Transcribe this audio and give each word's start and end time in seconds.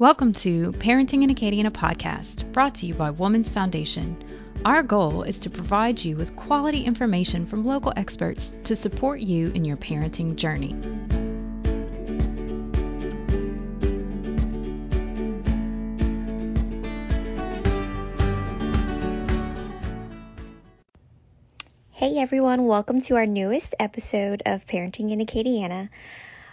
Welcome 0.00 0.32
to 0.34 0.70
Parenting 0.70 1.24
in 1.24 1.30
Acadiana 1.30 1.70
podcast, 1.70 2.52
brought 2.52 2.76
to 2.76 2.86
you 2.86 2.94
by 2.94 3.10
Woman's 3.10 3.50
Foundation. 3.50 4.16
Our 4.64 4.84
goal 4.84 5.24
is 5.24 5.40
to 5.40 5.50
provide 5.50 6.04
you 6.04 6.14
with 6.14 6.36
quality 6.36 6.84
information 6.84 7.46
from 7.46 7.64
local 7.64 7.92
experts 7.96 8.56
to 8.62 8.76
support 8.76 9.18
you 9.18 9.48
in 9.48 9.64
your 9.64 9.76
parenting 9.76 10.36
journey. 10.36 10.76
Hey 21.90 22.18
everyone, 22.18 22.66
welcome 22.66 23.00
to 23.00 23.16
our 23.16 23.26
newest 23.26 23.74
episode 23.80 24.44
of 24.46 24.64
Parenting 24.64 25.10
in 25.10 25.18
Acadiana. 25.18 25.88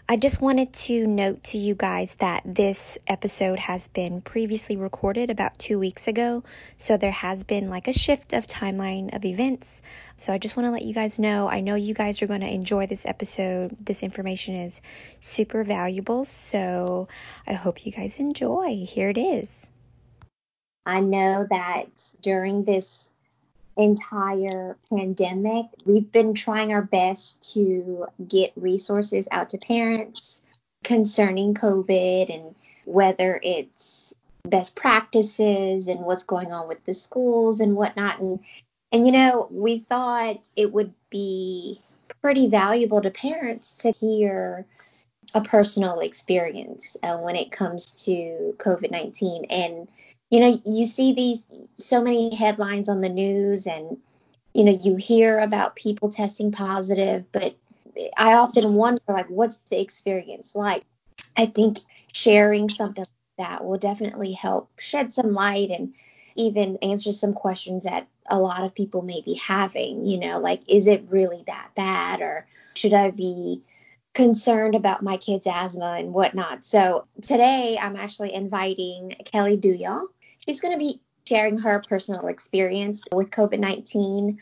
I 0.07 0.17
just 0.17 0.39
wanted 0.39 0.71
to 0.73 1.07
note 1.07 1.45
to 1.45 1.57
you 1.57 1.73
guys 1.73 2.13
that 2.15 2.43
this 2.45 2.99
episode 3.07 3.57
has 3.57 3.88
been 3.88 4.21
previously 4.21 4.77
recorded 4.77 5.31
about 5.31 5.57
two 5.57 5.80
weeks 5.80 6.07
ago, 6.07 6.43
so 6.77 6.95
there 6.95 7.09
has 7.11 7.43
been 7.43 7.71
like 7.71 7.88
a 7.88 7.93
shift 7.93 8.33
of 8.33 8.45
timeline 8.45 9.16
of 9.16 9.25
events. 9.25 9.81
So 10.16 10.31
I 10.31 10.38
just 10.38 10.55
want 10.55 10.67
to 10.67 10.71
let 10.71 10.83
you 10.83 10.94
guys 10.94 11.17
know 11.17 11.49
I 11.49 11.61
know 11.61 11.73
you 11.73 11.95
guys 11.95 12.21
are 12.21 12.27
going 12.27 12.41
to 12.41 12.53
enjoy 12.53 12.85
this 12.85 13.07
episode. 13.07 13.75
This 13.83 14.03
information 14.03 14.53
is 14.53 14.80
super 15.21 15.63
valuable, 15.63 16.25
so 16.25 17.08
I 17.47 17.53
hope 17.53 17.83
you 17.88 17.91
guys 17.91 18.19
enjoy. 18.19 18.85
Here 18.88 19.09
it 19.09 19.17
is. 19.17 19.66
I 20.85 20.99
know 20.99 21.47
that 21.49 21.88
during 22.22 22.63
this 22.63 23.09
entire 23.77 24.77
pandemic, 24.89 25.65
we've 25.85 26.11
been 26.11 26.33
trying 26.33 26.73
our 26.73 26.81
best 26.81 27.53
to 27.53 28.07
get 28.27 28.53
resources 28.55 29.27
out 29.31 29.49
to 29.49 29.57
parents 29.57 30.41
concerning 30.83 31.53
COVID 31.53 32.33
and 32.33 32.55
whether 32.85 33.39
it's 33.43 34.13
best 34.43 34.75
practices 34.75 35.88
and 35.88 36.02
what's 36.02 36.23
going 36.23 36.52
on 36.52 36.67
with 36.67 36.83
the 36.85 36.93
schools 36.93 37.59
and 37.59 37.75
whatnot. 37.75 38.19
And, 38.19 38.39
and 38.91 39.05
you 39.05 39.11
know, 39.11 39.47
we 39.52 39.80
thought 39.80 40.47
it 40.55 40.72
would 40.72 40.94
be 41.09 41.81
pretty 42.22 42.47
valuable 42.47 43.02
to 43.02 43.09
parents 43.09 43.73
to 43.73 43.91
hear 43.91 44.66
a 45.33 45.41
personal 45.41 46.00
experience 46.00 46.95
uh, 47.03 47.17
when 47.17 47.35
it 47.35 47.52
comes 47.52 47.91
to 48.05 48.55
COVID 48.57 48.91
19. 48.91 49.45
And 49.50 49.88
you 50.30 50.40
know, 50.40 50.59
you 50.66 50.86
see 50.86 51.14
these 51.14 51.45
so 51.78 52.02
many 52.02 52.36
headlines 52.36 52.90
on 52.90 53.02
the 53.02 53.09
news 53.09 53.68
and, 53.68 53.98
you 54.54 54.64
know, 54.64 54.72
you 54.72 54.95
hear 54.95 55.40
about 55.40 55.76
people 55.76 56.12
testing 56.12 56.52
positive, 56.52 57.26
but 57.31 57.56
I 58.18 58.34
often 58.34 58.73
wonder, 58.73 59.02
like, 59.08 59.30
what's 59.30 59.58
the 59.58 59.80
experience 59.80 60.56
like? 60.56 60.84
I 61.38 61.46
think 61.46 61.80
sharing 62.14 62.70
something 62.70 63.03
like 63.03 63.48
that 63.48 63.66
will 63.66 63.78
definitely 63.78 64.34
help 64.34 64.70
shed 64.80 65.14
some 65.14 65.34
light 65.34 65.70
and 65.70 65.94
even 66.36 66.78
answer 66.78 67.12
some 67.12 67.34
questions 67.34 67.84
that 67.84 68.08
a 68.28 68.40
lot 68.40 68.64
of 68.64 68.76
people 68.76 69.02
may 69.02 69.22
be 69.22 69.36
having, 69.36 70.06
you 70.06 70.20
know, 70.20 70.40
like, 70.40 70.62
is 70.68 70.88
it 70.88 71.06
really 71.09 71.44
that 71.48 71.70
bad 71.76 72.22
or 72.22 72.46
should 72.76 72.94
I 72.94 73.12
be 73.12 73.62
concerned 74.16 74.76
about 74.76 75.03
my 75.03 75.18
kid's 75.18 75.46
asthma 75.46 75.98
and 76.00 76.14
whatnot. 76.14 76.64
So 76.64 77.06
today 77.22 77.78
I'm 77.80 77.98
actually 77.98 78.34
inviting 78.34 79.14
Kelly 79.26 79.58
Duyong. 79.58 80.08
She's 80.45 80.61
going 80.61 80.73
to 80.73 80.79
be 80.79 81.01
sharing 81.27 81.57
her 81.59 81.81
personal 81.88 82.27
experience 82.27 83.03
with 83.11 83.31
COVID 83.31 83.59
19. 83.59 84.39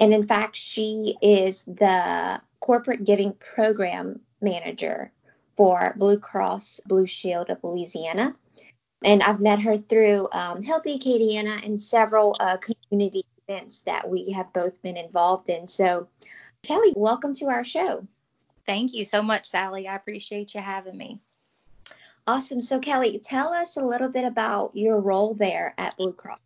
And 0.00 0.12
in 0.12 0.26
fact, 0.26 0.56
she 0.56 1.16
is 1.22 1.62
the 1.64 2.40
corporate 2.60 3.04
giving 3.04 3.34
program 3.34 4.20
manager 4.40 5.12
for 5.56 5.94
Blue 5.96 6.18
Cross 6.18 6.80
Blue 6.86 7.06
Shield 7.06 7.48
of 7.48 7.62
Louisiana. 7.62 8.34
And 9.04 9.22
I've 9.22 9.40
met 9.40 9.60
her 9.60 9.76
through 9.76 10.28
um, 10.32 10.62
Healthy 10.62 10.98
Acadiana 10.98 11.64
and 11.64 11.80
several 11.80 12.36
uh, 12.40 12.56
community 12.56 13.24
events 13.46 13.82
that 13.82 14.08
we 14.08 14.30
have 14.30 14.52
both 14.52 14.80
been 14.82 14.96
involved 14.96 15.48
in. 15.48 15.68
So, 15.68 16.08
Kelly, 16.62 16.92
welcome 16.96 17.34
to 17.34 17.46
our 17.46 17.64
show. 17.64 18.06
Thank 18.66 18.94
you 18.94 19.04
so 19.04 19.22
much, 19.22 19.46
Sally. 19.46 19.86
I 19.86 19.94
appreciate 19.94 20.54
you 20.54 20.60
having 20.60 20.96
me. 20.96 21.20
Awesome. 22.26 22.62
So, 22.62 22.78
Kelly, 22.78 23.20
tell 23.22 23.52
us 23.52 23.76
a 23.76 23.84
little 23.84 24.08
bit 24.08 24.24
about 24.24 24.74
your 24.74 24.98
role 24.98 25.34
there 25.34 25.74
at 25.76 25.96
Blue 25.98 26.12
Cross. 26.12 26.38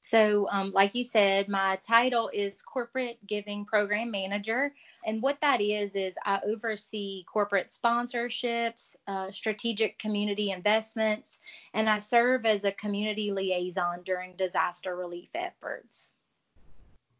So, 0.00 0.46
um, 0.52 0.72
like 0.72 0.94
you 0.94 1.04
said, 1.04 1.48
my 1.48 1.78
title 1.82 2.30
is 2.34 2.60
Corporate 2.60 3.18
Giving 3.26 3.64
Program 3.64 4.10
Manager. 4.10 4.74
And 5.06 5.22
what 5.22 5.40
that 5.40 5.62
is, 5.62 5.94
is 5.94 6.14
I 6.22 6.38
oversee 6.44 7.24
corporate 7.24 7.68
sponsorships, 7.70 8.94
uh, 9.06 9.30
strategic 9.30 9.98
community 9.98 10.50
investments, 10.50 11.38
and 11.72 11.88
I 11.88 12.00
serve 12.00 12.44
as 12.44 12.64
a 12.64 12.72
community 12.72 13.32
liaison 13.32 14.02
during 14.04 14.36
disaster 14.36 14.94
relief 14.94 15.30
efforts. 15.34 16.12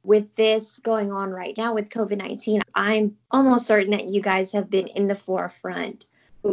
With 0.02 0.34
this 0.34 0.78
going 0.80 1.12
on 1.12 1.30
right 1.30 1.56
now 1.56 1.72
with 1.72 1.88
COVID 1.88 2.18
19, 2.18 2.60
I'm 2.74 3.16
almost 3.30 3.66
certain 3.66 3.92
that 3.92 4.08
you 4.08 4.20
guys 4.20 4.52
have 4.52 4.68
been 4.68 4.88
in 4.88 5.06
the 5.06 5.14
forefront 5.14 6.04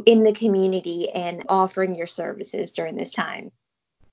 in 0.05 0.23
the 0.23 0.33
community 0.33 1.09
and 1.09 1.43
offering 1.49 1.95
your 1.95 2.07
services 2.07 2.71
during 2.71 2.95
this 2.95 3.11
time. 3.11 3.51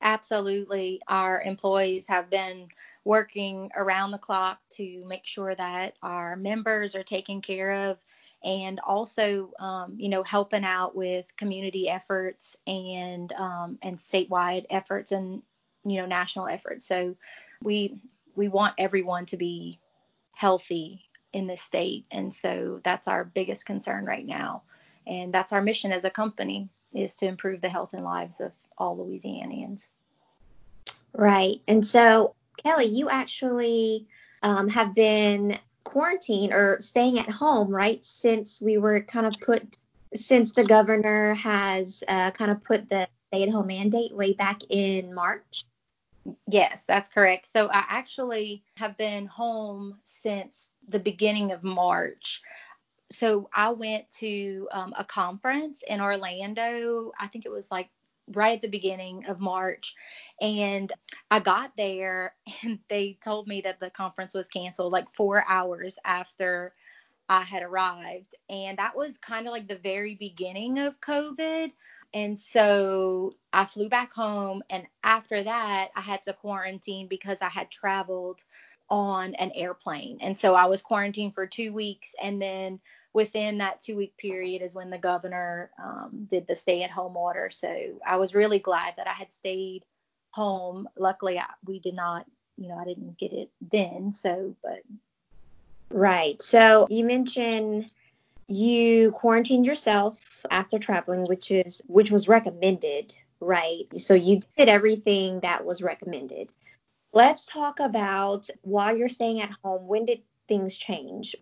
Absolutely. 0.03 1.01
Our 1.09 1.43
employees 1.43 2.05
have 2.09 2.31
been 2.31 2.69
working 3.05 3.71
around 3.75 4.11
the 4.11 4.19
clock 4.19 4.59
to 4.77 5.05
make 5.07 5.25
sure 5.27 5.55
that 5.55 5.95
our 6.03 6.37
members 6.37 6.95
are 6.95 7.03
taken 7.03 7.41
care 7.41 7.73
of 7.73 7.99
and 8.45 8.81
also 8.81 9.53
um, 9.59 9.95
you 9.97 10.09
know 10.09 10.23
helping 10.23 10.65
out 10.65 10.95
with 10.95 11.25
community 11.37 11.89
efforts 11.89 12.57
and 12.67 13.33
um, 13.33 13.79
and 13.83 13.99
statewide 13.99 14.67
efforts 14.71 15.13
and 15.13 15.43
you 15.85 16.01
know 16.01 16.07
national 16.07 16.49
efforts 16.49 16.87
so 16.87 17.17
we 17.63 17.97
we 18.35 18.49
want 18.49 18.75
everyone 18.79 19.25
to 19.27 19.37
be 19.37 19.79
healthy 20.33 21.03
in 21.33 21.47
this 21.47 21.63
state 21.63 22.05
and 22.11 22.35
so 22.35 22.81
that's 22.85 23.09
our 23.09 23.25
biggest 23.25 23.65
concern 23.65 24.05
right 24.05 24.27
now 24.27 24.63
and 25.07 25.33
that's 25.33 25.53
our 25.53 25.63
mission 25.63 25.93
as 25.93 26.05
a 26.05 26.11
company 26.11 26.69
is 26.93 27.15
to 27.17 27.27
improve 27.27 27.61
the 27.61 27.69
health 27.69 27.93
and 27.93 28.05
lives 28.05 28.41
of 28.41 28.53
all 28.79 28.97
Louisianians. 28.97 29.89
Right. 31.13 31.61
And 31.67 31.87
so, 31.87 32.35
Kelly, 32.63 32.87
you 32.87 33.09
actually 33.09 34.07
um, 34.43 34.69
have 34.69 34.95
been 34.95 35.59
quarantined 35.85 36.53
or 36.53 36.79
staying 36.81 37.19
at 37.19 37.31
home, 37.31 37.71
right? 37.71 38.05
Since 38.05 38.61
we 38.61 38.79
were 38.79 39.01
kind 39.01 39.27
of 39.27 39.35
put, 39.41 39.77
since 40.15 40.53
the 40.53 40.65
governor 40.65 41.35
has 41.35 42.03
uh, 42.09 42.31
kind 42.33 42.51
of 42.51 42.63
put 42.65 42.89
the 42.89 43.09
stay 43.29 43.43
at 43.43 43.51
home 43.51 43.69
mandate 43.69 44.15
way 44.15 44.33
back 44.33 44.61
in 44.69 45.15
March. 45.15 45.65
Yes, 46.49 46.85
that's 46.87 47.09
correct. 47.09 47.49
So 47.53 47.69
I 47.69 47.85
actually 47.89 48.65
have 48.77 48.97
been 48.97 49.27
home 49.27 49.99
since 50.05 50.69
the 50.89 50.99
beginning 50.99 51.53
of 51.53 51.63
March 51.63 52.43
so 53.11 53.49
I 53.53 53.71
went 53.71 54.11
to 54.19 54.69
um, 54.73 54.95
a 54.97 55.05
conference 55.05 55.83
in 55.87 56.01
Orlando. 56.01 57.13
I 57.19 57.29
think 57.29 57.47
it 57.47 57.53
was 57.53 57.71
like 57.71 57.89
right 58.33 58.57
at 58.57 58.63
the 58.63 58.69
beginning 58.69 59.27
of 59.27 59.41
March. 59.41 59.95
And 60.41 60.93
I 61.31 61.39
got 61.41 61.77
there 61.77 62.35
and 62.63 62.79
they 62.89 63.19
told 63.23 63.47
me 63.47 63.61
that 63.63 63.81
the 63.81 63.91
conference 63.91 64.35
was 64.35 64.49
canceled 64.49 64.93
like 64.93 65.07
four 65.15 65.45
hours 65.49 65.97
after 66.05 66.75
I 67.29 67.43
had 67.43 67.63
arrived. 67.63 68.35
And 68.49 68.79
that 68.79 68.97
was 68.97 69.19
kind 69.19 69.47
of 69.47 69.53
like 69.53 69.69
the 69.69 69.79
very 69.79 70.15
beginning 70.15 70.79
of 70.79 71.01
COVID. 71.01 71.73
And 72.15 72.39
so 72.39 73.35
I 73.53 73.65
flew 73.65 73.89
back 73.89 74.13
home. 74.13 74.63
And 74.71 74.87
after 75.03 75.43
that, 75.43 75.89
I 75.97 76.01
had 76.01 76.23
to 76.25 76.33
quarantine 76.33 77.09
because 77.09 77.39
I 77.43 77.49
had 77.49 77.71
traveled 77.71 78.43
on 78.89 79.35
an 79.35 79.51
airplane. 79.55 80.19
And 80.21 80.39
so 80.39 80.55
I 80.55 80.67
was 80.67 80.83
quarantined 80.83 81.35
for 81.35 81.47
two 81.47 81.73
weeks. 81.73 82.15
And 82.23 82.41
then 82.41 82.81
within 83.17 83.57
that 83.59 83.81
two 83.81 83.97
week 83.97 84.15
period 84.19 84.61
is 84.61 84.75
when 84.75 84.91
the 84.91 84.99
governor 84.99 85.71
um, 85.83 86.27
did 86.31 86.47
the 86.47 86.55
stay 86.55 86.83
at 86.83 86.91
home 86.91 87.17
order. 87.17 87.49
So 87.51 87.99
I 88.07 88.17
was 88.17 88.35
really 88.35 88.59
glad 88.59 88.93
that 88.99 89.09
I 89.09 89.15
had 89.15 89.33
stayed 89.33 89.87
home. 90.33 90.87
Luckily, 90.99 91.39
I, 91.39 91.47
we 91.65 91.81
did 91.81 91.95
not, 91.95 92.27
you 92.59 92.69
know, 92.69 92.77
I 92.77 92.85
didn't 92.85 93.19
get 93.19 93.33
it 93.33 93.49
then. 93.63 94.13
So, 94.13 94.55
but. 94.63 94.83
Right. 95.89 96.43
So 96.43 96.89
you 96.91 97.07
mentioned 97.07 97.91
you 98.49 99.13
quarantined 99.13 99.65
yourself 99.65 100.45
after 100.51 100.79
traveling, 100.79 101.25
which 101.25 101.51
is 101.51 101.81
which 101.87 102.11
was 102.11 102.29
recommended, 102.29 103.15
right? 103.41 103.87
So 103.97 104.13
you 104.13 104.41
did 104.59 104.69
everything 104.69 105.41
that 105.41 105.65
was 105.65 105.83
recommended. 105.83 106.51
Let's 107.15 107.47
talk 107.47 107.81
about 107.81 108.51
while 108.61 108.95
you're 108.95 109.09
staying 109.09 109.41
at 109.41 109.53
home, 109.65 109.89
when 109.89 110.05
did 110.05 110.21
things 110.49 110.77
change? 110.77 111.35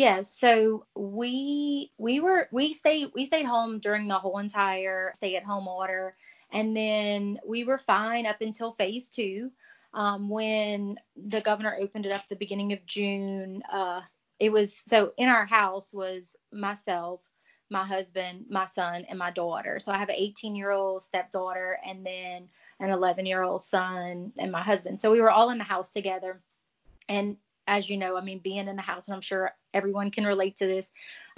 Yeah, 0.00 0.22
so 0.22 0.86
we 0.94 1.92
we 1.98 2.20
were 2.20 2.48
we 2.52 2.72
stayed 2.72 3.10
we 3.14 3.26
stayed 3.26 3.44
home 3.44 3.80
during 3.80 4.08
the 4.08 4.14
whole 4.14 4.38
entire 4.38 5.12
stay 5.14 5.36
at 5.36 5.44
home 5.44 5.68
order, 5.68 6.16
and 6.50 6.74
then 6.74 7.38
we 7.46 7.64
were 7.64 7.76
fine 7.76 8.24
up 8.24 8.40
until 8.40 8.72
phase 8.72 9.10
two, 9.10 9.50
um, 9.92 10.30
when 10.30 10.98
the 11.28 11.42
governor 11.42 11.76
opened 11.78 12.06
it 12.06 12.12
up 12.12 12.22
the 12.30 12.36
beginning 12.36 12.72
of 12.72 12.86
June. 12.86 13.62
Uh, 13.70 14.00
it 14.38 14.50
was 14.50 14.80
so 14.88 15.12
in 15.18 15.28
our 15.28 15.44
house 15.44 15.92
was 15.92 16.34
myself, 16.50 17.22
my 17.68 17.84
husband, 17.84 18.46
my 18.48 18.64
son, 18.64 19.04
and 19.06 19.18
my 19.18 19.30
daughter. 19.30 19.80
So 19.80 19.92
I 19.92 19.98
have 19.98 20.08
an 20.08 20.14
18 20.16 20.56
year 20.56 20.70
old 20.70 21.02
stepdaughter 21.02 21.78
and 21.86 22.06
then 22.06 22.48
an 22.80 22.88
11 22.88 23.26
year 23.26 23.42
old 23.42 23.64
son 23.64 24.32
and 24.38 24.50
my 24.50 24.62
husband. 24.62 25.02
So 25.02 25.12
we 25.12 25.20
were 25.20 25.30
all 25.30 25.50
in 25.50 25.58
the 25.58 25.64
house 25.64 25.90
together. 25.90 26.40
And 27.06 27.36
as 27.70 27.88
you 27.88 27.96
know, 27.96 28.16
I 28.16 28.20
mean, 28.20 28.40
being 28.40 28.66
in 28.66 28.74
the 28.74 28.82
house, 28.82 29.06
and 29.06 29.14
I'm 29.14 29.20
sure 29.20 29.52
everyone 29.72 30.10
can 30.10 30.24
relate 30.26 30.56
to 30.56 30.66
this, 30.66 30.88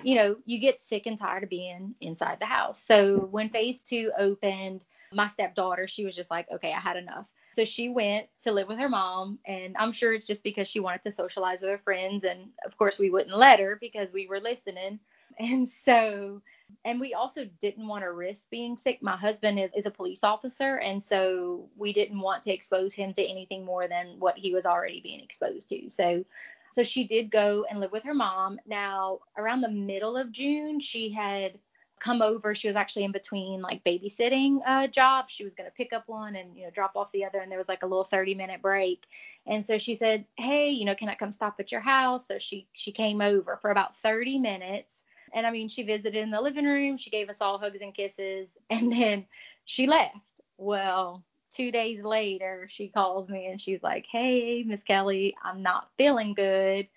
you 0.03 0.15
know, 0.15 0.37
you 0.47 0.59
get 0.59 0.81
sick 0.81 1.05
and 1.05 1.19
tired 1.19 1.43
of 1.43 1.51
being 1.51 1.95
inside 2.01 2.41
the 2.41 2.47
house. 2.47 2.83
So 2.83 3.19
when 3.19 3.51
phase 3.51 3.83
two 3.83 4.11
opened, 4.19 4.81
my 5.13 5.29
stepdaughter, 5.29 5.87
she 5.87 6.07
was 6.07 6.17
just 6.17 6.31
like, 6.31 6.51
okay, 6.51 6.73
I 6.73 6.81
had 6.81 6.97
enough. 6.97 7.27
So 7.53 7.67
she 7.67 7.91
went 7.91 8.29
to 8.45 8.53
live 8.53 8.67
with 8.67 8.79
her 8.79 8.89
mom, 8.89 9.41
and 9.45 9.77
I'm 9.79 9.93
sure 9.93 10.15
it's 10.15 10.27
just 10.27 10.43
because 10.43 10.69
she 10.69 10.81
wanted 10.81 11.05
to 11.05 11.13
socialize 11.13 11.61
with 11.61 11.71
her 11.71 11.77
friends. 11.85 12.25
And 12.25 12.49
of 12.65 12.79
course, 12.79 12.99
we 12.99 13.11
wouldn't 13.11 13.37
let 13.37 13.61
her 13.61 13.77
because 13.79 14.11
we 14.11 14.27
were 14.27 14.41
listening. 14.41 14.99
And 15.39 15.67
so, 15.67 16.43
and 16.85 17.01
we 17.01 17.15
also 17.15 17.45
didn't 17.61 17.87
want 17.87 18.03
to 18.03 18.13
risk 18.13 18.51
being 18.51 18.77
sick. 18.77 19.03
My 19.03 19.17
husband 19.17 19.59
is, 19.59 19.71
is 19.77 19.87
a 19.87 19.91
police 19.91 20.21
officer, 20.23 20.77
and 20.79 21.03
so 21.03 21.69
we 21.77 21.93
didn't 21.93 22.21
want 22.21 22.43
to 22.45 22.53
expose 22.53 22.95
him 22.95 23.13
to 23.15 23.25
anything 23.25 23.65
more 23.65 23.89
than 23.89 24.19
what 24.19 24.37
he 24.39 24.53
was 24.55 24.67
already 24.67 25.01
being 25.01 25.21
exposed 25.21 25.69
to. 25.71 25.89
So, 25.91 26.25
so 26.73 26.83
she 26.83 27.05
did 27.05 27.31
go 27.31 27.67
and 27.71 27.81
live 27.81 27.93
with 27.93 28.05
her 28.05 28.15
mom. 28.15 28.59
Now, 28.67 29.21
around 29.37 29.61
the 29.61 29.71
middle 29.71 30.17
of 30.17 30.33
June, 30.33 30.81
she 30.81 31.11
had 31.11 31.59
come 32.03 32.21
over. 32.21 32.55
She 32.55 32.67
was 32.67 32.77
actually 32.77 33.05
in 33.05 33.13
between 33.13 33.63
like 33.63 33.85
babysitting 33.85 34.59
uh, 34.67 34.89
jobs. 34.89 35.33
She 35.33 35.45
was 35.45 35.55
going 35.55 35.71
to 35.71 35.77
pick 35.77 35.93
up 35.93 36.09
one 36.09 36.35
and 36.35 36.57
you 36.57 36.65
know 36.65 36.71
drop 36.71 36.97
off 36.97 37.13
the 37.13 37.25
other, 37.25 37.39
and 37.39 37.51
there 37.51 37.59
was 37.59 37.69
like 37.69 37.85
a 37.85 37.87
little 37.87 38.05
30 38.05 38.35
minute 38.35 38.61
break. 38.61 39.05
And 39.47 39.65
so 39.65 39.79
she 39.79 39.95
said, 39.95 40.25
"Hey, 40.37 40.71
you 40.71 40.85
know, 40.85 40.95
can 40.95 41.09
I 41.09 41.15
come 41.15 41.33
stop 41.33 41.57
at 41.61 41.71
your 41.71 41.81
house?" 41.81 42.27
So 42.27 42.39
she 42.39 42.67
she 42.73 42.91
came 42.93 43.21
over 43.21 43.57
for 43.57 43.71
about 43.71 43.97
30 43.97 44.39
minutes. 44.41 45.02
And 45.35 45.47
I 45.47 45.51
mean, 45.51 45.69
she 45.69 45.83
visited 45.83 46.17
in 46.17 46.31
the 46.31 46.41
living 46.41 46.67
room. 46.67 46.99
She 46.99 47.11
gave 47.11 47.29
us 47.31 47.41
all 47.41 47.59
hugs 47.59 47.81
and 47.81 47.95
kisses, 47.95 48.57
and 48.71 48.93
then 48.93 49.27
she 49.65 49.87
left. 49.87 50.41
Well, 50.59 51.25
two 51.55 51.71
days 51.71 52.03
later, 52.03 52.69
she 52.71 52.89
calls 52.89 53.29
me 53.29 53.47
and 53.47 53.61
she's 53.61 53.83
like, 53.83 54.07
"Hey, 54.11 54.63
Miss 54.67 54.83
Kelly, 54.83 55.35
I'm 55.43 55.63
not 55.63 55.89
feeling 55.97 56.35
good. 56.35 56.89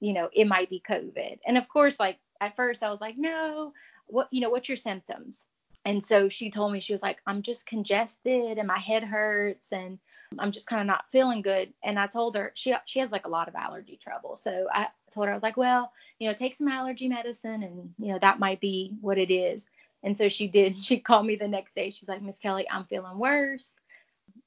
You 0.00 0.12
know, 0.12 0.28
it 0.32 0.46
might 0.46 0.70
be 0.70 0.82
COVID." 0.88 1.38
And 1.46 1.58
of 1.58 1.68
course, 1.68 1.98
like 1.98 2.18
at 2.40 2.56
first, 2.56 2.82
I 2.82 2.90
was 2.90 3.00
like, 3.00 3.16
"No, 3.18 3.72
what 4.08 4.28
you 4.30 4.40
know 4.40 4.50
what's 4.50 4.68
your 4.68 4.76
symptoms 4.76 5.44
and 5.84 6.04
so 6.04 6.28
she 6.28 6.50
told 6.50 6.72
me 6.72 6.80
she 6.80 6.92
was 6.92 7.02
like 7.02 7.18
i'm 7.26 7.42
just 7.42 7.66
congested 7.66 8.58
and 8.58 8.66
my 8.66 8.78
head 8.78 9.04
hurts 9.04 9.72
and 9.72 9.98
i'm 10.38 10.52
just 10.52 10.66
kind 10.66 10.80
of 10.80 10.86
not 10.86 11.04
feeling 11.10 11.42
good. 11.42 11.72
And 11.82 11.98
i 11.98 12.06
told 12.06 12.36
her 12.36 12.52
she 12.54 12.74
she 12.86 13.00
has 13.00 13.10
like 13.10 13.26
a 13.26 13.30
lot 13.30 13.48
of 13.48 13.54
allergy 13.54 13.96
trouble. 13.96 14.36
So 14.36 14.66
i 14.72 14.88
told 15.12 15.26
her 15.26 15.32
i 15.32 15.36
was 15.36 15.42
like 15.42 15.56
well 15.56 15.92
you 16.18 16.28
know 16.28 16.34
take 16.34 16.54
some 16.54 16.68
allergy 16.68 17.08
medicine 17.08 17.62
and 17.62 17.94
you 17.98 18.12
know 18.12 18.18
that 18.18 18.38
might 18.38 18.60
be 18.60 18.94
what 19.00 19.18
it 19.18 19.32
is. 19.32 19.66
And 20.02 20.16
so 20.16 20.28
she 20.28 20.46
did. 20.48 20.76
She 20.82 20.98
called 21.00 21.26
me 21.26 21.36
the 21.36 21.48
next 21.48 21.74
day. 21.74 21.90
She's 21.90 22.08
like 22.08 22.22
miss 22.22 22.38
kelly 22.38 22.66
i'm 22.70 22.84
feeling 22.84 23.18
worse. 23.18 23.74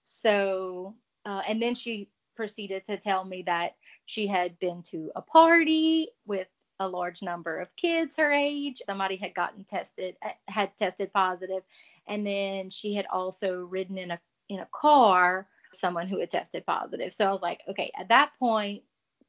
So 0.04 0.96
uh, 1.26 1.42
and 1.48 1.62
then 1.62 1.76
she 1.76 2.10
proceeded 2.36 2.86
to 2.86 2.98
tell 2.98 3.24
me 3.24 3.44
that 3.44 3.76
she 4.06 4.28
had 4.28 4.58
been 4.60 4.82
to 4.84 5.12
a 5.16 5.22
party 5.22 6.10
with 6.26 6.48
a 6.80 6.88
large 6.88 7.22
number 7.22 7.60
of 7.60 7.76
kids 7.76 8.16
her 8.18 8.32
age. 8.32 8.82
Somebody 8.86 9.16
had 9.16 9.36
gotten 9.36 9.64
tested, 9.64 10.18
had 10.48 10.76
tested 10.78 11.14
positive, 11.14 11.62
and 12.08 12.26
then 12.26 12.70
she 12.72 12.96
had 12.96 13.06
also 13.12 13.60
ridden 13.60 13.98
in 13.98 14.12
a 14.12 14.20
in 14.50 14.60
a 14.60 14.68
car 14.74 15.48
someone 15.74 16.08
who 16.08 16.20
had 16.20 16.32
tested 16.32 16.66
positive. 16.66 17.14
So 17.14 17.26
I 17.26 17.32
was 17.32 17.42
like, 17.42 17.62
okay, 17.70 17.92
at 17.98 18.10
that 18.10 18.32
point, 18.40 18.84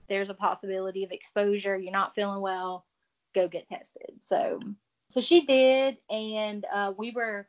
there's 0.09 0.31
a 0.31 0.35
possibility 0.35 1.05
of 1.05 1.12
exposure. 1.12 1.77
You're 1.77 1.93
not 1.93 2.15
feeling 2.15 2.41
well, 2.41 2.85
go 3.35 3.49
get 3.49 3.69
tested. 3.69 4.12
So 4.21 4.61
so 5.11 5.21
she 5.21 5.44
did, 5.44 5.99
and 6.11 6.65
uh, 6.73 6.93
we 6.97 7.11
were 7.11 7.47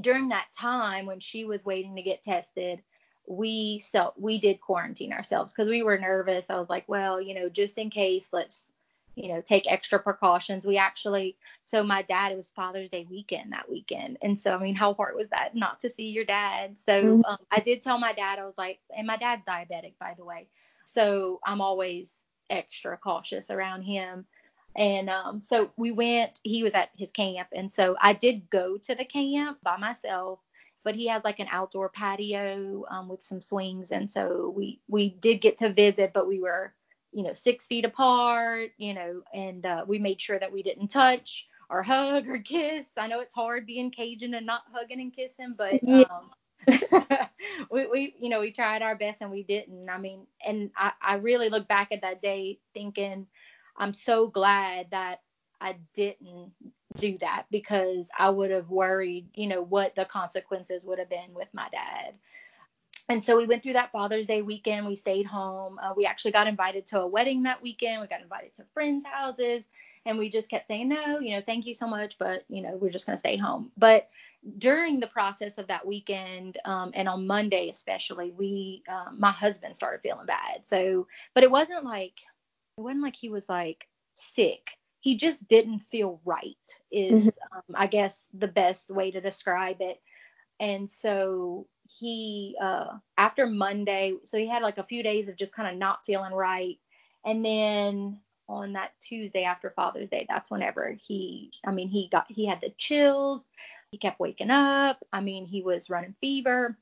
during 0.00 0.30
that 0.30 0.48
time 0.58 1.04
when 1.04 1.20
she 1.20 1.44
was 1.44 1.64
waiting 1.64 1.96
to 1.96 2.02
get 2.02 2.22
tested 2.22 2.82
we 3.26 3.80
so 3.80 4.12
we 4.16 4.38
did 4.38 4.60
quarantine 4.60 5.12
ourselves 5.12 5.52
because 5.52 5.68
we 5.68 5.82
were 5.82 5.98
nervous. 5.98 6.50
I 6.50 6.58
was 6.58 6.68
like, 6.68 6.84
well, 6.88 7.20
you 7.20 7.34
know, 7.34 7.48
just 7.48 7.78
in 7.78 7.90
case, 7.90 8.28
let's 8.32 8.66
you 9.14 9.28
know, 9.28 9.42
take 9.42 9.70
extra 9.70 9.98
precautions. 9.98 10.64
We 10.64 10.78
actually, 10.78 11.36
so 11.64 11.82
my 11.82 12.02
dad, 12.02 12.32
it 12.32 12.36
was 12.36 12.50
Father's 12.50 12.88
Day 12.88 13.06
weekend 13.10 13.52
that 13.52 13.70
weekend. 13.70 14.18
And 14.22 14.38
so, 14.38 14.54
I 14.54 14.62
mean, 14.62 14.74
how 14.74 14.94
hard 14.94 15.14
was 15.16 15.28
that 15.30 15.54
not 15.54 15.80
to 15.80 15.90
see 15.90 16.10
your 16.10 16.24
dad? 16.24 16.78
So 16.78 17.02
mm-hmm. 17.02 17.24
um, 17.26 17.38
I 17.50 17.60
did 17.60 17.82
tell 17.82 17.98
my 17.98 18.12
dad, 18.12 18.38
I 18.38 18.44
was 18.44 18.56
like, 18.56 18.78
and 18.96 19.06
my 19.06 19.16
dad's 19.16 19.42
diabetic, 19.46 19.94
by 20.00 20.14
the 20.16 20.24
way. 20.24 20.48
So 20.84 21.40
I'm 21.44 21.60
always 21.60 22.14
extra 22.48 22.96
cautious 22.96 23.50
around 23.50 23.82
him. 23.82 24.24
And 24.74 25.10
um, 25.10 25.40
so 25.42 25.70
we 25.76 25.92
went, 25.92 26.40
he 26.42 26.62
was 26.62 26.72
at 26.72 26.88
his 26.96 27.10
camp. 27.10 27.48
And 27.52 27.70
so 27.72 27.96
I 28.00 28.14
did 28.14 28.48
go 28.48 28.78
to 28.78 28.94
the 28.94 29.04
camp 29.04 29.58
by 29.62 29.76
myself 29.76 30.38
but 30.84 30.96
he 30.96 31.06
has 31.06 31.22
like 31.22 31.38
an 31.38 31.46
outdoor 31.50 31.88
patio 31.88 32.84
um, 32.90 33.08
with 33.08 33.22
some 33.22 33.40
swings 33.40 33.92
and 33.92 34.10
so 34.10 34.52
we 34.56 34.80
we 34.88 35.10
did 35.10 35.40
get 35.40 35.58
to 35.58 35.72
visit 35.72 36.12
but 36.12 36.26
we 36.26 36.40
were 36.40 36.74
you 37.12 37.22
know, 37.22 37.32
six 37.32 37.66
feet 37.66 37.84
apart, 37.84 38.70
you 38.78 38.94
know, 38.94 39.22
and 39.34 39.64
uh, 39.66 39.84
we 39.86 39.98
made 39.98 40.20
sure 40.20 40.38
that 40.38 40.52
we 40.52 40.62
didn't 40.62 40.88
touch 40.88 41.46
or 41.68 41.82
hug 41.82 42.28
or 42.28 42.38
kiss. 42.38 42.86
I 42.96 43.06
know 43.06 43.20
it's 43.20 43.34
hard 43.34 43.66
being 43.66 43.90
Cajun 43.90 44.34
and 44.34 44.46
not 44.46 44.62
hugging 44.72 45.00
and 45.00 45.14
kissing, 45.14 45.54
but 45.56 45.80
yeah. 45.82 46.04
um, 46.10 46.30
we, 47.70 47.86
we, 47.86 48.14
you 48.18 48.28
know, 48.28 48.40
we 48.40 48.50
tried 48.50 48.82
our 48.82 48.94
best 48.94 49.20
and 49.20 49.30
we 49.30 49.42
didn't. 49.42 49.88
I 49.88 49.98
mean, 49.98 50.26
and 50.44 50.70
I, 50.76 50.92
I 51.00 51.14
really 51.16 51.48
look 51.48 51.68
back 51.68 51.92
at 51.92 52.02
that 52.02 52.22
day 52.22 52.58
thinking 52.74 53.26
I'm 53.76 53.94
so 53.94 54.28
glad 54.28 54.90
that 54.90 55.20
I 55.60 55.76
didn't 55.94 56.52
do 56.96 57.18
that 57.18 57.46
because 57.50 58.10
I 58.18 58.30
would 58.30 58.50
have 58.50 58.68
worried, 58.68 59.28
you 59.34 59.46
know, 59.46 59.62
what 59.62 59.94
the 59.94 60.04
consequences 60.04 60.84
would 60.84 60.98
have 60.98 61.10
been 61.10 61.34
with 61.34 61.48
my 61.52 61.68
dad 61.70 62.14
and 63.08 63.24
so 63.24 63.36
we 63.36 63.46
went 63.46 63.62
through 63.62 63.74
that 63.74 63.92
Father's 63.92 64.26
Day 64.26 64.42
weekend. 64.42 64.86
We 64.86 64.96
stayed 64.96 65.26
home. 65.26 65.78
Uh, 65.78 65.92
we 65.96 66.06
actually 66.06 66.32
got 66.32 66.46
invited 66.46 66.86
to 66.88 67.00
a 67.00 67.06
wedding 67.06 67.42
that 67.44 67.62
weekend. 67.62 68.00
We 68.00 68.06
got 68.06 68.22
invited 68.22 68.54
to 68.54 68.64
friends' 68.72 69.04
houses, 69.04 69.64
and 70.06 70.18
we 70.18 70.30
just 70.30 70.50
kept 70.50 70.68
saying 70.68 70.88
no, 70.88 71.18
you 71.18 71.32
know, 71.32 71.42
thank 71.42 71.66
you 71.66 71.74
so 71.74 71.86
much, 71.86 72.18
but 72.18 72.44
you 72.48 72.62
know, 72.62 72.76
we're 72.76 72.90
just 72.90 73.06
gonna 73.06 73.18
stay 73.18 73.36
home. 73.36 73.70
But 73.76 74.08
during 74.58 75.00
the 75.00 75.06
process 75.06 75.58
of 75.58 75.68
that 75.68 75.86
weekend, 75.86 76.58
um, 76.64 76.90
and 76.94 77.08
on 77.08 77.26
Monday 77.26 77.68
especially, 77.68 78.32
we, 78.32 78.82
um, 78.88 79.16
my 79.18 79.30
husband 79.30 79.76
started 79.76 80.00
feeling 80.02 80.26
bad. 80.26 80.66
So, 80.66 81.06
but 81.34 81.44
it 81.44 81.50
wasn't 81.50 81.84
like, 81.84 82.20
it 82.76 82.80
wasn't 82.80 83.02
like 83.02 83.16
he 83.16 83.28
was 83.28 83.48
like 83.48 83.86
sick. 84.14 84.78
He 85.00 85.16
just 85.16 85.46
didn't 85.48 85.80
feel 85.80 86.20
right. 86.24 86.56
Is 86.90 87.26
mm-hmm. 87.26 87.56
um, 87.56 87.62
I 87.74 87.86
guess 87.86 88.26
the 88.34 88.48
best 88.48 88.90
way 88.90 89.10
to 89.12 89.20
describe 89.20 89.76
it. 89.80 90.00
And 90.58 90.90
so 90.90 91.66
he 91.98 92.56
uh 92.60 92.98
after 93.16 93.46
Monday, 93.46 94.14
so 94.24 94.38
he 94.38 94.48
had 94.48 94.62
like 94.62 94.78
a 94.78 94.84
few 94.84 95.02
days 95.02 95.28
of 95.28 95.36
just 95.36 95.54
kind 95.54 95.68
of 95.68 95.76
not 95.76 96.04
feeling 96.04 96.32
right. 96.32 96.78
And 97.24 97.44
then 97.44 98.20
on 98.48 98.72
that 98.72 98.92
Tuesday 99.00 99.44
after 99.44 99.70
Father's 99.70 100.10
Day, 100.10 100.26
that's 100.28 100.50
whenever 100.50 100.96
he 101.00 101.50
I 101.66 101.72
mean 101.72 101.88
he 101.88 102.08
got 102.10 102.26
he 102.28 102.46
had 102.46 102.60
the 102.60 102.70
chills, 102.78 103.46
he 103.92 103.98
kept 103.98 104.18
waking 104.18 104.50
up. 104.50 105.04
I 105.12 105.20
mean, 105.20 105.46
he 105.46 105.62
was 105.62 105.90
running 105.90 106.14
fever. 106.20 106.76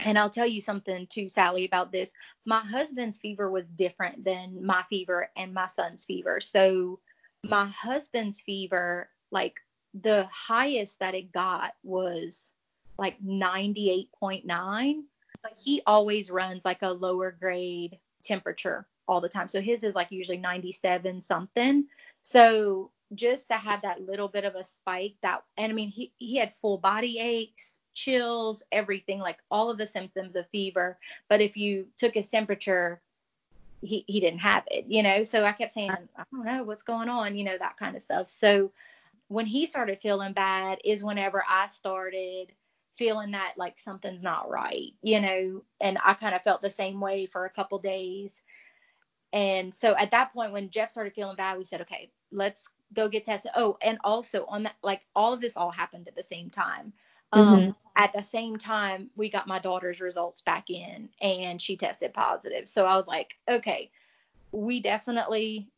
And 0.00 0.18
I'll 0.18 0.30
tell 0.30 0.46
you 0.46 0.60
something 0.60 1.06
too, 1.06 1.28
Sally, 1.28 1.64
about 1.64 1.92
this. 1.92 2.10
My 2.44 2.60
husband's 2.60 3.18
fever 3.18 3.48
was 3.48 3.64
different 3.76 4.24
than 4.24 4.64
my 4.64 4.82
fever 4.90 5.30
and 5.36 5.54
my 5.54 5.68
son's 5.68 6.04
fever. 6.04 6.40
So 6.40 6.98
my 7.44 7.66
husband's 7.66 8.40
fever, 8.40 9.08
like 9.30 9.60
the 9.94 10.24
highest 10.24 10.98
that 10.98 11.14
it 11.14 11.30
got 11.30 11.74
was 11.84 12.52
like 12.98 13.22
98.9. 13.22 15.02
But 15.42 15.52
he 15.62 15.82
always 15.86 16.30
runs 16.30 16.64
like 16.64 16.82
a 16.82 16.90
lower 16.90 17.32
grade 17.32 17.98
temperature 18.22 18.86
all 19.08 19.20
the 19.20 19.28
time. 19.28 19.48
So 19.48 19.60
his 19.60 19.82
is 19.82 19.94
like 19.94 20.10
usually 20.10 20.36
97 20.36 21.22
something. 21.22 21.86
So 22.22 22.90
just 23.14 23.48
to 23.48 23.54
have 23.54 23.82
that 23.82 24.06
little 24.06 24.28
bit 24.28 24.44
of 24.44 24.54
a 24.54 24.64
spike 24.64 25.14
that 25.22 25.42
and 25.58 25.70
I 25.70 25.74
mean 25.74 25.90
he 25.90 26.12
he 26.18 26.36
had 26.36 26.54
full 26.54 26.78
body 26.78 27.18
aches, 27.18 27.80
chills, 27.94 28.62
everything 28.72 29.18
like 29.18 29.38
all 29.50 29.70
of 29.70 29.78
the 29.78 29.86
symptoms 29.86 30.36
of 30.36 30.48
fever, 30.48 30.98
but 31.28 31.40
if 31.40 31.56
you 31.56 31.86
took 31.98 32.14
his 32.14 32.28
temperature 32.28 33.00
he 33.82 34.04
he 34.06 34.20
didn't 34.20 34.40
have 34.40 34.64
it, 34.70 34.86
you 34.88 35.02
know. 35.02 35.24
So 35.24 35.44
I 35.44 35.52
kept 35.52 35.72
saying 35.72 35.90
I 35.90 36.24
don't 36.32 36.44
know 36.44 36.62
what's 36.62 36.84
going 36.84 37.08
on, 37.08 37.36
you 37.36 37.44
know, 37.44 37.58
that 37.58 37.76
kind 37.76 37.96
of 37.96 38.02
stuff. 38.02 38.30
So 38.30 38.70
when 39.28 39.46
he 39.46 39.66
started 39.66 40.00
feeling 40.00 40.32
bad 40.32 40.78
is 40.84 41.02
whenever 41.02 41.42
I 41.48 41.66
started 41.66 42.52
feeling 42.96 43.32
that 43.32 43.54
like 43.56 43.78
something's 43.78 44.22
not 44.22 44.50
right, 44.50 44.92
you 45.02 45.20
know, 45.20 45.62
and 45.80 45.98
I 46.04 46.14
kind 46.14 46.34
of 46.34 46.42
felt 46.42 46.62
the 46.62 46.70
same 46.70 47.00
way 47.00 47.26
for 47.26 47.44
a 47.44 47.50
couple 47.50 47.78
days. 47.78 48.42
And 49.32 49.74
so 49.74 49.96
at 49.96 50.10
that 50.10 50.32
point, 50.32 50.52
when 50.52 50.70
Jeff 50.70 50.90
started 50.90 51.14
feeling 51.14 51.36
bad, 51.36 51.56
we 51.56 51.64
said, 51.64 51.80
okay, 51.80 52.10
let's 52.30 52.68
go 52.92 53.08
get 53.08 53.24
tested. 53.24 53.52
Oh, 53.56 53.78
and 53.80 53.98
also 54.04 54.44
on 54.46 54.64
that, 54.64 54.76
like 54.82 55.00
all 55.16 55.32
of 55.32 55.40
this 55.40 55.56
all 55.56 55.70
happened 55.70 56.08
at 56.08 56.16
the 56.16 56.22
same 56.22 56.50
time. 56.50 56.92
Um, 57.32 57.58
mm-hmm. 57.58 57.70
At 57.96 58.12
the 58.12 58.22
same 58.22 58.58
time, 58.58 59.08
we 59.16 59.30
got 59.30 59.46
my 59.46 59.58
daughter's 59.58 60.00
results 60.00 60.42
back 60.42 60.68
in 60.68 61.08
and 61.22 61.60
she 61.60 61.76
tested 61.76 62.12
positive. 62.12 62.68
So 62.68 62.84
I 62.84 62.96
was 62.96 63.06
like, 63.06 63.30
okay, 63.48 63.90
we 64.52 64.80
definitely 64.80 65.70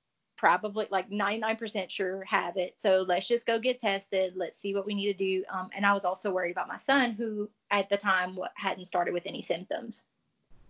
probably 0.44 0.86
like 0.90 1.08
99% 1.08 1.88
sure 1.88 2.22
have 2.24 2.58
it. 2.58 2.74
So 2.76 3.02
let's 3.08 3.26
just 3.26 3.46
go 3.46 3.58
get 3.58 3.80
tested. 3.80 4.34
Let's 4.36 4.60
see 4.60 4.74
what 4.74 4.84
we 4.84 4.94
need 4.94 5.06
to 5.06 5.14
do. 5.14 5.42
Um, 5.50 5.70
and 5.74 5.86
I 5.86 5.94
was 5.94 6.04
also 6.04 6.30
worried 6.30 6.50
about 6.50 6.68
my 6.68 6.76
son, 6.76 7.12
who 7.12 7.48
at 7.70 7.88
the 7.88 7.96
time 7.96 8.38
hadn't 8.54 8.84
started 8.84 9.14
with 9.14 9.22
any 9.24 9.40
symptoms. 9.40 10.04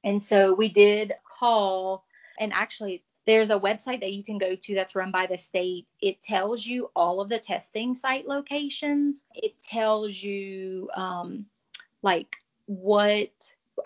And 0.05 0.23
so 0.23 0.55
we 0.55 0.69
did 0.69 1.15
call, 1.25 2.05
and 2.39 2.53
actually, 2.53 3.03
there's 3.27 3.51
a 3.51 3.59
website 3.59 4.01
that 4.03 4.13
you 4.13 4.23
can 4.23 4.39
go 4.39 4.55
to 4.55 4.75
that's 4.77 4.95
run 4.95 5.11
by 5.11 5.27
the 5.27 5.39
state. 5.39 5.89
It 6.01 6.23
tells 6.23 6.65
you 6.65 6.93
all 6.95 7.21
of 7.21 7.29
the 7.29 7.41
testing 7.41 7.97
site 7.97 8.29
locations. 8.29 9.25
It 9.35 9.55
tells 9.67 10.23
you 10.23 10.89
um, 10.95 11.47
like 12.01 12.37
what, 12.67 13.33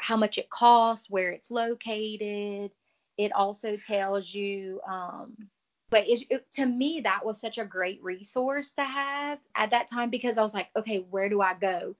how 0.00 0.18
much 0.18 0.36
it 0.36 0.50
costs, 0.50 1.08
where 1.08 1.30
it's 1.30 1.50
located. 1.50 2.72
It 3.16 3.32
also 3.32 3.78
tells 3.86 4.34
you 4.34 4.82
um, 4.86 5.48
but 5.90 6.06
it, 6.08 6.24
it, 6.30 6.50
to 6.52 6.66
me 6.66 7.00
that 7.00 7.24
was 7.24 7.40
such 7.40 7.58
a 7.58 7.64
great 7.64 8.02
resource 8.02 8.70
to 8.72 8.84
have 8.84 9.38
at 9.54 9.70
that 9.70 9.88
time 9.88 10.10
because 10.10 10.38
i 10.38 10.42
was 10.42 10.54
like 10.54 10.68
okay 10.76 10.98
where 11.10 11.28
do 11.28 11.40
i 11.40 11.54
go? 11.54 11.94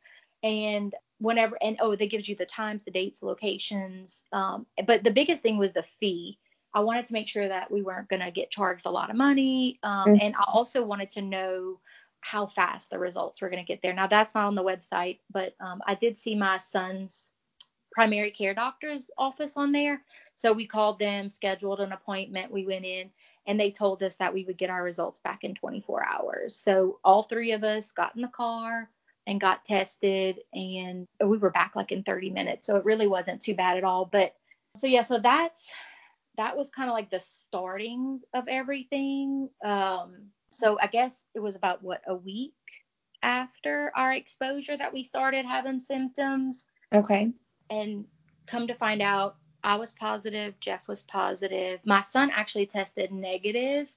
And 0.45 0.95
whenever 1.19 1.59
and 1.61 1.77
oh 1.81 1.97
they 1.97 2.07
gives 2.07 2.29
you 2.29 2.37
the 2.37 2.47
times 2.47 2.85
the 2.85 2.93
dates 2.93 3.21
the 3.21 3.27
locations 3.27 4.23
um, 4.33 4.67
but 4.87 5.03
the 5.03 5.11
biggest 5.11 5.43
thing 5.43 5.59
was 5.59 5.73
the 5.73 5.83
fee. 5.83 6.39
I 6.75 6.81
wanted 6.81 7.07
to 7.07 7.13
make 7.13 7.29
sure 7.29 7.49
that 7.49 7.71
we 7.73 7.83
weren't 7.83 8.09
going 8.09 8.23
to 8.23 8.31
get 8.31 8.51
charged 8.51 8.87
a 8.87 8.91
lot 8.91 9.11
of 9.11 9.17
money 9.17 9.81
um, 9.83 10.07
mm-hmm. 10.07 10.17
and 10.21 10.37
i 10.37 10.45
also 10.47 10.85
wanted 10.85 11.11
to 11.13 11.23
know 11.23 11.81
how 12.21 12.47
fast 12.47 12.91
the 12.91 12.99
results 12.99 13.41
were 13.41 13.49
going 13.49 13.65
to 13.65 13.67
get 13.67 13.81
there. 13.81 13.95
Now 13.95 14.07
that's 14.07 14.35
not 14.35 14.47
on 14.47 14.55
the 14.55 14.63
website 14.63 15.19
but 15.33 15.55
um, 15.61 15.83
i 15.87 15.95
did 15.95 16.17
see 16.17 16.37
my 16.37 16.59
son's 16.59 17.33
primary 17.91 18.31
care 18.31 18.55
doctor's 18.55 19.11
office 19.19 19.57
on 19.57 19.73
there. 19.73 20.01
So 20.37 20.53
we 20.53 20.67
called 20.67 21.01
them 21.01 21.29
scheduled 21.29 21.81
an 21.81 21.91
appointment 21.91 22.53
we 22.53 22.65
went 22.65 22.85
in 22.85 23.11
and 23.49 23.59
they 23.59 23.71
told 23.71 24.03
us 24.03 24.17
that 24.17 24.35
we 24.35 24.45
would 24.45 24.59
get 24.59 24.71
our 24.71 24.83
results 24.83 25.19
back 25.21 25.43
in 25.43 25.55
24 25.55 26.07
hours. 26.07 26.55
So 26.55 26.99
all 27.03 27.23
three 27.23 27.53
of 27.53 27.65
us 27.65 27.91
got 27.93 28.15
in 28.15 28.21
the 28.21 28.29
car 28.29 28.91
and 29.27 29.41
got 29.41 29.65
tested 29.65 30.41
and 30.53 31.07
we 31.25 31.39
were 31.39 31.51
back 31.51 31.73
like 31.75 31.91
in 31.91 32.03
30 32.03 32.31
minutes. 32.31 32.67
So 32.67 32.77
it 32.77 32.85
really 32.85 33.09
wasn't 33.09 33.41
too 33.41 33.55
bad 33.55 33.79
at 33.79 33.85
all. 33.85 34.05
But 34.05 34.35
so 34.77 34.87
yeah, 34.87 35.03
so 35.03 35.19
that's 35.19 35.73
that 36.37 36.57
was 36.59 36.69
kind 36.69 36.91
of 36.91 36.95
like 36.95 37.11
the 37.11 37.21
starting 37.21 38.21
of 38.35 38.49
everything. 38.49 39.49
Um, 39.65 40.29
so 40.51 40.79
I 40.81 40.87
guess 40.87 41.19
it 41.35 41.41
was 41.41 41.57
about 41.57 41.83
what 41.83 42.03
a 42.07 42.15
week 42.15 42.53
after 43.23 43.91
our 43.97 44.13
exposure 44.13 44.77
that 44.77 44.93
we 44.93 45.05
started 45.05 45.47
having 45.47 45.81
symptoms. 45.81 46.67
Okay. 46.95 47.33
And 47.71 48.05
come 48.47 48.67
to 48.67 48.75
find 48.75 49.01
out, 49.01 49.37
I 49.69 49.77
was 49.77 49.93
positive, 49.93 50.59
Jeff 50.61 50.89
was 50.89 51.03
positive. 51.03 51.81
My 51.85 52.01
son 52.01 52.31
actually 52.35 52.65
tested 52.65 53.13
negative, 53.13 53.93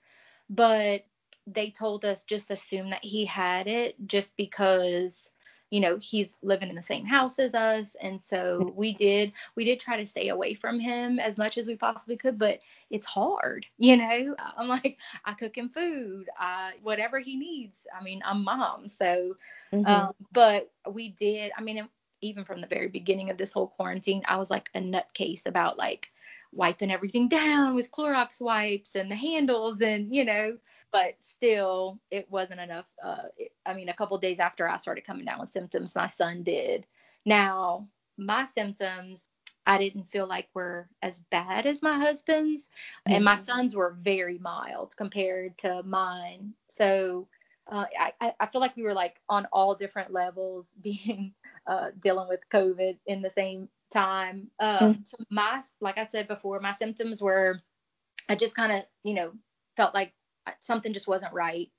but 0.49 1.05
they 1.47 1.69
told 1.69 2.03
us 2.03 2.25
just 2.25 2.51
assume 2.51 2.89
that 2.89 3.05
he 3.05 3.23
had 3.23 3.67
it 3.67 3.95
just 4.05 4.35
because 4.35 5.31
you 5.69 5.79
know 5.79 5.97
he's 6.01 6.35
living 6.43 6.69
in 6.69 6.75
the 6.75 6.81
same 6.81 7.05
house 7.05 7.39
as 7.39 7.53
us 7.53 7.95
and 8.01 8.21
so 8.21 8.73
we 8.75 8.93
did 8.93 9.31
we 9.55 9.63
did 9.63 9.79
try 9.79 9.95
to 9.95 10.05
stay 10.05 10.27
away 10.27 10.53
from 10.53 10.77
him 10.77 11.17
as 11.19 11.37
much 11.37 11.57
as 11.57 11.65
we 11.65 11.75
possibly 11.75 12.17
could 12.17 12.37
but 12.37 12.59
it's 12.89 13.07
hard 13.07 13.65
you 13.77 13.95
know 13.95 14.35
i'm 14.57 14.67
like 14.67 14.97
i 15.23 15.33
cook 15.33 15.57
him 15.57 15.69
food 15.69 16.29
I, 16.37 16.73
whatever 16.83 17.19
he 17.19 17.37
needs 17.37 17.87
i 17.97 18.03
mean 18.03 18.21
i'm 18.25 18.43
mom 18.43 18.89
so 18.89 19.37
mm-hmm. 19.73 19.85
um, 19.85 20.11
but 20.33 20.69
we 20.91 21.09
did 21.09 21.53
i 21.57 21.61
mean 21.61 21.87
even 22.21 22.43
from 22.45 22.61
the 22.61 22.67
very 22.67 22.87
beginning 22.87 23.29
of 23.29 23.37
this 23.37 23.51
whole 23.51 23.67
quarantine, 23.67 24.23
I 24.27 24.37
was 24.37 24.49
like 24.49 24.69
a 24.75 24.79
nutcase 24.79 25.45
about 25.45 25.77
like 25.77 26.09
wiping 26.53 26.91
everything 26.91 27.27
down 27.27 27.75
with 27.75 27.91
Clorox 27.91 28.41
wipes 28.41 28.95
and 28.95 29.09
the 29.09 29.15
handles 29.15 29.81
and 29.81 30.13
you 30.13 30.25
know, 30.25 30.57
but 30.91 31.15
still 31.19 31.99
it 32.11 32.29
wasn't 32.29 32.59
enough. 32.59 32.85
Uh, 33.03 33.23
it, 33.37 33.53
I 33.65 33.73
mean, 33.73 33.89
a 33.89 33.93
couple 33.93 34.17
days 34.17 34.39
after 34.39 34.67
I 34.67 34.77
started 34.77 35.05
coming 35.05 35.25
down 35.25 35.39
with 35.39 35.49
symptoms, 35.49 35.95
my 35.95 36.07
son 36.07 36.43
did. 36.43 36.85
Now 37.25 37.87
my 38.17 38.45
symptoms 38.45 39.29
I 39.65 39.77
didn't 39.77 40.09
feel 40.09 40.27
like 40.27 40.49
were 40.53 40.89
as 41.01 41.19
bad 41.19 41.65
as 41.65 41.81
my 41.81 41.97
husband's, 41.97 42.67
mm-hmm. 42.67 43.13
and 43.13 43.25
my 43.25 43.35
mm-hmm. 43.35 43.43
sons 43.43 43.75
were 43.75 43.95
very 44.01 44.39
mild 44.39 44.95
compared 44.97 45.57
to 45.59 45.83
mine. 45.83 46.53
So 46.67 47.27
uh, 47.71 47.85
I, 48.19 48.33
I 48.39 48.45
feel 48.47 48.59
like 48.59 48.75
we 48.75 48.83
were 48.83 48.93
like 48.93 49.21
on 49.29 49.47
all 49.51 49.75
different 49.75 50.11
levels 50.11 50.67
being 50.81 51.33
uh, 51.67 51.89
dealing 52.01 52.27
with 52.27 52.39
COVID 52.53 52.97
in 53.05 53.21
the 53.21 53.29
same 53.29 53.69
time. 53.93 54.47
Um, 54.59 54.77
mm-hmm. 54.79 55.01
So 55.03 55.17
my, 55.29 55.61
like 55.79 55.97
I 55.97 56.07
said 56.07 56.27
before, 56.27 56.59
my 56.59 56.71
symptoms 56.71 57.21
were, 57.21 57.61
I 58.29 58.35
just 58.35 58.55
kind 58.55 58.71
of, 58.71 58.83
you 59.03 59.13
know, 59.13 59.31
felt 59.77 59.93
like 59.93 60.13
something 60.61 60.93
just 60.93 61.07
wasn't 61.07 61.33
right. 61.33 61.69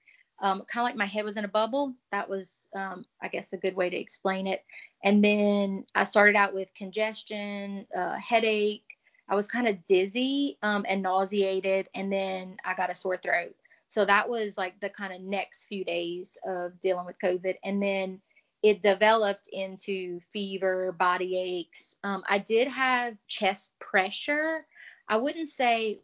Um, 0.40 0.62
kind 0.72 0.82
of 0.82 0.88
like 0.88 0.96
my 0.96 1.06
head 1.06 1.24
was 1.24 1.36
in 1.36 1.44
a 1.44 1.48
bubble. 1.48 1.94
That 2.10 2.28
was, 2.28 2.68
um, 2.74 3.04
I 3.22 3.28
guess, 3.28 3.52
a 3.52 3.56
good 3.56 3.76
way 3.76 3.90
to 3.90 3.96
explain 3.96 4.46
it. 4.46 4.64
And 5.04 5.24
then 5.24 5.84
I 5.94 6.04
started 6.04 6.36
out 6.36 6.54
with 6.54 6.74
congestion, 6.74 7.86
uh, 7.96 8.16
headache. 8.16 8.84
I 9.28 9.34
was 9.34 9.46
kind 9.46 9.68
of 9.68 9.86
dizzy 9.86 10.58
um, 10.62 10.84
and 10.88 11.02
nauseated, 11.02 11.88
and 11.94 12.12
then 12.12 12.56
I 12.64 12.74
got 12.74 12.90
a 12.90 12.94
sore 12.94 13.16
throat. 13.16 13.54
So 13.88 14.04
that 14.04 14.28
was 14.28 14.58
like 14.58 14.80
the 14.80 14.88
kind 14.88 15.12
of 15.12 15.20
next 15.20 15.66
few 15.66 15.84
days 15.84 16.36
of 16.46 16.80
dealing 16.80 17.06
with 17.06 17.16
COVID. 17.22 17.56
And 17.64 17.82
then 17.82 18.20
it 18.62 18.82
developed 18.82 19.48
into 19.52 20.20
fever, 20.32 20.92
body 20.92 21.38
aches. 21.38 21.96
Um, 22.04 22.22
I 22.28 22.38
did 22.38 22.68
have 22.68 23.16
chest 23.26 23.72
pressure. 23.80 24.66
I 25.08 25.16
wouldn't 25.16 25.48
say, 25.48 26.00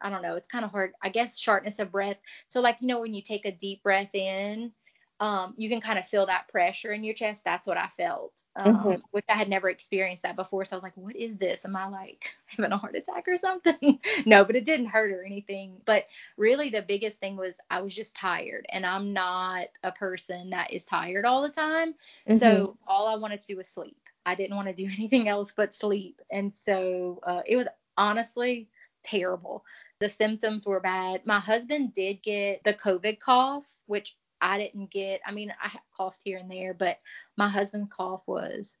I 0.00 0.10
don't 0.10 0.22
know, 0.22 0.34
it's 0.34 0.48
kind 0.48 0.64
of 0.64 0.70
hard. 0.70 0.92
I 1.02 1.08
guess 1.08 1.38
shortness 1.38 1.78
of 1.78 1.92
breath. 1.92 2.18
So, 2.48 2.60
like, 2.60 2.78
you 2.80 2.88
know, 2.88 3.00
when 3.00 3.14
you 3.14 3.22
take 3.22 3.46
a 3.46 3.52
deep 3.52 3.82
breath 3.82 4.14
in 4.14 4.72
um, 5.20 5.52
you 5.58 5.68
can 5.68 5.82
kind 5.82 5.98
of 5.98 6.08
feel 6.08 6.24
that 6.26 6.48
pressure 6.48 6.92
in 6.92 7.04
your 7.04 7.14
chest. 7.14 7.44
That's 7.44 7.66
what 7.66 7.76
I 7.76 7.88
felt, 7.88 8.32
um, 8.56 8.76
mm-hmm. 8.76 9.00
which 9.10 9.26
I 9.28 9.34
had 9.34 9.50
never 9.50 9.68
experienced 9.68 10.22
that 10.22 10.34
before. 10.34 10.64
So 10.64 10.74
I 10.74 10.78
was 10.78 10.82
like, 10.82 10.96
what 10.96 11.14
is 11.14 11.36
this? 11.36 11.66
Am 11.66 11.76
I 11.76 11.88
like 11.88 12.34
having 12.46 12.72
a 12.72 12.78
heart 12.78 12.96
attack 12.96 13.28
or 13.28 13.36
something? 13.36 14.00
no, 14.26 14.44
but 14.46 14.56
it 14.56 14.64
didn't 14.64 14.86
hurt 14.86 15.12
or 15.12 15.22
anything. 15.22 15.82
But 15.84 16.06
really, 16.38 16.70
the 16.70 16.80
biggest 16.80 17.20
thing 17.20 17.36
was 17.36 17.60
I 17.70 17.82
was 17.82 17.94
just 17.94 18.16
tired, 18.16 18.64
and 18.70 18.86
I'm 18.86 19.12
not 19.12 19.66
a 19.84 19.92
person 19.92 20.50
that 20.50 20.72
is 20.72 20.84
tired 20.84 21.26
all 21.26 21.42
the 21.42 21.50
time. 21.50 21.92
Mm-hmm. 22.26 22.38
So 22.38 22.78
all 22.86 23.06
I 23.06 23.16
wanted 23.16 23.42
to 23.42 23.46
do 23.46 23.58
was 23.58 23.68
sleep. 23.68 23.98
I 24.24 24.34
didn't 24.34 24.56
want 24.56 24.68
to 24.68 24.74
do 24.74 24.86
anything 24.98 25.28
else 25.28 25.52
but 25.54 25.74
sleep. 25.74 26.22
And 26.30 26.52
so 26.56 27.20
uh, 27.24 27.42
it 27.46 27.56
was 27.56 27.68
honestly 27.98 28.68
terrible. 29.04 29.64
The 29.98 30.08
symptoms 30.08 30.64
were 30.64 30.80
bad. 30.80 31.26
My 31.26 31.40
husband 31.40 31.92
did 31.92 32.22
get 32.22 32.64
the 32.64 32.72
COVID 32.72 33.20
cough, 33.20 33.70
which 33.86 34.16
I 34.40 34.58
didn't 34.58 34.90
get. 34.90 35.20
I 35.26 35.32
mean, 35.32 35.52
I 35.62 35.70
coughed 35.96 36.20
here 36.24 36.38
and 36.38 36.50
there, 36.50 36.74
but 36.74 37.00
my 37.36 37.48
husband's 37.48 37.92
cough 37.94 38.22
was 38.26 38.76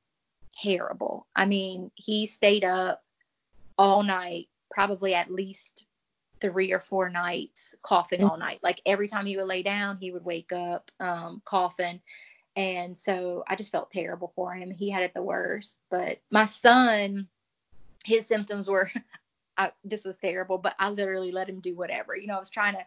terrible. 0.62 1.26
I 1.34 1.46
mean, 1.46 1.90
he 1.94 2.26
stayed 2.26 2.64
up 2.64 3.02
all 3.78 4.02
night, 4.02 4.48
probably 4.70 5.14
at 5.14 5.30
least 5.30 5.86
three 6.40 6.72
or 6.72 6.80
four 6.80 7.10
nights, 7.10 7.74
coughing 7.82 8.24
all 8.24 8.38
night. 8.38 8.60
Like 8.62 8.80
every 8.86 9.08
time 9.08 9.26
he 9.26 9.36
would 9.36 9.46
lay 9.46 9.62
down, 9.62 9.98
he 9.98 10.10
would 10.10 10.24
wake 10.24 10.52
up 10.52 10.90
um, 10.98 11.42
coughing. 11.44 12.00
And 12.56 12.98
so 12.98 13.44
I 13.46 13.56
just 13.56 13.72
felt 13.72 13.90
terrible 13.90 14.32
for 14.34 14.54
him. 14.54 14.70
He 14.70 14.90
had 14.90 15.02
it 15.02 15.14
the 15.14 15.22
worst. 15.22 15.78
But 15.90 16.20
my 16.30 16.46
son, 16.46 17.28
his 18.04 18.26
symptoms 18.26 18.68
were, 18.68 18.90
I, 19.56 19.72
this 19.84 20.04
was 20.04 20.16
terrible, 20.20 20.58
but 20.58 20.74
I 20.78 20.90
literally 20.90 21.32
let 21.32 21.48
him 21.48 21.60
do 21.60 21.74
whatever. 21.74 22.16
You 22.16 22.26
know, 22.26 22.36
I 22.36 22.40
was 22.40 22.50
trying 22.50 22.74
to 22.74 22.86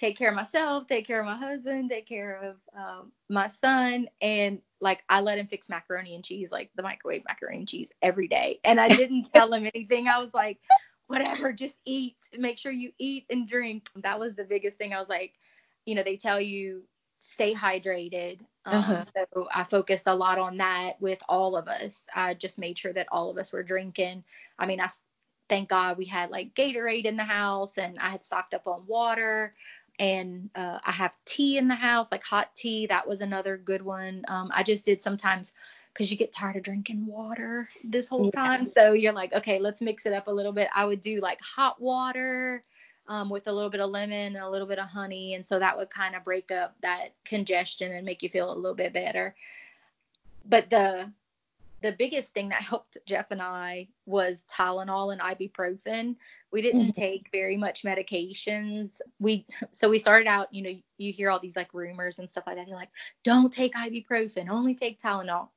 take 0.00 0.16
care 0.16 0.30
of 0.30 0.34
myself, 0.34 0.86
take 0.86 1.06
care 1.06 1.20
of 1.20 1.26
my 1.26 1.36
husband, 1.36 1.90
take 1.90 2.08
care 2.08 2.40
of 2.42 2.56
um, 2.76 3.12
my 3.28 3.48
son, 3.48 4.08
and 4.22 4.60
like 4.80 5.02
I 5.10 5.20
let 5.20 5.38
him 5.38 5.46
fix 5.46 5.68
macaroni 5.68 6.14
and 6.14 6.24
cheese, 6.24 6.48
like 6.50 6.70
the 6.74 6.82
microwave 6.82 7.22
macaroni 7.28 7.58
and 7.58 7.68
cheese 7.68 7.92
every 8.00 8.26
day. 8.26 8.60
And 8.64 8.80
I 8.80 8.88
didn't 8.88 9.30
tell 9.34 9.52
him 9.52 9.68
anything. 9.74 10.08
I 10.08 10.18
was 10.18 10.32
like, 10.32 10.58
whatever, 11.06 11.52
just 11.52 11.76
eat. 11.84 12.16
Make 12.38 12.56
sure 12.56 12.72
you 12.72 12.92
eat 12.98 13.26
and 13.28 13.46
drink. 13.46 13.88
That 13.96 14.18
was 14.18 14.34
the 14.34 14.44
biggest 14.44 14.78
thing. 14.78 14.94
I 14.94 15.00
was 15.00 15.10
like, 15.10 15.34
you 15.84 15.94
know, 15.94 16.02
they 16.02 16.16
tell 16.16 16.40
you 16.40 16.82
stay 17.18 17.54
hydrated. 17.54 18.40
Um, 18.64 18.78
uh-huh. 18.78 19.04
So 19.04 19.48
I 19.54 19.64
focused 19.64 20.04
a 20.06 20.14
lot 20.14 20.38
on 20.38 20.56
that 20.56 21.00
with 21.00 21.18
all 21.28 21.58
of 21.58 21.68
us. 21.68 22.06
I 22.14 22.32
just 22.32 22.58
made 22.58 22.78
sure 22.78 22.94
that 22.94 23.08
all 23.12 23.28
of 23.28 23.36
us 23.36 23.52
were 23.52 23.62
drinking. 23.62 24.24
I 24.58 24.64
mean, 24.64 24.80
I 24.80 24.88
thank 25.50 25.68
God 25.68 25.98
we 25.98 26.06
had 26.06 26.30
like 26.30 26.54
Gatorade 26.54 27.04
in 27.04 27.16
the 27.16 27.24
house 27.24 27.76
and 27.76 27.98
I 27.98 28.08
had 28.08 28.24
stocked 28.24 28.54
up 28.54 28.66
on 28.66 28.86
water 28.86 29.52
and 30.00 30.48
uh, 30.54 30.78
I 30.82 30.92
have 30.92 31.12
tea 31.26 31.58
in 31.58 31.68
the 31.68 31.74
house, 31.74 32.10
like 32.10 32.24
hot 32.24 32.56
tea. 32.56 32.86
That 32.86 33.06
was 33.06 33.20
another 33.20 33.58
good 33.58 33.82
one. 33.82 34.24
Um, 34.28 34.50
I 34.52 34.62
just 34.62 34.86
did 34.86 35.02
sometimes 35.02 35.52
because 35.92 36.10
you 36.10 36.16
get 36.16 36.32
tired 36.32 36.56
of 36.56 36.62
drinking 36.62 37.04
water 37.04 37.68
this 37.84 38.08
whole 38.08 38.30
time. 38.30 38.64
So 38.64 38.94
you're 38.94 39.12
like, 39.12 39.34
okay, 39.34 39.58
let's 39.58 39.82
mix 39.82 40.06
it 40.06 40.14
up 40.14 40.26
a 40.26 40.30
little 40.30 40.52
bit. 40.52 40.68
I 40.74 40.86
would 40.86 41.02
do 41.02 41.20
like 41.20 41.38
hot 41.42 41.82
water 41.82 42.64
um, 43.08 43.28
with 43.28 43.46
a 43.46 43.52
little 43.52 43.68
bit 43.68 43.80
of 43.80 43.90
lemon 43.90 44.36
and 44.36 44.44
a 44.44 44.48
little 44.48 44.66
bit 44.66 44.78
of 44.78 44.88
honey. 44.88 45.34
And 45.34 45.44
so 45.44 45.58
that 45.58 45.76
would 45.76 45.90
kind 45.90 46.16
of 46.16 46.24
break 46.24 46.50
up 46.50 46.76
that 46.80 47.12
congestion 47.26 47.92
and 47.92 48.06
make 48.06 48.22
you 48.22 48.30
feel 48.30 48.50
a 48.50 48.54
little 48.54 48.74
bit 48.74 48.94
better. 48.94 49.34
But 50.46 50.70
the 50.70 51.12
the 51.82 51.92
biggest 51.92 52.32
thing 52.32 52.48
that 52.50 52.62
helped 52.62 52.96
Jeff 53.06 53.30
and 53.30 53.42
I 53.42 53.88
was 54.06 54.44
Tylenol 54.50 55.12
and 55.12 55.20
ibuprofen. 55.20 56.16
We 56.52 56.62
didn't 56.62 56.82
mm-hmm. 56.82 57.00
take 57.00 57.28
very 57.32 57.56
much 57.56 57.82
medications. 57.82 59.00
We 59.18 59.46
so 59.72 59.88
we 59.88 59.98
started 59.98 60.26
out, 60.26 60.52
you 60.52 60.62
know, 60.62 60.74
you 60.98 61.12
hear 61.12 61.30
all 61.30 61.38
these 61.38 61.56
like 61.56 61.72
rumors 61.72 62.18
and 62.18 62.28
stuff 62.28 62.44
like 62.46 62.56
that. 62.56 62.66
They're 62.66 62.74
like, 62.74 62.90
don't 63.24 63.52
take 63.52 63.74
ibuprofen, 63.74 64.48
only 64.48 64.74
take 64.74 65.00
Tylenol. 65.00 65.48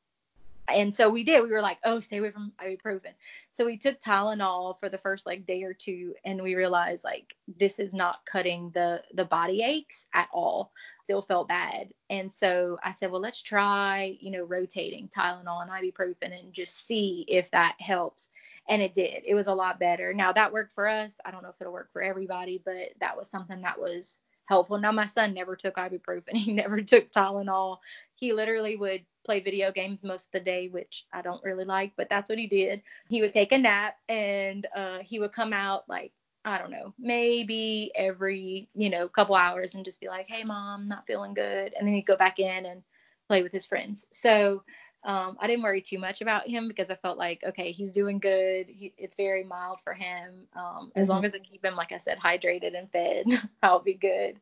And 0.70 0.96
so 0.96 1.10
we 1.10 1.24
did. 1.24 1.44
We 1.44 1.50
were 1.50 1.62
like, 1.62 1.80
oh, 1.84 2.00
stay 2.00 2.18
away 2.18 2.32
from 2.32 2.54
ibuprofen. 2.64 3.14
So 3.54 3.66
we 3.66 3.78
took 3.78 4.00
Tylenol 4.00 4.80
for 4.80 4.88
the 4.88 4.98
first 4.98 5.26
like 5.26 5.46
day 5.46 5.64
or 5.64 5.74
two, 5.74 6.14
and 6.24 6.42
we 6.42 6.56
realized 6.56 7.04
like 7.04 7.36
this 7.60 7.80
is 7.80 7.94
not 7.94 8.26
cutting 8.26 8.72
the 8.74 9.04
the 9.14 9.26
body 9.26 9.62
aches 9.62 10.06
at 10.14 10.30
all 10.32 10.72
still 11.04 11.22
felt 11.22 11.48
bad. 11.48 11.90
And 12.10 12.32
so 12.32 12.78
I 12.84 12.94
said, 12.94 13.12
well, 13.12 13.22
let's 13.22 13.42
try, 13.42 14.18
you 14.20 14.32
know, 14.32 14.44
rotating 14.44 15.10
Tylenol 15.10 15.62
and 15.62 15.72
ibuprofen 15.72 16.38
and 16.38 16.54
just 16.54 16.88
see 16.88 17.26
if 17.28 17.52
that 17.52 17.76
helps. 17.80 18.30
And 18.70 18.82
it 18.82 18.96
did. 18.96 19.24
It 19.26 19.36
was 19.36 19.48
a 19.48 19.54
lot 19.54 19.80
better. 19.80 20.14
Now 20.14 20.32
that 20.32 20.54
worked 20.54 20.74
for 20.74 20.88
us. 20.88 21.16
I 21.26 21.32
don't 21.32 21.44
know 21.44 21.50
if 21.50 21.56
it'll 21.60 21.74
work 21.74 21.92
for 21.92 22.02
everybody, 22.02 22.62
but 22.64 22.94
that 23.02 23.18
was 23.18 23.30
something 23.30 23.62
that 23.62 23.80
was 23.80 24.20
helpful. 24.46 24.78
Now 24.78 24.92
my 24.92 25.06
son 25.06 25.34
never 25.34 25.56
took 25.56 25.76
ibuprofen. 25.76 26.34
He 26.36 26.54
never 26.54 26.82
took 26.82 27.12
Tylenol. 27.12 27.78
He 28.16 28.34
literally 28.34 28.76
would 28.78 29.06
play 29.26 29.40
video 29.40 29.72
games 29.72 30.04
most 30.04 30.28
of 30.28 30.32
the 30.32 30.40
day, 30.40 30.68
which 30.70 31.06
I 31.12 31.22
don't 31.22 31.44
really 31.44 31.66
like, 31.66 31.94
but 31.98 32.10
that's 32.10 32.30
what 32.30 32.40
he 32.40 32.48
did. 32.48 32.82
He 33.10 33.22
would 33.22 33.34
take 33.34 33.52
a 33.52 33.58
nap 33.58 33.98
and 34.08 34.66
uh, 34.76 35.00
he 35.00 35.20
would 35.20 35.32
come 35.32 35.54
out 35.54 35.88
like 35.90 36.12
I 36.46 36.58
don't 36.58 36.72
know, 36.72 36.94
maybe 37.00 37.92
every, 37.96 38.68
you 38.76 38.90
know, 38.90 39.08
couple 39.08 39.36
hours 39.36 39.76
and 39.76 39.86
just 39.86 40.02
be 40.02 40.10
like, 40.10 40.28
hey, 40.28 40.44
mom, 40.44 40.88
not 40.90 41.08
feeling 41.08 41.34
good. 41.34 41.74
And 41.78 41.88
then 41.88 41.96
he'd 41.96 42.06
go 42.06 42.18
back 42.18 42.40
in 42.40 42.66
and 42.66 42.84
play 43.30 43.44
with 43.44 43.54
his 43.54 43.66
friends. 43.66 44.06
So 44.12 44.64
um, 45.06 45.38
I 45.40 45.48
didn't 45.48 45.64
worry 45.64 45.82
too 45.82 46.00
much 46.00 46.22
about 46.22 46.48
him 46.48 46.68
because 46.68 46.90
I 46.90 46.96
felt 46.96 47.18
like, 47.18 47.44
okay, 47.46 47.72
he's 47.72 47.92
doing 47.92 48.20
good. 48.20 48.68
He, 48.68 48.94
it's 48.98 49.16
very 49.16 49.44
mild 49.44 49.80
for 49.84 49.94
him. 49.94 50.48
Um, 50.54 50.92
as 50.96 51.04
mm-hmm. 51.04 51.12
long 51.12 51.26
as 51.26 51.34
I 51.34 51.40
keep 51.40 51.64
him, 51.64 51.76
like 51.76 51.94
I 51.94 51.98
said, 51.98 52.20
hydrated 52.20 52.78
and 52.78 52.92
fed, 52.92 53.26
I'll 53.64 53.80
be 53.80 53.94
good. 53.94 54.38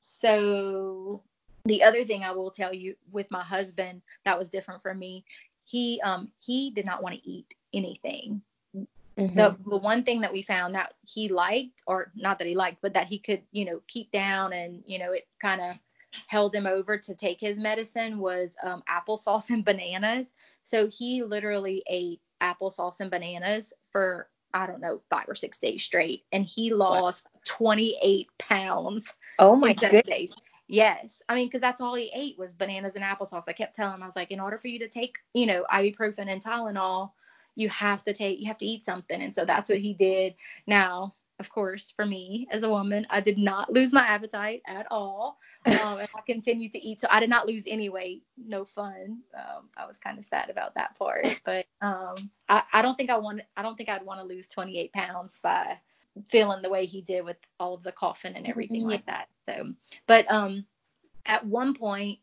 So 0.00 1.22
the 1.64 1.82
other 1.82 2.04
thing 2.04 2.24
I 2.24 2.32
will 2.32 2.50
tell 2.50 2.74
you 2.74 2.96
with 3.10 3.30
my 3.30 3.42
husband 3.42 4.02
that 4.24 4.38
was 4.38 4.48
different 4.48 4.82
for 4.82 4.92
me, 4.92 5.24
he 5.64 6.00
um 6.02 6.30
he 6.40 6.70
did 6.70 6.84
not 6.84 7.02
want 7.02 7.14
to 7.14 7.28
eat 7.28 7.54
anything 7.72 8.42
Mm-hmm. 9.18 9.36
The, 9.36 9.56
the 9.66 9.76
one 9.76 10.04
thing 10.04 10.20
that 10.22 10.32
we 10.32 10.42
found 10.42 10.74
that 10.74 10.94
he 11.02 11.28
liked, 11.28 11.82
or 11.86 12.10
not 12.14 12.38
that 12.38 12.48
he 12.48 12.54
liked, 12.54 12.78
but 12.80 12.94
that 12.94 13.08
he 13.08 13.18
could, 13.18 13.42
you 13.52 13.64
know, 13.64 13.80
keep 13.88 14.10
down 14.10 14.52
and, 14.52 14.82
you 14.86 14.98
know, 14.98 15.12
it 15.12 15.26
kind 15.40 15.60
of 15.60 15.76
held 16.26 16.54
him 16.54 16.66
over 16.66 16.96
to 16.98 17.14
take 17.14 17.40
his 17.40 17.58
medicine 17.58 18.18
was 18.18 18.56
um, 18.62 18.82
applesauce 18.88 19.50
and 19.50 19.64
bananas. 19.64 20.32
So 20.64 20.88
he 20.88 21.22
literally 21.22 21.82
ate 21.88 22.20
applesauce 22.42 23.00
and 23.00 23.10
bananas 23.10 23.72
for, 23.90 24.28
I 24.54 24.66
don't 24.66 24.80
know, 24.80 25.00
five 25.10 25.28
or 25.28 25.34
six 25.34 25.58
days 25.58 25.82
straight. 25.82 26.24
And 26.32 26.44
he 26.44 26.72
lost 26.72 27.26
what? 27.32 27.44
28 27.44 28.28
pounds. 28.38 29.14
Oh 29.38 29.56
my 29.56 29.74
goodness. 29.74 30.32
Yes. 30.68 31.20
I 31.28 31.34
mean, 31.34 31.48
because 31.48 31.60
that's 31.60 31.82
all 31.82 31.94
he 31.94 32.10
ate 32.14 32.38
was 32.38 32.54
bananas 32.54 32.94
and 32.94 33.04
applesauce. 33.04 33.44
I 33.46 33.52
kept 33.52 33.76
telling 33.76 33.94
him, 33.94 34.02
I 34.02 34.06
was 34.06 34.16
like, 34.16 34.30
in 34.30 34.40
order 34.40 34.58
for 34.58 34.68
you 34.68 34.78
to 34.78 34.88
take, 34.88 35.18
you 35.34 35.44
know, 35.44 35.66
ibuprofen 35.70 36.30
and 36.30 36.42
Tylenol, 36.42 37.10
you 37.54 37.68
have 37.68 38.04
to 38.04 38.12
take 38.12 38.40
you 38.40 38.46
have 38.46 38.58
to 38.58 38.66
eat 38.66 38.84
something. 38.84 39.20
And 39.20 39.34
so 39.34 39.44
that's 39.44 39.68
what 39.68 39.78
he 39.78 39.94
did. 39.94 40.34
Now 40.66 41.14
of 41.38 41.50
course 41.50 41.92
for 41.96 42.06
me 42.06 42.46
as 42.52 42.62
a 42.62 42.68
woman 42.68 43.04
i 43.10 43.18
did 43.18 43.36
not 43.36 43.72
lose 43.72 43.92
my 43.92 44.02
appetite 44.06 44.62
at 44.66 44.86
all. 44.90 45.38
Um, 45.64 45.98
and 45.98 46.08
i 46.14 46.20
continued 46.26 46.72
to 46.72 46.84
eat. 46.84 47.00
So 47.00 47.08
i 47.10 47.20
did 47.20 47.30
not 47.30 47.46
lose 47.46 47.62
any 47.66 47.88
weight. 47.88 48.22
No 48.36 48.64
fun. 48.64 49.18
Um, 49.34 49.68
i 49.76 49.86
was 49.86 49.98
kind 49.98 50.18
of 50.18 50.24
sad 50.26 50.50
about 50.50 50.74
that 50.74 50.98
part. 50.98 51.40
But 51.44 51.66
um, 51.80 52.30
I, 52.48 52.62
I 52.72 52.82
don't 52.82 52.96
think 52.96 53.10
i 53.10 53.16
want 53.16 53.42
i 53.56 53.62
don't 53.62 53.76
think 53.76 53.88
i'd 53.88 54.04
want 54.04 54.20
to 54.20 54.26
lose 54.26 54.48
28 54.48 54.92
pounds 54.92 55.38
by 55.42 55.78
feeling 56.28 56.62
the 56.62 56.68
way 56.68 56.84
he 56.84 57.00
did 57.00 57.24
with 57.24 57.38
all 57.58 57.74
of 57.74 57.82
the 57.82 57.92
coughing 57.92 58.34
and 58.34 58.46
everything 58.46 58.82
yeah. 58.82 58.86
like 58.86 59.06
that. 59.06 59.28
So 59.46 59.72
but 60.06 60.30
um 60.30 60.66
at 61.26 61.46
one 61.46 61.74
point 61.74 62.18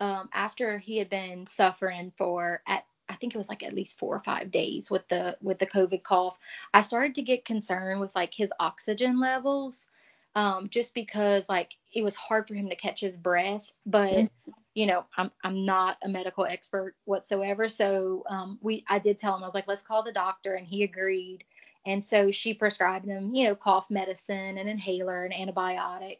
um, 0.00 0.30
after 0.32 0.78
he 0.78 0.96
had 0.96 1.10
been 1.10 1.46
suffering 1.46 2.10
for 2.16 2.62
at 2.66 2.84
I 3.10 3.16
think 3.16 3.34
it 3.34 3.38
was 3.38 3.48
like 3.48 3.64
at 3.64 3.74
least 3.74 3.98
four 3.98 4.14
or 4.14 4.20
five 4.20 4.50
days 4.50 4.90
with 4.90 5.06
the 5.08 5.36
with 5.42 5.58
the 5.58 5.66
COVID 5.66 6.02
cough, 6.02 6.38
I 6.72 6.82
started 6.82 7.16
to 7.16 7.22
get 7.22 7.44
concerned 7.44 8.00
with 8.00 8.14
like 8.14 8.32
his 8.32 8.52
oxygen 8.60 9.18
levels, 9.18 9.88
um, 10.36 10.68
just 10.70 10.94
because 10.94 11.48
like 11.48 11.76
it 11.92 12.02
was 12.02 12.14
hard 12.14 12.46
for 12.46 12.54
him 12.54 12.68
to 12.68 12.76
catch 12.76 13.00
his 13.00 13.16
breath. 13.16 13.70
But 13.84 14.12
mm-hmm. 14.12 14.50
you 14.74 14.86
know, 14.86 15.04
I'm 15.16 15.32
I'm 15.42 15.66
not 15.66 15.98
a 16.04 16.08
medical 16.08 16.46
expert 16.46 16.94
whatsoever, 17.04 17.68
so 17.68 18.24
um, 18.30 18.58
we 18.62 18.84
I 18.88 19.00
did 19.00 19.18
tell 19.18 19.36
him 19.36 19.42
I 19.42 19.46
was 19.46 19.54
like, 19.54 19.68
let's 19.68 19.82
call 19.82 20.04
the 20.04 20.12
doctor, 20.12 20.54
and 20.54 20.66
he 20.66 20.84
agreed. 20.84 21.44
And 21.86 22.04
so 22.04 22.30
she 22.30 22.52
prescribed 22.52 23.06
him, 23.06 23.34
you 23.34 23.44
know, 23.44 23.54
cough 23.54 23.90
medicine, 23.90 24.58
an 24.58 24.68
inhaler, 24.68 25.24
an 25.24 25.32
antibiotic. 25.32 26.18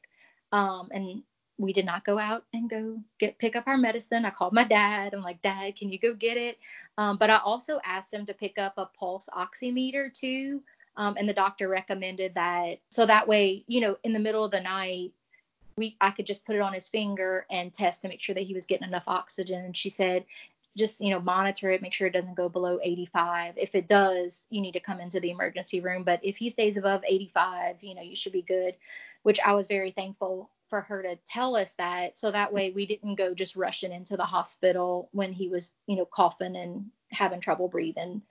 Um, 0.52 0.88
and 0.90 1.22
we 1.60 1.72
did 1.74 1.84
not 1.84 2.04
go 2.04 2.18
out 2.18 2.44
and 2.54 2.70
go 2.70 2.98
get 3.18 3.38
pick 3.38 3.54
up 3.54 3.66
our 3.66 3.76
medicine. 3.76 4.24
I 4.24 4.30
called 4.30 4.54
my 4.54 4.64
dad. 4.64 5.12
I'm 5.12 5.22
like, 5.22 5.42
Dad, 5.42 5.76
can 5.76 5.92
you 5.92 5.98
go 5.98 6.14
get 6.14 6.36
it? 6.36 6.58
Um, 6.96 7.18
but 7.18 7.28
I 7.28 7.36
also 7.38 7.80
asked 7.84 8.14
him 8.14 8.24
to 8.26 8.34
pick 8.34 8.58
up 8.58 8.74
a 8.78 8.86
pulse 8.86 9.28
oximeter 9.32 10.12
too. 10.12 10.62
Um, 10.96 11.16
and 11.18 11.28
the 11.28 11.34
doctor 11.34 11.68
recommended 11.68 12.34
that 12.34 12.78
so 12.90 13.06
that 13.06 13.28
way, 13.28 13.64
you 13.66 13.80
know, 13.80 13.96
in 14.04 14.12
the 14.12 14.18
middle 14.18 14.44
of 14.44 14.50
the 14.50 14.60
night, 14.60 15.12
we 15.76 15.96
I 16.00 16.10
could 16.12 16.26
just 16.26 16.44
put 16.46 16.56
it 16.56 16.62
on 16.62 16.72
his 16.72 16.88
finger 16.88 17.46
and 17.50 17.72
test 17.72 18.02
to 18.02 18.08
make 18.08 18.22
sure 18.22 18.34
that 18.34 18.44
he 18.44 18.54
was 18.54 18.66
getting 18.66 18.88
enough 18.88 19.04
oxygen. 19.06 19.62
And 19.62 19.76
she 19.76 19.90
said, 19.90 20.24
just 20.76 21.00
you 21.00 21.10
know 21.10 21.20
monitor 21.20 21.70
it 21.72 21.82
make 21.82 21.92
sure 21.92 22.06
it 22.06 22.12
doesn't 22.12 22.36
go 22.36 22.48
below 22.48 22.78
85 22.80 23.54
if 23.58 23.74
it 23.74 23.88
does 23.88 24.46
you 24.50 24.60
need 24.60 24.72
to 24.72 24.80
come 24.80 25.00
into 25.00 25.18
the 25.18 25.30
emergency 25.30 25.80
room 25.80 26.04
but 26.04 26.20
if 26.22 26.36
he 26.36 26.48
stays 26.48 26.76
above 26.76 27.02
85 27.04 27.82
you 27.82 27.96
know 27.96 28.02
you 28.02 28.14
should 28.14 28.32
be 28.32 28.42
good 28.42 28.76
which 29.24 29.40
i 29.44 29.52
was 29.52 29.66
very 29.66 29.90
thankful 29.90 30.48
for 30.70 30.80
her 30.80 31.02
to 31.02 31.18
tell 31.28 31.56
us 31.56 31.72
that 31.74 32.18
so 32.18 32.30
that 32.30 32.52
way 32.52 32.70
we 32.70 32.86
didn't 32.86 33.16
go 33.16 33.34
just 33.34 33.56
rushing 33.56 33.92
into 33.92 34.16
the 34.16 34.24
hospital 34.24 35.08
when 35.12 35.32
he 35.32 35.48
was 35.48 35.72
you 35.86 35.96
know 35.96 36.06
coughing 36.06 36.56
and 36.56 36.86
having 37.10 37.40
trouble 37.40 37.68
breathing. 37.68 38.22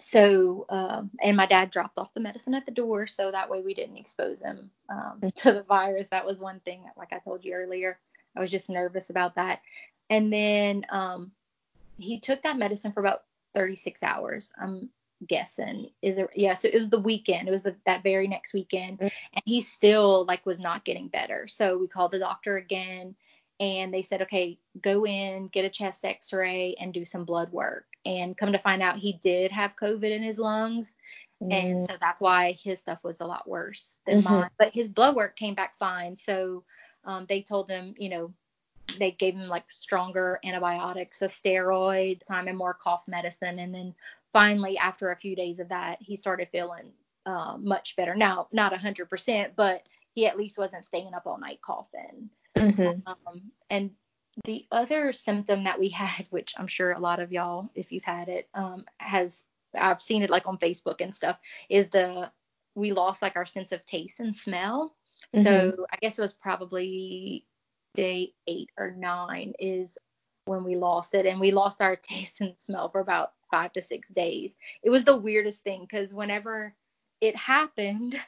So 0.00 0.66
um, 0.68 1.10
and 1.22 1.36
my 1.36 1.46
dad 1.46 1.70
dropped 1.70 1.98
off 1.98 2.14
the 2.14 2.20
medicine 2.20 2.54
at 2.54 2.66
the 2.66 2.72
door 2.72 3.06
so 3.06 3.30
that 3.30 3.50
way 3.50 3.60
we 3.60 3.74
didn't 3.74 3.98
expose 3.98 4.40
him 4.40 4.70
um, 4.88 5.20
to 5.36 5.52
the 5.52 5.62
virus. 5.62 6.08
That 6.08 6.26
was 6.26 6.38
one 6.38 6.60
thing 6.60 6.82
like 6.96 7.12
i 7.12 7.18
told 7.18 7.44
you 7.44 7.52
earlier 7.54 7.98
i 8.36 8.40
was 8.40 8.50
just 8.50 8.70
nervous 8.70 9.10
about 9.10 9.36
that. 9.36 9.60
And 10.08 10.32
then 10.32 10.86
um, 10.90 11.32
he 11.98 12.20
took 12.20 12.42
that 12.42 12.58
medicine 12.58 12.92
for 12.92 13.00
about 13.00 13.22
36 13.54 14.02
hours. 14.02 14.52
I'm 14.60 14.90
guessing 15.28 15.88
is 16.02 16.18
it 16.18 16.28
yeah 16.34 16.52
so 16.52 16.68
it 16.68 16.78
was 16.78 16.90
the 16.90 16.98
weekend 16.98 17.48
it 17.48 17.50
was 17.50 17.62
the, 17.62 17.74
that 17.86 18.02
very 18.02 18.28
next 18.28 18.52
weekend 18.52 18.98
mm-hmm. 18.98 19.08
and 19.32 19.42
he 19.46 19.62
still 19.62 20.26
like 20.26 20.44
was 20.44 20.60
not 20.60 20.84
getting 20.84 21.08
better 21.08 21.48
so 21.48 21.78
we 21.78 21.88
called 21.88 22.12
the 22.12 22.18
doctor 22.18 22.58
again 22.58 23.14
and 23.58 23.94
they 23.94 24.02
said 24.02 24.20
okay 24.20 24.58
go 24.82 25.06
in 25.06 25.48
get 25.48 25.64
a 25.64 25.70
chest 25.70 26.04
x-ray 26.04 26.76
and 26.78 26.92
do 26.92 27.04
some 27.04 27.24
blood 27.24 27.50
work 27.50 27.86
and 28.04 28.36
come 28.36 28.52
to 28.52 28.58
find 28.58 28.82
out 28.82 28.98
he 28.98 29.18
did 29.22 29.50
have 29.50 29.72
covid 29.80 30.10
in 30.10 30.22
his 30.22 30.38
lungs 30.38 30.94
mm-hmm. 31.42 31.50
and 31.50 31.82
so 31.82 31.94
that's 31.98 32.20
why 32.20 32.52
his 32.52 32.78
stuff 32.78 32.98
was 33.02 33.20
a 33.20 33.26
lot 33.26 33.48
worse 33.48 33.96
than 34.06 34.22
mm-hmm. 34.22 34.34
mine 34.34 34.50
but 34.58 34.74
his 34.74 34.88
blood 34.90 35.16
work 35.16 35.34
came 35.34 35.54
back 35.54 35.78
fine 35.78 36.14
so 36.14 36.62
um, 37.04 37.24
they 37.26 37.40
told 37.40 37.70
him 37.70 37.94
you 37.96 38.10
know 38.10 38.34
they 38.98 39.10
gave 39.10 39.34
him 39.34 39.48
like 39.48 39.64
stronger 39.72 40.38
antibiotics, 40.44 41.22
a 41.22 41.26
steroid, 41.26 42.24
time 42.26 42.48
and 42.48 42.56
more 42.56 42.74
cough 42.74 43.04
medicine, 43.06 43.58
and 43.58 43.74
then 43.74 43.94
finally, 44.36 44.76
after 44.76 45.10
a 45.10 45.16
few 45.16 45.34
days 45.34 45.60
of 45.60 45.70
that, 45.70 45.96
he 46.00 46.14
started 46.14 46.46
feeling 46.52 46.92
uh, 47.24 47.56
much 47.58 47.96
better. 47.96 48.14
Now, 48.14 48.48
not 48.52 48.74
100%, 48.74 49.52
but 49.56 49.82
he 50.12 50.26
at 50.26 50.36
least 50.36 50.58
wasn't 50.58 50.84
staying 50.84 51.14
up 51.14 51.26
all 51.26 51.38
night 51.38 51.60
coughing. 51.62 52.28
Mm-hmm. 52.54 53.08
Um, 53.08 53.50
and 53.70 53.92
the 54.44 54.66
other 54.70 55.14
symptom 55.14 55.64
that 55.64 55.80
we 55.80 55.88
had, 55.88 56.26
which 56.30 56.52
I'm 56.58 56.66
sure 56.66 56.92
a 56.92 57.00
lot 57.00 57.18
of 57.18 57.32
y'all, 57.32 57.70
if 57.74 57.92
you've 57.92 58.04
had 58.04 58.28
it, 58.28 58.46
um, 58.52 58.84
has 58.98 59.44
I've 59.74 60.02
seen 60.02 60.22
it 60.22 60.28
like 60.28 60.46
on 60.46 60.58
Facebook 60.58 61.00
and 61.00 61.16
stuff, 61.16 61.38
is 61.70 61.88
the 61.88 62.30
we 62.74 62.92
lost 62.92 63.22
like 63.22 63.36
our 63.36 63.46
sense 63.46 63.72
of 63.72 63.86
taste 63.86 64.20
and 64.20 64.36
smell. 64.36 64.94
Mm-hmm. 65.34 65.44
So 65.44 65.86
I 65.90 65.96
guess 65.96 66.18
it 66.18 66.22
was 66.22 66.34
probably 66.34 67.46
day 67.94 68.34
eight 68.46 68.68
or 68.76 68.90
nine 68.90 69.54
is 69.58 69.96
when 70.44 70.62
we 70.62 70.76
lost 70.76 71.14
it, 71.14 71.24
and 71.24 71.40
we 71.40 71.52
lost 71.52 71.80
our 71.80 71.96
taste 71.96 72.36
and 72.40 72.54
smell 72.58 72.90
for 72.90 73.00
about 73.00 73.32
five 73.50 73.72
to 73.74 73.82
six 73.82 74.08
days. 74.08 74.56
It 74.82 74.90
was 74.90 75.04
the 75.04 75.16
weirdest 75.16 75.62
thing 75.62 75.86
because 75.88 76.12
whenever 76.12 76.74
it 77.20 77.36
happened, 77.36 78.18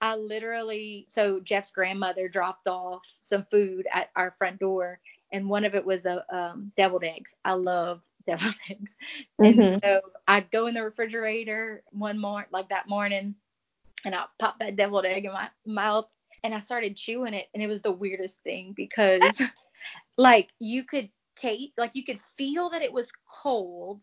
I 0.00 0.16
literally, 0.16 1.06
so 1.08 1.40
Jeff's 1.40 1.70
grandmother 1.70 2.28
dropped 2.28 2.68
off 2.68 3.02
some 3.20 3.46
food 3.50 3.86
at 3.92 4.10
our 4.14 4.34
front 4.38 4.60
door, 4.60 5.00
and 5.32 5.48
one 5.48 5.64
of 5.64 5.74
it 5.74 5.84
was 5.84 6.04
a 6.04 6.24
um, 6.34 6.72
deviled 6.76 7.04
eggs. 7.04 7.34
I 7.44 7.54
love 7.54 8.00
deviled 8.26 8.54
eggs, 8.70 8.96
mm-hmm. 9.40 9.60
and 9.60 9.82
so 9.82 10.00
I 10.26 10.40
go 10.40 10.66
in 10.66 10.74
the 10.74 10.84
refrigerator 10.84 11.82
one 11.90 12.18
morning, 12.18 12.48
like 12.52 12.68
that 12.68 12.88
morning, 12.88 13.34
and 14.04 14.14
I 14.14 14.24
pop 14.38 14.58
that 14.60 14.76
deviled 14.76 15.06
egg 15.06 15.24
in 15.24 15.32
my 15.32 15.48
mouth, 15.66 16.06
and 16.44 16.54
I 16.54 16.60
started 16.60 16.96
chewing 16.96 17.34
it, 17.34 17.48
and 17.52 17.62
it 17.62 17.66
was 17.68 17.82
the 17.82 17.92
weirdest 17.92 18.42
thing 18.42 18.74
because, 18.76 19.40
like, 20.16 20.50
you 20.60 20.84
could 20.84 21.10
taste 21.38 21.72
like 21.78 21.94
you 21.94 22.04
could 22.04 22.20
feel 22.36 22.68
that 22.70 22.82
it 22.82 22.92
was 22.92 23.08
cold 23.42 24.02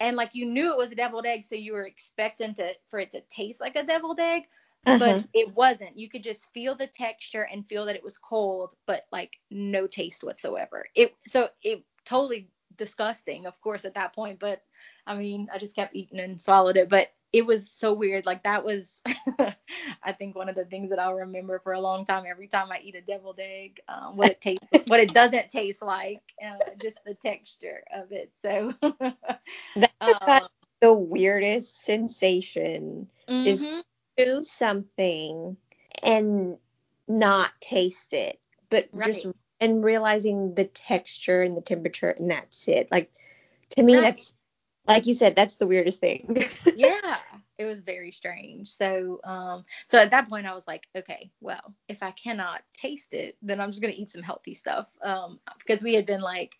and 0.00 0.16
like 0.16 0.34
you 0.34 0.44
knew 0.46 0.72
it 0.72 0.78
was 0.78 0.90
a 0.90 0.94
deviled 0.94 1.26
egg 1.26 1.44
so 1.44 1.54
you 1.54 1.72
were 1.72 1.86
expecting 1.86 2.54
to 2.54 2.70
for 2.90 2.98
it 2.98 3.10
to 3.10 3.20
taste 3.30 3.60
like 3.60 3.76
a 3.76 3.82
deviled 3.82 4.20
egg 4.20 4.44
uh-huh. 4.86 4.98
but 4.98 5.24
it 5.34 5.54
wasn't 5.54 5.96
you 5.98 6.08
could 6.08 6.22
just 6.22 6.52
feel 6.52 6.74
the 6.74 6.86
texture 6.86 7.48
and 7.52 7.66
feel 7.68 7.84
that 7.84 7.96
it 7.96 8.04
was 8.04 8.18
cold 8.18 8.74
but 8.86 9.06
like 9.12 9.32
no 9.50 9.86
taste 9.86 10.22
whatsoever 10.22 10.86
it 10.94 11.14
so 11.26 11.48
it 11.62 11.82
totally 12.04 12.48
disgusting 12.76 13.46
of 13.46 13.60
course 13.60 13.84
at 13.84 13.94
that 13.94 14.14
point 14.14 14.38
but 14.38 14.62
i 15.06 15.14
mean 15.16 15.48
i 15.52 15.58
just 15.58 15.74
kept 15.74 15.94
eating 15.94 16.20
and 16.20 16.40
swallowed 16.40 16.76
it 16.76 16.88
but 16.88 17.10
it 17.32 17.44
was 17.44 17.70
so 17.70 17.92
weird. 17.92 18.26
Like 18.26 18.44
that 18.44 18.64
was, 18.64 19.02
I 20.02 20.12
think 20.12 20.34
one 20.34 20.48
of 20.48 20.54
the 20.54 20.64
things 20.64 20.90
that 20.90 20.98
I'll 20.98 21.14
remember 21.14 21.58
for 21.58 21.72
a 21.72 21.80
long 21.80 22.04
time. 22.04 22.24
Every 22.26 22.48
time 22.48 22.68
I 22.72 22.80
eat 22.82 22.94
a 22.94 23.00
deviled 23.00 23.38
egg, 23.38 23.80
um, 23.88 24.16
what 24.16 24.30
it 24.30 24.40
tastes, 24.40 24.66
what 24.86 25.00
it 25.00 25.12
doesn't 25.12 25.50
taste 25.50 25.82
like, 25.82 26.22
uh, 26.44 26.56
just 26.80 26.98
the 27.04 27.14
texture 27.14 27.82
of 27.94 28.12
it. 28.12 28.32
So 28.42 28.72
that's 29.76 29.92
um, 30.00 30.48
the 30.80 30.92
weirdest 30.92 31.84
sensation 31.84 33.08
mm-hmm. 33.28 33.46
is 33.46 33.66
do 34.16 34.42
something 34.42 35.56
and 36.02 36.56
not 37.06 37.50
taste 37.60 38.12
it, 38.12 38.40
but 38.70 38.88
right. 38.92 39.06
just 39.06 39.26
and 39.60 39.84
realizing 39.84 40.54
the 40.54 40.64
texture 40.64 41.42
and 41.42 41.56
the 41.56 41.60
temperature 41.60 42.08
and 42.08 42.30
that's 42.30 42.68
it. 42.68 42.90
Like 42.90 43.10
to 43.70 43.82
me, 43.82 43.96
right. 43.96 44.02
that's 44.02 44.32
like 44.88 45.06
you 45.06 45.14
said, 45.14 45.36
that's 45.36 45.56
the 45.56 45.66
weirdest 45.66 46.00
thing. 46.00 46.48
yeah, 46.76 47.18
it 47.58 47.66
was 47.66 47.80
very 47.80 48.10
strange. 48.10 48.70
So, 48.70 49.20
um, 49.22 49.64
so 49.86 49.98
at 49.98 50.10
that 50.10 50.28
point, 50.28 50.46
I 50.46 50.54
was 50.54 50.66
like, 50.66 50.88
okay, 50.96 51.30
well, 51.40 51.74
if 51.88 52.02
I 52.02 52.10
cannot 52.12 52.62
taste 52.72 53.12
it, 53.12 53.36
then 53.42 53.60
I'm 53.60 53.70
just 53.70 53.82
gonna 53.82 53.94
eat 53.96 54.10
some 54.10 54.22
healthy 54.22 54.54
stuff. 54.54 54.86
Um, 55.02 55.38
because 55.58 55.82
we 55.82 55.94
had 55.94 56.06
been 56.06 56.22
like, 56.22 56.54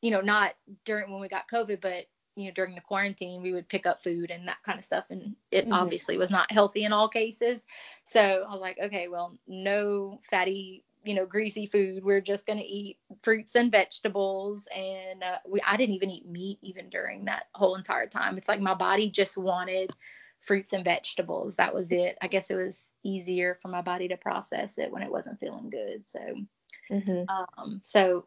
you 0.00 0.12
know, 0.12 0.20
not 0.20 0.54
during 0.84 1.10
when 1.10 1.20
we 1.20 1.28
got 1.28 1.50
COVID, 1.52 1.80
but 1.80 2.06
you 2.36 2.44
know, 2.44 2.52
during 2.52 2.74
the 2.74 2.82
quarantine, 2.82 3.42
we 3.42 3.52
would 3.52 3.68
pick 3.68 3.86
up 3.86 4.02
food 4.02 4.30
and 4.30 4.46
that 4.46 4.62
kind 4.64 4.78
of 4.78 4.84
stuff, 4.84 5.06
and 5.10 5.34
it 5.50 5.64
mm-hmm. 5.64 5.72
obviously 5.72 6.18
was 6.18 6.30
not 6.30 6.52
healthy 6.52 6.84
in 6.84 6.92
all 6.92 7.08
cases. 7.08 7.58
So 8.04 8.46
I 8.48 8.52
was 8.52 8.60
like, 8.60 8.78
okay, 8.78 9.08
well, 9.08 9.36
no 9.48 10.20
fatty 10.30 10.84
you 11.06 11.14
know 11.14 11.26
greasy 11.26 11.66
food. 11.66 12.04
We're 12.04 12.20
just 12.20 12.46
going 12.46 12.58
to 12.58 12.64
eat 12.64 12.98
fruits 13.22 13.54
and 13.54 13.70
vegetables. 13.70 14.66
And 14.74 15.22
uh, 15.22 15.38
we 15.46 15.60
i 15.66 15.76
didn't 15.76 15.94
even 15.94 16.10
eat 16.10 16.26
meat 16.26 16.58
even 16.62 16.90
during 16.90 17.24
that 17.26 17.46
whole 17.54 17.76
entire 17.76 18.06
time. 18.06 18.38
It's 18.38 18.48
like 18.48 18.60
my 18.60 18.74
body 18.74 19.10
just 19.10 19.36
wanted 19.36 19.90
fruits 20.40 20.72
and 20.72 20.84
vegetables. 20.84 21.56
That 21.56 21.74
was 21.74 21.90
it. 21.90 22.16
I 22.22 22.28
guess 22.28 22.50
it 22.50 22.54
was 22.56 22.86
easier 23.02 23.58
for 23.60 23.68
my 23.68 23.82
body 23.82 24.08
to 24.08 24.16
process 24.16 24.78
it 24.78 24.90
when 24.90 25.02
it 25.02 25.10
wasn't 25.10 25.40
feeling 25.40 25.70
good. 25.70 26.02
So 26.06 26.20
mm-hmm. 26.90 27.22
um 27.28 27.80
so 27.84 28.26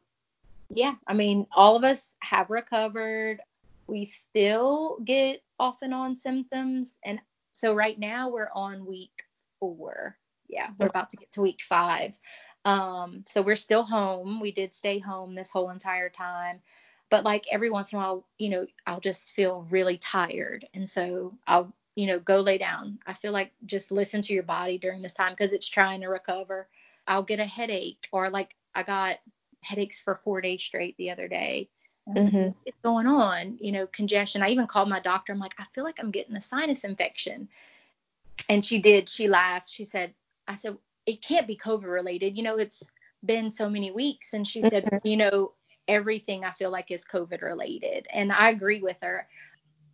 yeah 0.70 0.96
i 1.08 1.14
mean 1.14 1.48
all 1.56 1.76
of 1.76 1.84
us 1.84 2.12
have 2.20 2.50
recovered. 2.50 3.40
We 3.88 4.06
still 4.06 5.00
get 5.04 5.42
off 5.58 5.82
and 5.82 5.94
on 5.94 6.16
symptoms. 6.16 6.96
And 7.04 7.20
so 7.52 7.74
right 7.74 7.98
now 7.98 8.30
we're 8.30 8.52
on 8.54 8.86
week 8.86 9.24
four. 9.60 10.18
Yeah 10.48 10.70
we're 10.78 10.88
about 10.88 11.10
to 11.12 11.18
get 11.18 11.32
to 11.34 11.42
week 11.42 11.62
five 11.68 12.18
um, 12.66 13.24
so 13.28 13.42
we're 13.42 13.56
still 13.56 13.84
home. 13.84 14.40
We 14.40 14.52
did 14.52 14.74
stay 14.74 15.00
home 15.00 15.36
this 15.36 15.50
whole 15.50 15.70
entire 15.70 16.10
time. 16.10 16.62
But 17.10 17.24
like 17.24 17.46
every 17.52 17.70
once 17.70 17.92
in 17.92 17.98
a 17.98 18.02
while, 18.02 18.26
you 18.38 18.50
know, 18.50 18.68
I'll 18.86 19.00
just 19.00 19.32
feel 19.32 19.66
really 19.70 19.98
tired. 19.98 20.68
And 20.74 20.88
so 20.90 21.34
I'll, 21.48 21.74
you 21.96 22.08
know, 22.08 22.20
go 22.20 22.42
lay 22.42 22.58
down. 22.58 23.00
I 23.08 23.14
feel 23.14 23.32
like 23.32 23.52
just 23.66 23.92
listen 23.92 24.22
to 24.24 24.34
your 24.34 24.44
body 24.44 24.78
during 24.78 25.02
this 25.02 25.14
time 25.14 25.34
because 25.34 25.52
it's 25.52 25.68
trying 25.68 26.02
to 26.02 26.08
recover. 26.08 26.68
I'll 27.08 27.24
get 27.24 27.40
a 27.40 27.46
headache 27.46 28.08
or 28.12 28.30
like 28.30 28.56
I 28.76 28.84
got 28.84 29.18
headaches 29.62 30.00
for 30.00 30.22
four 30.24 30.42
days 30.42 30.62
straight 30.62 30.96
the 30.98 31.10
other 31.10 31.28
day. 31.28 31.70
Mm-hmm. 32.08 32.50
What's 32.64 32.78
going 32.84 33.08
on? 33.08 33.58
You 33.60 33.72
know, 33.72 33.88
congestion. 33.88 34.44
I 34.44 34.50
even 34.50 34.68
called 34.68 34.90
my 34.90 35.00
doctor. 35.00 35.34
I'm 35.34 35.40
like, 35.40 35.56
I 35.58 35.66
feel 35.74 35.84
like 35.84 36.00
I'm 36.00 36.12
getting 36.12 36.36
a 36.36 36.42
sinus 36.42 36.84
infection. 36.84 37.50
And 38.48 38.64
she 38.64 38.80
did. 38.80 39.10
She 39.10 39.28
laughed. 39.28 39.70
She 39.70 39.86
said, 39.86 40.14
I 40.48 40.56
said, 40.56 40.78
it 41.10 41.24
can't 41.24 41.48
be 41.48 41.58
COVID 41.58 41.92
related. 41.92 42.38
You 42.38 42.44
know, 42.44 42.58
it's 42.58 42.84
been 43.26 43.50
so 43.50 43.68
many 43.68 43.90
weeks. 43.90 44.34
And 44.34 44.48
she 44.48 44.62
said, 44.62 44.86
mm-hmm. 44.86 45.08
you 45.08 45.18
know, 45.18 45.54
everything 45.88 46.46
I 46.46 46.52
feel 46.52 46.70
like 46.70 46.92
is 46.92 47.04
COVID 47.04 47.42
related. 47.42 48.06
And 48.14 48.32
I 48.32 48.52
agree 48.52 48.80
with 48.80 48.98
her. 49.02 49.28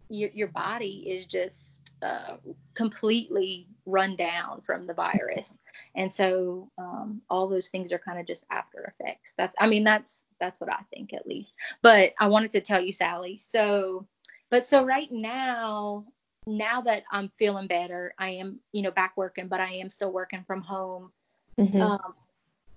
Your, 0.10 0.30
your 0.34 0.50
body 0.50 1.06
is 1.08 1.26
just 1.26 1.90
uh, 2.02 2.36
completely 2.74 3.70
run 3.86 4.18
down 4.18 4.60
from 4.60 4.86
the 4.86 4.94
virus. 4.94 5.58
And 5.96 6.12
so 6.14 6.70
um, 6.78 7.22
all 7.30 7.48
those 7.48 7.70
things 7.70 7.94
are 7.94 8.00
kind 8.00 8.20
of 8.20 8.28
just 8.28 8.46
after 8.52 8.94
effects. 9.00 9.34
That's, 9.38 9.56
I 9.58 9.68
mean, 9.68 9.86
that's, 9.86 10.24
that's 10.42 10.60
what 10.60 10.72
I 10.72 10.82
think 10.94 11.14
at 11.14 11.26
least. 11.26 11.54
But 11.82 12.14
I 12.20 12.28
wanted 12.28 12.52
to 12.52 12.62
tell 12.62 12.82
you, 12.82 12.92
Sally. 12.92 13.38
So, 13.38 14.06
but 14.52 14.68
so 14.68 14.84
right 14.84 15.12
now, 15.12 16.06
now 16.48 16.82
that 16.82 17.04
I'm 17.12 17.30
feeling 17.38 17.68
better, 17.68 18.14
I 18.18 18.32
am, 18.32 18.60
you 18.72 18.82
know, 18.82 18.92
back 18.92 19.18
working, 19.18 19.48
but 19.48 19.60
I 19.60 19.74
am 19.74 19.90
still 19.90 20.12
working 20.12 20.44
from 20.46 20.62
home. 20.62 21.12
Mm-hmm. 21.58 21.82
Um, 21.82 22.14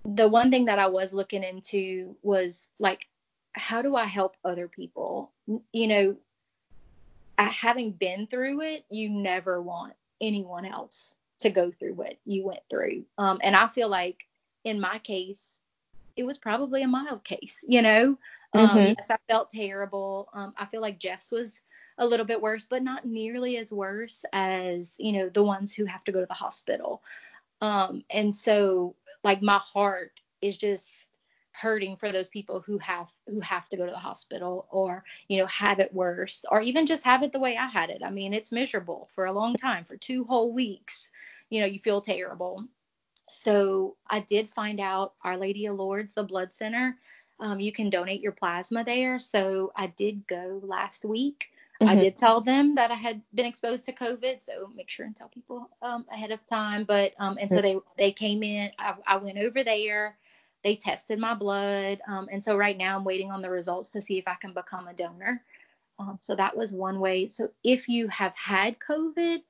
the 0.05 0.27
one 0.27 0.49
thing 0.49 0.65
that 0.65 0.79
I 0.79 0.87
was 0.87 1.13
looking 1.13 1.43
into 1.43 2.15
was 2.21 2.67
like, 2.79 3.07
how 3.53 3.81
do 3.81 3.95
I 3.95 4.05
help 4.05 4.35
other 4.43 4.67
people? 4.67 5.31
You 5.73 5.87
know, 5.87 6.17
having 7.37 7.91
been 7.91 8.27
through 8.27 8.61
it, 8.61 8.85
you 8.89 9.09
never 9.09 9.61
want 9.61 9.93
anyone 10.21 10.65
else 10.65 11.15
to 11.39 11.49
go 11.49 11.71
through 11.71 11.93
what 11.93 12.17
you 12.25 12.45
went 12.45 12.61
through. 12.69 13.03
Um, 13.17 13.39
and 13.43 13.55
I 13.55 13.67
feel 13.67 13.89
like 13.89 14.27
in 14.63 14.79
my 14.79 14.99
case, 14.99 15.61
it 16.15 16.23
was 16.23 16.37
probably 16.37 16.83
a 16.83 16.87
mild 16.87 17.23
case, 17.23 17.57
you 17.67 17.81
know. 17.81 18.17
Um, 18.53 18.67
mm-hmm. 18.67 18.77
Yes, 18.97 19.07
I 19.09 19.17
felt 19.27 19.51
terrible. 19.51 20.29
Um, 20.33 20.53
I 20.57 20.65
feel 20.65 20.81
like 20.81 20.99
Jeff's 20.99 21.31
was 21.31 21.61
a 21.99 22.07
little 22.07 22.25
bit 22.25 22.41
worse, 22.41 22.63
but 22.63 22.81
not 22.81 23.05
nearly 23.05 23.57
as 23.57 23.71
worse 23.71 24.25
as, 24.33 24.95
you 24.97 25.11
know, 25.11 25.29
the 25.29 25.43
ones 25.43 25.73
who 25.73 25.85
have 25.85 26.03
to 26.05 26.11
go 26.11 26.19
to 26.19 26.25
the 26.25 26.33
hospital. 26.33 27.03
Um, 27.61 28.03
and 28.09 28.35
so 28.35 28.95
like 29.23 29.41
my 29.41 29.57
heart 29.57 30.11
is 30.41 30.57
just 30.57 31.07
hurting 31.51 31.97
for 31.97 32.11
those 32.11 32.29
people 32.29 32.61
who 32.61 32.77
have 32.77 33.11
who 33.27 33.41
have 33.41 33.67
to 33.67 33.75
go 33.75 33.85
to 33.85 33.91
the 33.91 33.97
hospital 33.97 34.65
or 34.71 35.03
you 35.27 35.37
know 35.37 35.45
have 35.47 35.79
it 35.79 35.93
worse 35.93 36.45
or 36.49 36.61
even 36.61 36.85
just 36.85 37.03
have 37.03 37.21
it 37.21 37.33
the 37.33 37.39
way 37.39 37.57
I 37.57 37.67
had 37.67 37.89
it. 37.89 38.01
I 38.03 38.09
mean, 38.09 38.33
it's 38.33 38.51
miserable 38.51 39.09
for 39.13 39.25
a 39.25 39.33
long 39.33 39.55
time 39.55 39.83
for 39.83 39.97
two 39.97 40.23
whole 40.23 40.53
weeks. 40.53 41.09
You 41.49 41.59
know, 41.59 41.67
you 41.67 41.79
feel 41.79 42.01
terrible. 42.01 42.65
So 43.29 43.97
I 44.09 44.21
did 44.21 44.49
find 44.49 44.79
out 44.79 45.13
Our 45.23 45.37
Lady 45.37 45.65
of 45.65 45.75
Lourdes, 45.75 46.13
the 46.13 46.23
blood 46.23 46.53
center, 46.53 46.97
um, 47.39 47.59
you 47.59 47.71
can 47.71 47.89
donate 47.89 48.21
your 48.21 48.31
plasma 48.31 48.83
there. 48.83 49.19
So 49.19 49.71
I 49.75 49.87
did 49.87 50.27
go 50.27 50.59
last 50.63 51.05
week. 51.05 51.49
Mm-hmm. 51.81 51.89
I 51.89 51.95
did 51.95 52.17
tell 52.17 52.41
them 52.41 52.75
that 52.75 52.91
I 52.91 52.95
had 52.95 53.21
been 53.33 53.45
exposed 53.45 53.85
to 53.85 53.93
COVID, 53.93 54.43
so 54.43 54.69
make 54.75 54.89
sure 54.89 55.05
and 55.05 55.15
tell 55.15 55.29
people 55.29 55.69
um, 55.81 56.05
ahead 56.11 56.31
of 56.31 56.45
time. 56.47 56.83
But 56.83 57.13
um, 57.19 57.37
and 57.39 57.49
so 57.49 57.61
they 57.61 57.77
they 57.97 58.11
came 58.11 58.43
in. 58.43 58.69
I, 58.77 58.95
I 59.07 59.15
went 59.15 59.37
over 59.37 59.63
there. 59.63 60.17
They 60.61 60.75
tested 60.75 61.19
my 61.19 61.33
blood, 61.33 62.01
um, 62.05 62.27
and 62.29 62.43
so 62.43 62.57
right 62.57 62.77
now 62.77 62.97
I'm 62.97 63.05
waiting 63.05 63.31
on 63.31 63.41
the 63.41 63.49
results 63.49 63.91
to 63.91 64.01
see 64.01 64.17
if 64.17 64.27
I 64.27 64.35
can 64.41 64.53
become 64.53 64.89
a 64.89 64.93
donor. 64.93 65.41
Um, 65.99 66.17
so 66.21 66.35
that 66.35 66.55
was 66.55 66.73
one 66.73 66.99
way. 66.99 67.29
So 67.29 67.49
if 67.63 67.87
you 67.87 68.09
have 68.09 68.35
had 68.35 68.75
COVID, 68.79 69.41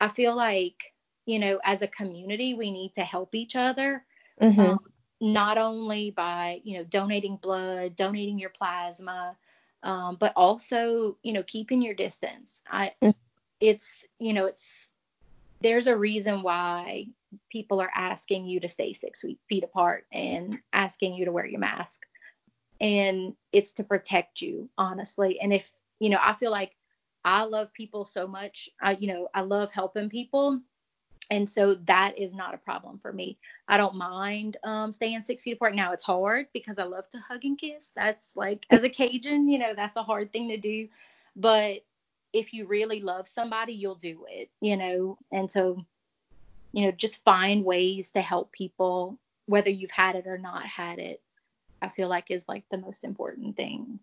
I 0.00 0.08
feel 0.08 0.34
like 0.34 0.92
you 1.24 1.38
know 1.38 1.60
as 1.62 1.82
a 1.82 1.88
community 1.88 2.54
we 2.54 2.72
need 2.72 2.94
to 2.94 3.02
help 3.02 3.32
each 3.32 3.54
other. 3.54 4.04
Mm-hmm. 4.42 4.60
Um, 4.60 4.78
not 5.20 5.56
only 5.56 6.10
by 6.10 6.60
you 6.64 6.78
know 6.78 6.84
donating 6.84 7.36
blood, 7.36 7.94
donating 7.94 8.40
your 8.40 8.50
plasma 8.50 9.36
um, 9.82 10.16
but 10.16 10.32
also 10.36 11.16
you 11.22 11.32
know 11.32 11.42
keeping 11.42 11.82
your 11.82 11.94
distance. 11.94 12.62
I 12.70 12.92
mm. 13.02 13.14
it's 13.60 14.02
you 14.18 14.32
know 14.32 14.46
it's 14.46 14.90
there's 15.60 15.86
a 15.86 15.96
reason 15.96 16.42
why 16.42 17.06
people 17.50 17.80
are 17.80 17.90
asking 17.94 18.46
you 18.46 18.60
to 18.60 18.68
stay 18.68 18.92
six 18.92 19.24
feet 19.48 19.64
apart 19.64 20.06
and 20.12 20.58
asking 20.72 21.14
you 21.14 21.24
to 21.24 21.32
wear 21.32 21.46
your 21.46 21.60
mask 21.60 22.02
and 22.80 23.34
it's 23.52 23.72
to 23.72 23.84
protect 23.84 24.40
you 24.40 24.68
honestly 24.76 25.40
and 25.40 25.52
if 25.52 25.70
you 25.98 26.08
know 26.08 26.18
i 26.22 26.32
feel 26.32 26.50
like 26.50 26.76
i 27.24 27.44
love 27.44 27.72
people 27.72 28.04
so 28.04 28.26
much 28.26 28.68
i 28.82 28.92
you 28.92 29.06
know 29.06 29.28
i 29.34 29.40
love 29.40 29.72
helping 29.72 30.08
people 30.08 30.60
and 31.30 31.48
so 31.48 31.74
that 31.86 32.18
is 32.18 32.34
not 32.34 32.54
a 32.54 32.58
problem 32.58 32.98
for 32.98 33.12
me. 33.12 33.38
I 33.68 33.76
don't 33.76 33.96
mind 33.96 34.56
um, 34.62 34.92
staying 34.92 35.24
six 35.24 35.42
feet 35.42 35.52
apart. 35.54 35.74
Now 35.74 35.92
it's 35.92 36.04
hard 36.04 36.46
because 36.52 36.78
I 36.78 36.84
love 36.84 37.08
to 37.10 37.18
hug 37.18 37.44
and 37.44 37.58
kiss. 37.58 37.92
That's 37.96 38.36
like 38.36 38.64
as 38.70 38.84
a 38.84 38.88
Cajun, 38.88 39.48
you 39.48 39.58
know, 39.58 39.72
that's 39.74 39.96
a 39.96 40.02
hard 40.02 40.32
thing 40.32 40.48
to 40.50 40.56
do. 40.56 40.88
But 41.34 41.84
if 42.32 42.52
you 42.52 42.66
really 42.66 43.00
love 43.00 43.28
somebody, 43.28 43.72
you'll 43.72 43.96
do 43.96 44.26
it, 44.28 44.50
you 44.60 44.76
know. 44.76 45.18
And 45.32 45.50
so, 45.50 45.84
you 46.72 46.84
know, 46.84 46.92
just 46.92 47.24
find 47.24 47.64
ways 47.64 48.12
to 48.12 48.20
help 48.20 48.52
people, 48.52 49.18
whether 49.46 49.70
you've 49.70 49.90
had 49.90 50.14
it 50.14 50.26
or 50.26 50.38
not 50.38 50.66
had 50.66 50.98
it. 50.98 51.20
I 51.82 51.88
feel 51.88 52.08
like 52.08 52.30
is 52.30 52.44
like 52.48 52.64
the 52.70 52.78
most 52.78 53.04
important 53.04 53.56
thing. 53.56 53.98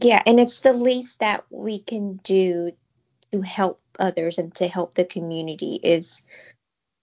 Yeah, 0.00 0.22
and 0.26 0.40
it's 0.40 0.60
the 0.60 0.72
least 0.72 1.20
that 1.20 1.44
we 1.50 1.78
can 1.78 2.16
do 2.16 2.72
to 3.36 3.42
help 3.42 3.80
others 3.98 4.38
and 4.38 4.54
to 4.54 4.66
help 4.66 4.94
the 4.94 5.04
community 5.04 5.78
is 5.82 6.22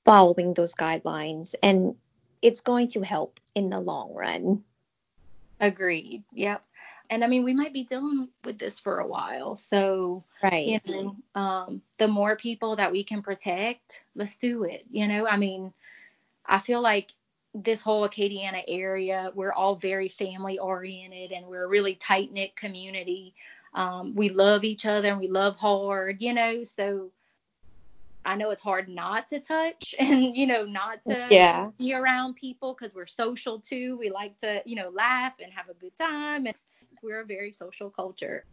following 0.06 0.54
those 0.54 0.74
guidelines 0.74 1.56
and 1.64 1.96
it's 2.42 2.62
going 2.62 2.90
to 2.90 3.02
help 3.02 3.40
in 3.56 3.70
the 3.70 3.80
long 3.80 4.14
run. 4.14 4.64
Agreed. 5.60 6.24
Yep. 6.34 6.64
And 7.10 7.24
I 7.24 7.28
mean, 7.28 7.44
we 7.44 7.54
might 7.54 7.74
be 7.74 7.84
dealing 7.84 8.30
with 8.44 8.58
this 8.58 8.80
for 8.80 9.00
a 9.00 9.08
while. 9.08 9.56
So, 9.56 10.24
right. 10.42 10.66
you 10.66 10.80
know, 10.86 11.16
um, 11.40 11.82
the 12.00 12.08
more 12.08 12.36
people 12.36 12.76
that 12.78 12.92
we 12.92 13.04
can 13.04 13.22
protect, 13.22 14.04
let's 14.16 14.36
do 14.38 14.64
it. 14.64 14.86
You 14.90 15.08
know, 15.08 15.28
I 15.28 15.38
mean, 15.38 15.72
I 16.46 16.60
feel 16.60 16.82
like 16.82 17.14
this 17.54 17.82
whole 17.82 18.08
Acadiana 18.08 18.64
area, 18.68 19.32
we're 19.36 19.54
all 19.54 19.76
very 19.76 20.10
family 20.10 20.58
oriented 20.58 21.32
and 21.32 21.46
we're 21.46 21.66
a 21.66 21.68
really 21.68 21.96
tight 21.96 22.32
knit 22.32 22.56
community. 22.56 23.36
Um, 23.76 24.14
we 24.16 24.30
love 24.30 24.64
each 24.64 24.86
other 24.86 25.10
and 25.10 25.20
we 25.20 25.28
love 25.28 25.58
hard, 25.58 26.22
you 26.22 26.34
know, 26.34 26.64
so 26.64 27.12
I 28.26 28.36
know 28.36 28.52
it's 28.52 28.62
hard 28.62 28.88
not 28.88 29.30
to 29.30 29.40
touch 29.40 29.96
and, 30.00 30.36
you 30.36 30.46
know, 30.48 30.66
not 30.66 31.00
to 31.08 31.28
yeah. 31.30 31.70
be 31.80 31.94
around 31.94 32.36
people 32.36 32.76
because 32.78 32.94
we're 32.94 33.08
social 33.08 33.60
too. 33.60 33.98
We 33.98 34.10
like 34.10 34.40
to, 34.40 34.62
you 34.66 34.76
know, 34.76 34.90
laugh 34.90 35.34
and 35.42 35.52
have 35.54 35.70
a 35.70 35.74
good 35.74 35.98
time. 35.98 36.46
And 36.46 36.56
we're 37.02 37.22
a 37.22 37.26
very 37.26 37.52
social 37.52 37.90
culture. 37.90 38.46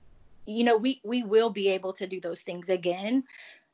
You 0.47 0.65
know, 0.65 0.77
we, 0.77 1.01
we 1.05 1.23
will 1.23 1.51
be 1.51 1.69
able 1.69 1.93
to 1.95 2.07
do 2.07 2.21
those 2.21 2.43
things 2.43 2.69
again, 2.69 3.25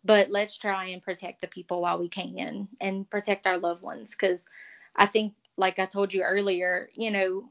but 0.05 0.31
let's 0.31 0.59
try 0.59 0.87
and 0.87 1.01
protect 1.01 1.41
the 1.41 1.47
people 1.47 1.81
while 1.81 1.99
we 1.99 2.09
can 2.09 2.69
and 2.81 3.09
protect 3.09 3.47
our 3.47 3.59
loved 3.59 3.83
ones 3.83 4.11
because 4.11 4.45
I 4.95 5.07
think, 5.07 5.35
like 5.57 5.79
I 5.79 5.87
told 5.87 6.13
you 6.13 6.23
earlier, 6.23 6.91
you 6.95 7.11
know, 7.11 7.49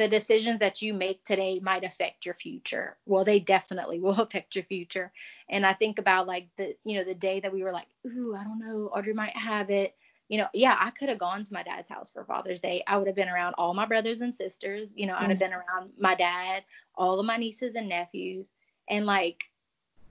the 0.00 0.08
decisions 0.08 0.60
that 0.60 0.80
you 0.80 0.94
make 0.94 1.22
today 1.26 1.60
might 1.62 1.84
affect 1.84 2.24
your 2.24 2.34
future. 2.34 2.96
Well, 3.04 3.22
they 3.22 3.38
definitely 3.38 4.00
will 4.00 4.12
affect 4.18 4.54
your 4.54 4.64
future. 4.64 5.12
And 5.50 5.66
I 5.66 5.74
think 5.74 5.98
about 5.98 6.26
like 6.26 6.48
the, 6.56 6.74
you 6.84 6.96
know, 6.96 7.04
the 7.04 7.14
day 7.14 7.38
that 7.40 7.52
we 7.52 7.62
were 7.62 7.72
like, 7.72 7.88
ooh, 8.06 8.34
I 8.34 8.42
don't 8.42 8.60
know, 8.60 8.90
Audrey 8.94 9.12
might 9.12 9.36
have 9.36 9.68
it. 9.68 9.94
You 10.30 10.38
know, 10.38 10.46
yeah, 10.54 10.74
I 10.80 10.88
could 10.90 11.10
have 11.10 11.18
gone 11.18 11.44
to 11.44 11.52
my 11.52 11.62
dad's 11.62 11.90
house 11.90 12.10
for 12.10 12.24
Father's 12.24 12.60
Day. 12.60 12.82
I 12.86 12.96
would 12.96 13.08
have 13.08 13.16
been 13.16 13.28
around 13.28 13.56
all 13.58 13.74
my 13.74 13.84
brothers 13.84 14.22
and 14.22 14.34
sisters. 14.34 14.96
You 14.96 15.06
know, 15.06 15.16
I'd 15.18 15.28
have 15.28 15.36
mm. 15.36 15.40
been 15.40 15.52
around 15.52 15.90
my 15.98 16.14
dad, 16.14 16.64
all 16.94 17.20
of 17.20 17.26
my 17.26 17.36
nieces 17.36 17.74
and 17.74 17.88
nephews. 17.88 18.48
And 18.88 19.04
like, 19.04 19.44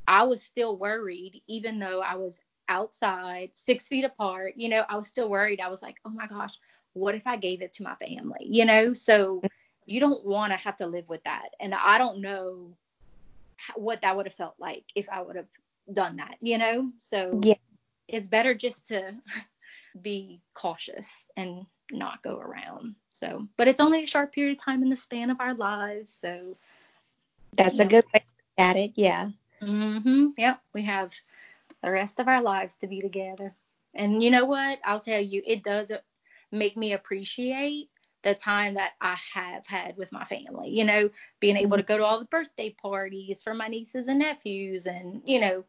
I 0.07 0.23
was 0.23 0.43
still 0.43 0.77
worried, 0.77 1.41
even 1.47 1.79
though 1.79 2.01
I 2.01 2.15
was 2.15 2.39
outside, 2.67 3.51
six 3.55 3.87
feet 3.87 4.05
apart. 4.05 4.53
You 4.55 4.69
know, 4.69 4.83
I 4.87 4.97
was 4.97 5.07
still 5.07 5.29
worried. 5.29 5.61
I 5.61 5.69
was 5.69 5.81
like, 5.81 5.95
oh 6.05 6.09
my 6.09 6.27
gosh, 6.27 6.53
what 6.93 7.15
if 7.15 7.25
I 7.25 7.37
gave 7.37 7.63
it 7.63 7.73
to 7.73 7.83
my 7.83 7.95
family? 7.95 8.45
You 8.45 8.65
know, 8.65 8.93
so 8.93 9.41
you 9.89 9.99
don't 9.99 10.23
want 10.23 10.51
to 10.51 10.57
have 10.57 10.77
to 10.77 10.85
live 10.85 11.09
with 11.09 11.23
that. 11.23 11.49
And 11.59 11.73
I 11.73 11.97
don't 11.97 12.21
know 12.21 12.75
what 13.75 14.01
that 14.01 14.15
would 14.15 14.27
have 14.27 14.35
felt 14.35 14.53
like 14.59 14.83
if 14.93 15.07
I 15.09 15.21
would 15.21 15.35
have 15.35 15.47
done 15.91 16.17
that, 16.17 16.35
you 16.41 16.59
know? 16.59 16.91
So 16.99 17.41
yeah. 17.43 17.55
it's 18.07 18.27
better 18.27 18.53
just 18.53 18.89
to 18.89 19.15
be 20.01 20.41
cautious 20.53 21.25
and 21.35 21.65
not 21.91 22.21
go 22.21 22.37
around. 22.37 22.95
So, 23.13 23.47
but 23.57 23.67
it's 23.67 23.79
only 23.79 24.03
a 24.03 24.07
short 24.07 24.31
period 24.31 24.59
of 24.59 24.63
time 24.63 24.83
in 24.83 24.89
the 24.89 24.95
span 24.95 25.31
of 25.31 25.41
our 25.41 25.55
lives. 25.55 26.19
So 26.21 26.55
that's 27.57 27.79
a 27.79 27.83
know. 27.83 27.89
good 27.89 28.05
way 28.13 28.23
at 28.59 28.77
it. 28.77 28.91
Yeah. 28.95 29.31
Mhm. 29.59 30.33
Yep. 30.37 30.61
We 30.73 30.83
have 30.83 31.13
the 31.81 31.89
rest 31.89 32.19
of 32.19 32.27
our 32.27 32.43
lives 32.43 32.75
to 32.77 32.87
be 32.87 33.01
together. 33.01 33.55
And 33.95 34.21
you 34.23 34.29
know 34.29 34.45
what? 34.45 34.79
I'll 34.85 34.99
tell 34.99 35.19
you, 35.19 35.41
it 35.47 35.63
does 35.63 35.91
make 36.51 36.77
me 36.77 36.93
appreciate 36.93 37.89
the 38.23 38.35
time 38.35 38.73
that 38.73 38.93
I 38.99 39.17
have 39.33 39.65
had 39.65 39.97
with 39.97 40.11
my 40.11 40.25
family. 40.25 40.69
You 40.69 40.83
know, 40.83 41.09
being 41.39 41.57
able 41.57 41.77
to 41.77 41.83
mm-hmm. 41.83 41.93
go 41.93 41.97
to 41.97 42.03
all 42.05 42.19
the 42.19 42.25
birthday 42.25 42.69
parties 42.69 43.41
for 43.43 43.53
my 43.53 43.67
nieces 43.67 44.07
and 44.07 44.19
nephews 44.19 44.85
and, 44.85 45.21
you 45.25 45.39
know, 45.39 45.63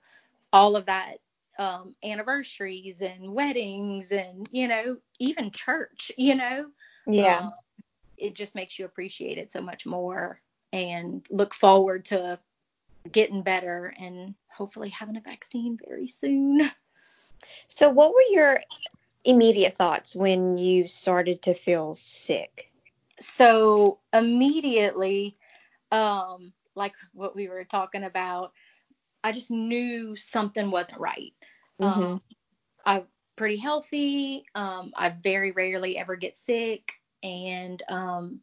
all 0.52 0.76
of 0.76 0.86
that 0.86 1.18
um, 1.58 1.94
anniversaries 2.04 3.00
and 3.00 3.32
weddings 3.32 4.10
and, 4.10 4.48
you 4.50 4.66
know, 4.66 4.96
even 5.18 5.50
church, 5.50 6.10
you 6.16 6.34
know. 6.34 6.66
Yeah. 7.06 7.38
Um, 7.38 7.52
it 8.16 8.34
just 8.34 8.54
makes 8.54 8.78
you 8.78 8.84
appreciate 8.84 9.38
it 9.38 9.52
so 9.52 9.60
much 9.60 9.86
more 9.86 10.40
and 10.72 11.24
look 11.30 11.54
forward 11.54 12.04
to 12.06 12.38
getting 13.10 13.42
better 13.42 13.94
and 13.98 14.34
hopefully 14.48 14.90
having 14.90 15.16
a 15.16 15.20
vaccine 15.20 15.78
very 15.86 16.06
soon. 16.06 16.70
So, 17.68 17.88
what 17.88 18.12
were 18.12 18.22
your 18.30 18.60
immediate 19.24 19.76
thoughts 19.76 20.14
when 20.14 20.58
you 20.58 20.88
started 20.88 21.42
to 21.42 21.54
feel 21.54 21.94
sick? 21.94 22.70
So 23.20 23.98
immediately, 24.12 25.36
um, 25.92 26.52
like 26.74 26.94
what 27.12 27.36
we 27.36 27.48
were 27.48 27.64
talking 27.64 28.04
about, 28.04 28.52
I 29.22 29.32
just 29.32 29.50
knew 29.50 30.16
something 30.16 30.70
wasn't 30.70 31.00
right. 31.00 31.32
Mm-hmm. 31.80 32.02
Um, 32.02 32.22
I'm 32.84 33.02
pretty 33.36 33.56
healthy. 33.56 34.44
Um, 34.54 34.92
I 34.96 35.10
very 35.10 35.52
rarely 35.52 35.98
ever 35.98 36.16
get 36.16 36.38
sick, 36.38 36.92
and 37.22 37.82
um, 37.88 38.40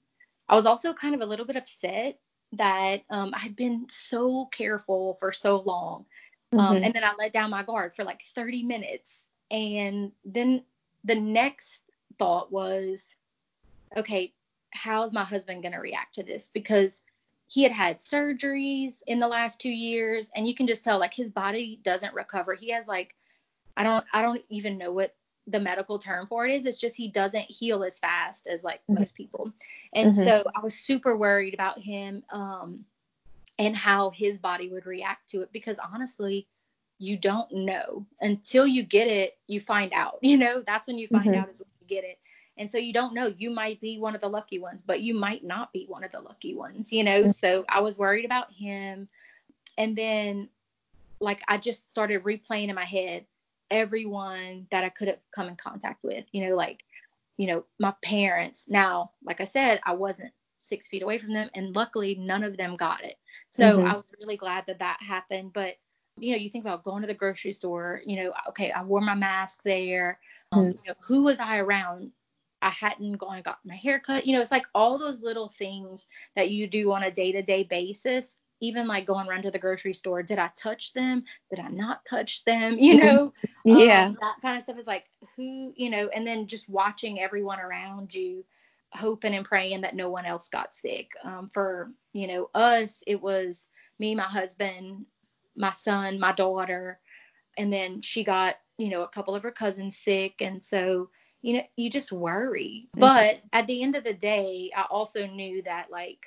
I 0.50 0.56
was 0.56 0.66
also 0.66 0.94
kind 0.94 1.16
of 1.16 1.22
a 1.22 1.26
little 1.26 1.46
bit 1.46 1.56
upset 1.56 2.20
that 2.54 3.04
um, 3.10 3.32
I 3.34 3.40
had 3.40 3.56
been 3.56 3.88
so 3.90 4.48
careful 4.52 5.18
for 5.20 5.32
so 5.32 5.60
long, 5.60 6.06
um, 6.54 6.60
mm-hmm. 6.60 6.84
and 6.84 6.94
then 6.94 7.04
I 7.04 7.14
let 7.18 7.34
down 7.34 7.50
my 7.52 7.64
guard 7.64 7.94
for 7.96 8.04
like 8.04 8.22
30 8.36 8.64
minutes, 8.64 9.27
and 9.52 10.12
then 10.26 10.64
the 11.04 11.16
next 11.16 11.82
thought 12.20 12.52
was, 12.52 13.16
okay, 13.96 14.34
how's 14.72 15.14
my 15.14 15.24
husband 15.24 15.62
going 15.62 15.74
to 15.74 15.80
react 15.80 16.16
to 16.16 16.24
this? 16.24 16.50
Because 16.52 17.02
he 17.48 17.64
had 17.64 17.72
had 17.72 18.02
surgeries 18.02 19.02
in 19.08 19.20
the 19.20 19.28
last 19.28 19.62
two 19.62 19.72
years, 19.72 20.30
and 20.36 20.48
you 20.48 20.54
can 20.54 20.68
just 20.68 20.84
tell 20.84 21.00
like 21.00 21.14
his 21.14 21.30
body 21.30 21.80
doesn't 21.84 22.14
recover. 22.14 22.54
He 22.54 22.72
has 22.72 22.88
like, 22.88 23.16
I 23.78 23.84
don't, 23.84 24.06
I 24.14 24.22
don't 24.22 24.42
even 24.50 24.78
know 24.78 24.92
what 24.92 25.16
the 25.48 25.60
medical 25.60 25.98
term 25.98 26.28
for 26.28 26.46
it 26.46 26.54
is. 26.54 26.66
It's 26.66 26.78
just 26.78 26.96
he 26.96 27.08
doesn't 27.08 27.50
heal 27.50 27.84
as 27.84 28.00
fast 28.00 28.48
as 28.48 28.64
like 28.64 28.82
mm-hmm. 28.82 28.96
most 28.96 29.16
people. 29.16 29.54
And 29.94 30.12
mm-hmm. 30.12 30.24
so 30.24 30.44
I 30.54 30.60
was 30.60 30.76
super 30.76 31.16
worried 31.16 31.54
about 31.54 31.80
him 31.80 32.24
um, 32.32 32.84
and 33.58 33.76
how 33.76 34.10
his 34.10 34.38
body 34.38 34.68
would 34.70 34.86
react 34.86 35.30
to 35.32 35.42
it 35.42 35.50
because 35.54 35.78
honestly, 35.80 36.48
you 37.00 37.18
don't 37.18 37.52
know. 37.52 38.06
Until 38.22 38.66
you 38.66 38.84
get 38.84 39.08
it 39.08 39.38
you 39.48 39.62
find 39.62 39.92
out 39.94 40.20
you 40.22 40.38
know? 40.38 40.64
That's 40.66 40.88
when 40.88 40.98
you 40.98 41.08
find 41.08 41.26
mm-hmm. 41.26 41.42
out 41.42 41.50
is 41.50 41.60
when 41.60 41.70
you 41.82 41.88
get 41.88 42.04
it. 42.04 42.20
And 42.58 42.70
so 42.70 42.80
you 42.80 42.92
don't 42.92 43.14
know. 43.14 43.34
You 43.38 43.52
might 43.52 43.80
be 43.80 44.00
one 44.00 44.16
of 44.16 44.22
the 44.22 44.30
lucky 44.30 44.60
ones 44.60 44.84
but 44.86 45.02
you 45.02 45.14
might 45.14 45.44
not 45.44 45.72
be 45.74 45.86
one 45.88 46.04
of 46.04 46.12
the 46.12 46.22
lucky 46.22 46.56
ones 46.56 46.92
you 46.92 47.04
know? 47.04 47.22
Mm-hmm. 47.22 47.32
so 47.32 47.66
i 47.70 47.80
was 47.80 47.98
worried 47.98 48.26
about 48.26 48.52
him. 48.52 49.08
And 49.78 49.96
then 49.96 50.50
like 51.20 51.42
i 51.48 51.58
just 51.58 51.90
started 51.90 52.24
replaying 52.24 52.70
in 52.70 52.76
my 52.76 52.86
head 52.86 53.26
everyone 53.70 54.66
that 54.72 54.84
i 54.84 54.90
could 54.90 55.08
have 55.10 55.20
come 55.36 55.50
in 55.50 55.56
contact 55.56 56.04
with 56.04 56.26
you 56.32 56.48
know? 56.48 56.56
Like 56.56 56.84
you 57.38 57.48
know 57.48 57.66
my 57.80 57.94
parents. 58.02 58.68
Now 58.68 59.12
like 59.24 59.42
i 59.42 59.46
said 59.46 59.80
i 59.86 59.94
wasn't 59.94 60.32
six 60.62 60.90
feet 60.90 61.02
away 61.02 61.18
from 61.18 61.34
them 61.34 61.50
and 61.54 61.74
luckily 61.74 62.16
none 62.16 62.44
of 62.44 62.58
them 62.58 62.76
got 62.76 63.04
it. 63.04 63.18
So 63.52 63.78
mm-hmm. 63.78 63.88
i 63.88 63.94
was 63.94 64.06
really 64.20 64.38
glad 64.38 64.66
that 64.68 64.80
that 64.80 64.98
happened 65.02 65.52
but 65.54 65.78
you 66.18 66.32
know, 66.32 66.38
you 66.38 66.50
think 66.50 66.66
about 66.66 66.84
going 66.84 67.02
to 67.02 67.08
the 67.08 67.14
grocery 67.14 67.54
store, 67.54 68.02
you 68.06 68.24
know, 68.24 68.34
okay, 68.50 68.72
I 68.72 68.84
wore 68.84 69.02
my 69.02 69.16
mask 69.16 69.62
there. 69.64 70.20
Um, 70.52 70.60
mm-hmm. 70.60 70.72
you 70.72 70.78
know, 70.88 70.96
who 71.02 71.24
was 71.24 71.40
I 71.40 71.58
around? 71.58 72.12
I 72.62 72.70
hadn't 72.70 73.18
gone 73.18 73.36
and 73.36 73.44
got 73.44 73.60
my 73.66 73.76
hair 73.76 74.00
cut. 74.00 74.26
You 74.26 74.34
know, 74.34 74.42
it's 74.42 74.52
like 74.52 74.66
all 74.74 74.98
those 74.98 75.22
little 75.22 75.50
things 75.50 76.08
that 76.36 76.50
you 76.50 76.68
do 76.68 76.92
on 76.92 77.04
a 77.04 77.12
day 77.12 77.32
to 77.32 77.42
day 77.42 77.64
basis. 77.64 78.36
Even 78.60 78.88
like 78.88 79.06
going 79.06 79.28
around 79.28 79.44
to 79.44 79.52
the 79.52 79.60
grocery 79.60 79.94
store, 79.94 80.24
did 80.24 80.40
I 80.40 80.50
touch 80.58 80.92
them? 80.94 81.24
Did 81.52 81.60
I 81.60 81.68
not 81.68 82.04
touch 82.06 82.44
them? 82.44 82.78
You 82.80 82.98
know, 82.98 83.34
yeah, 83.66 84.08
um, 84.08 84.18
that 84.20 84.38
kind 84.42 84.58
of 84.58 84.64
stuff 84.64 84.80
is 84.80 84.88
like 84.88 85.06
who, 85.36 85.74
you 85.76 85.92
know, 85.92 86.10
and 86.12 86.26
then 86.26 86.48
just 86.48 86.68
watching 86.68 87.20
everyone 87.20 87.60
around 87.60 88.16
you, 88.16 88.44
hoping 88.94 89.36
and 89.36 89.46
praying 89.46 89.82
that 89.82 89.96
no 89.96 90.10
one 90.10 90.26
else 90.26 90.50
got 90.50 90.74
sick. 90.74 91.12
Um, 91.24 91.52
for 91.54 91.92
you 92.14 92.26
know 92.26 92.50
us, 92.56 93.04
it 93.06 93.22
was 93.22 93.68
me, 94.00 94.16
my 94.16 94.24
husband, 94.24 95.06
my 95.58 95.72
son, 95.72 96.20
my 96.20 96.32
daughter, 96.32 97.00
and 97.58 97.74
then 97.74 98.02
she 98.02 98.24
got, 98.24 98.56
you 98.78 98.90
know, 98.90 99.04
a 99.04 99.08
couple 99.08 99.36
of 99.36 99.44
her 99.44 99.52
cousins 99.52 99.98
sick. 99.98 100.36
And 100.42 100.64
so, 100.64 101.10
you 101.42 101.54
know, 101.54 101.64
you 101.76 101.90
just 101.90 102.12
worry. 102.12 102.88
Mm-hmm. 102.96 103.00
But 103.00 103.42
at 103.52 103.68
the 103.68 103.82
end 103.82 103.96
of 103.96 104.04
the 104.04 104.14
day, 104.14 104.72
I 104.76 104.84
also 104.84 105.26
knew 105.26 105.62
that 105.64 105.92
like 105.92 106.26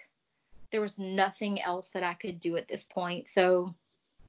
there 0.73 0.81
was 0.81 0.99
nothing 0.99 1.61
else 1.63 1.91
that 1.91 2.03
I 2.03 2.15
could 2.15 2.41
do 2.41 2.57
at 2.57 2.69
this 2.69 2.85
point. 2.85 3.27
So 3.31 3.75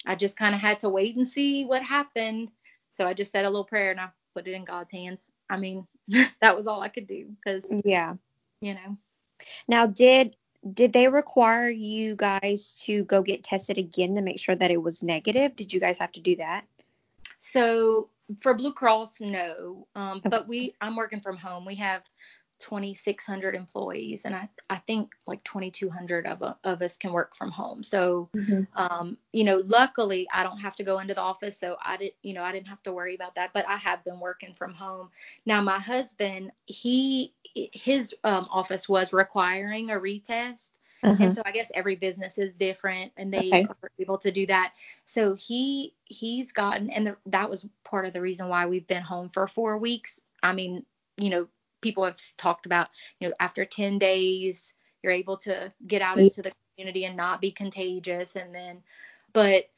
I 0.05 0.15
just 0.15 0.37
kind 0.37 0.55
of 0.55 0.61
had 0.61 0.79
to 0.81 0.89
wait 0.89 1.15
and 1.15 1.27
see 1.27 1.65
what 1.65 1.83
happened. 1.83 2.49
So 2.91 3.07
I 3.07 3.13
just 3.13 3.31
said 3.31 3.45
a 3.45 3.49
little 3.49 3.65
prayer 3.65 3.91
and 3.91 3.99
I 3.99 4.09
put 4.35 4.47
it 4.47 4.53
in 4.53 4.65
God's 4.65 4.91
hands. 4.91 5.31
I 5.49 5.57
mean, 5.57 5.87
that 6.41 6.55
was 6.55 6.67
all 6.67 6.81
I 6.81 6.89
could 6.89 7.07
do 7.07 7.27
because, 7.43 7.65
yeah, 7.83 8.15
you 8.61 8.75
know. 8.75 8.97
Now, 9.67 9.87
did 9.87 10.35
did 10.74 10.93
they 10.93 11.08
require 11.08 11.69
you 11.69 12.15
guys 12.15 12.76
to 12.84 13.04
go 13.06 13.21
get 13.21 13.43
tested 13.43 13.78
again 13.78 14.15
to 14.15 14.21
make 14.21 14.39
sure 14.39 14.56
that 14.56 14.71
it 14.71 14.82
was 14.82 15.02
negative? 15.02 15.56
Did 15.56 15.74
you 15.74 15.80
guys 15.80 15.97
have 15.97 16.12
to 16.13 16.19
do 16.19 16.36
that? 16.36 16.65
So 17.38 18.10
for 18.39 18.54
Blue 18.54 18.74
Cross, 18.74 19.21
no. 19.21 19.88
Um, 19.95 20.21
but 20.26 20.47
we, 20.47 20.76
I'm 20.80 20.95
working 20.95 21.19
from 21.19 21.38
home. 21.38 21.65
We 21.65 21.76
have 21.76 22.04
2,600 22.62 23.56
employees, 23.56 24.21
and 24.26 24.36
I, 24.36 24.47
I 24.69 24.78
think 24.78 25.12
like 25.26 25.43
2,200 25.43 26.28
of, 26.28 26.43
of 26.63 26.82
us 26.82 26.95
can 26.95 27.12
work 27.12 27.36
from 27.36 27.52
home. 27.52 27.84
So, 27.84 28.30
mm-hmm. 28.36 28.63
um, 28.76 29.17
you 29.34 29.43
know, 29.43 29.63
luckily 29.65 30.28
I 30.32 30.43
don't 30.43 30.60
have 30.60 30.76
to 30.78 30.84
go 30.84 31.00
into 31.00 31.13
the 31.13 31.21
office, 31.21 31.58
so 31.58 31.76
I 31.84 31.97
did, 31.97 32.13
you 32.21 32.34
know, 32.34 32.43
I 32.43 32.52
didn't 32.52 32.67
have 32.67 32.84
to 32.84 32.93
worry 32.93 33.15
about 33.15 33.36
that. 33.36 33.52
But 33.54 33.67
I 33.67 33.78
have 33.78 34.04
been 34.04 34.19
working 34.19 34.54
from 34.54 34.74
home. 34.74 35.10
Now, 35.45 35.62
my 35.62 35.80
husband, 35.80 36.52
he, 36.65 37.34
his 37.54 38.13
um, 38.24 38.47
office 38.52 38.88
was 38.88 39.12
requiring 39.12 39.89
a 39.89 39.95
retest. 39.95 40.71
Uh-huh. 41.04 41.17
And 41.19 41.34
so 41.34 41.41
I 41.43 41.52
guess 41.52 41.71
every 41.74 41.95
business 41.95 42.38
is 42.38 42.54
different 42.54 43.12
and 43.17 43.34
they 43.34 43.47
okay. 43.47 43.63
are 43.65 43.91
able 43.97 44.19
to 44.19 44.32
do 44.32 44.45
that. 44.45 44.74
So 45.06 45.34
he 45.34 45.95
he's 46.06 46.52
gotten 46.52 46.91
and 46.91 47.08
the, 47.08 47.17
that 47.26 47.50
was 47.50 47.65
part 47.84 48.06
of 48.06 48.13
the 48.13 48.21
reason 48.21 48.50
why 48.50 48.67
we've 48.67 48.86
been 48.86 49.02
home 49.02 49.30
for 49.30 49.47
4 49.47 49.80
weeks. 49.80 50.19
I 50.43 50.54
mean, 50.54 50.86
you 51.17 51.32
know, 51.32 51.47
people 51.81 52.03
have 52.03 52.19
talked 52.37 52.65
about, 52.65 52.89
you 53.19 53.27
know, 53.27 53.33
after 53.39 53.65
10 53.65 53.99
days, 53.99 54.73
you're 55.03 55.11
able 55.11 55.37
to 55.37 55.71
get 55.87 56.01
out 56.01 56.19
into 56.19 56.41
the 56.41 56.51
community 56.75 57.05
and 57.05 57.17
not 57.17 57.41
be 57.41 57.51
contagious. 57.51 58.35
And 58.35 58.53
then, 58.53 58.81
but 59.33 59.69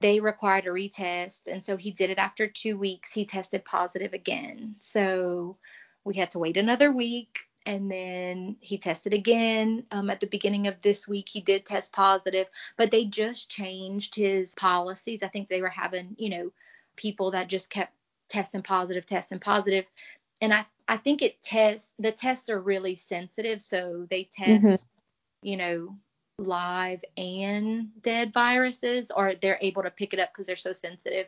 they 0.00 0.20
required 0.20 0.66
a 0.66 0.70
retest. 0.70 1.42
And 1.46 1.64
so 1.64 1.76
he 1.76 1.90
did 1.90 2.10
it 2.10 2.18
after 2.18 2.46
two 2.46 2.76
weeks. 2.76 3.12
He 3.12 3.24
tested 3.24 3.64
positive 3.64 4.12
again. 4.12 4.74
So 4.78 5.56
we 6.04 6.14
had 6.14 6.30
to 6.32 6.38
wait 6.38 6.56
another 6.56 6.92
week. 6.92 7.40
And 7.66 7.90
then 7.90 8.56
he 8.60 8.76
tested 8.76 9.14
again 9.14 9.84
um, 9.90 10.10
at 10.10 10.20
the 10.20 10.26
beginning 10.26 10.66
of 10.66 10.80
this 10.82 11.08
week. 11.08 11.28
He 11.30 11.40
did 11.40 11.64
test 11.64 11.92
positive, 11.92 12.46
but 12.76 12.90
they 12.90 13.06
just 13.06 13.50
changed 13.50 14.14
his 14.14 14.54
policies. 14.54 15.22
I 15.22 15.28
think 15.28 15.48
they 15.48 15.62
were 15.62 15.70
having, 15.70 16.14
you 16.18 16.28
know, 16.28 16.52
people 16.96 17.30
that 17.30 17.48
just 17.48 17.70
kept 17.70 17.94
testing 18.28 18.62
positive, 18.62 19.06
testing 19.06 19.38
positive 19.38 19.86
and 20.44 20.52
I 20.52 20.66
I 20.86 20.98
think 20.98 21.22
it 21.22 21.42
tests 21.42 21.94
the 21.98 22.12
tests 22.12 22.50
are 22.50 22.60
really 22.60 22.94
sensitive, 22.94 23.62
so 23.62 24.06
they 24.10 24.28
test 24.30 24.62
mm-hmm. 24.62 25.48
you 25.48 25.56
know 25.56 25.96
live 26.38 27.02
and 27.16 27.88
dead 28.02 28.32
viruses, 28.34 29.10
or 29.14 29.34
they're 29.40 29.58
able 29.62 29.82
to 29.82 29.90
pick 29.90 30.12
it 30.12 30.20
up 30.20 30.30
because 30.32 30.46
they're 30.46 30.56
so 30.56 30.74
sensitive, 30.74 31.26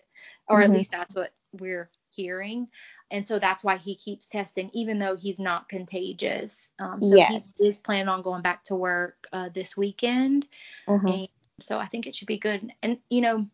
or 0.48 0.60
mm-hmm. 0.60 0.70
at 0.70 0.76
least 0.76 0.90
that's 0.92 1.14
what 1.14 1.32
we're 1.52 1.90
hearing. 2.10 2.68
And 3.10 3.26
so 3.26 3.38
that's 3.38 3.62
why 3.62 3.76
he 3.76 3.94
keeps 3.94 4.26
testing, 4.26 4.68
even 4.72 4.98
though 4.98 5.16
he's 5.16 5.38
not 5.38 5.68
contagious. 5.68 6.72
Um, 6.80 7.00
so 7.00 7.16
yes. 7.16 7.48
he 7.56 7.68
is 7.68 7.78
planning 7.78 8.08
on 8.08 8.22
going 8.22 8.42
back 8.42 8.64
to 8.64 8.74
work 8.74 9.28
uh, 9.32 9.48
this 9.54 9.76
weekend. 9.76 10.48
Mm-hmm. 10.88 11.06
And 11.06 11.28
so 11.60 11.78
I 11.78 11.86
think 11.86 12.08
it 12.08 12.16
should 12.16 12.26
be 12.26 12.38
good. 12.38 12.72
And, 12.82 12.98
you 13.08 13.20
know, 13.20 13.46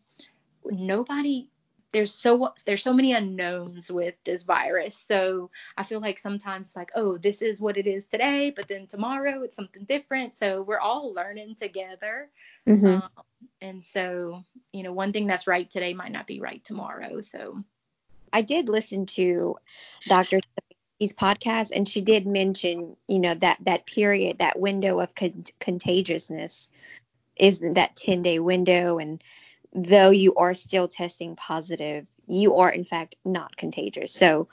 nobody 0.65 1.49
there's 1.93 2.13
so 2.13 2.53
there's 2.65 2.83
so 2.83 2.91
many 2.91 3.13
unknowns 3.13 3.89
with 3.89 4.15
this 4.25 4.43
virus. 4.43 5.05
So 5.07 5.51
I 5.77 5.83
feel 5.83 6.01
like 6.01 6.17
sometimes 6.17 6.67
it's 6.67 6.75
like, 6.75 6.91
oh, 6.95 7.17
this 7.17 7.41
is 7.41 7.61
what 7.61 7.77
it 7.77 7.87
is 7.87 8.07
today, 8.07 8.51
but 8.53 8.67
then 8.67 8.87
tomorrow 8.87 9.43
it's 9.43 9.55
something 9.55 9.85
different. 9.85 10.35
So 10.35 10.63
we're 10.63 10.79
all 10.79 11.13
learning 11.13 11.55
together. 11.55 12.29
Mm-hmm. 12.67 12.85
Um, 12.85 13.09
and 13.61 13.85
so, 13.85 14.43
you 14.73 14.83
know, 14.83 14.91
one 14.91 15.13
thing 15.13 15.27
that's 15.27 15.47
right 15.47 15.69
today 15.69 15.93
might 15.93 16.11
not 16.11 16.27
be 16.27 16.41
right 16.41 16.63
tomorrow. 16.65 17.21
So 17.21 17.63
I 18.33 18.41
did 18.41 18.69
listen 18.69 19.05
to 19.05 19.57
Dr. 20.07 20.39
Stefanski's 20.39 21.13
podcast, 21.13 21.71
and 21.75 21.87
she 21.87 22.01
did 22.01 22.25
mention, 22.25 22.97
you 23.07 23.19
know, 23.19 23.35
that 23.35 23.59
that 23.61 23.85
period, 23.85 24.39
that 24.39 24.59
window 24.59 24.99
of 24.99 25.13
con- 25.13 25.45
contagiousness 25.59 26.69
is 27.37 27.59
that 27.59 27.95
10 27.95 28.23
day 28.23 28.39
window 28.39 28.97
and 28.97 29.23
though 29.73 30.09
you 30.09 30.35
are 30.35 30.53
still 30.53 30.87
testing 30.87 31.35
positive, 31.35 32.05
you 32.27 32.55
are 32.55 32.69
in 32.69 32.83
fact 32.83 33.15
not 33.25 33.55
contagious. 33.57 34.13
So 34.13 34.47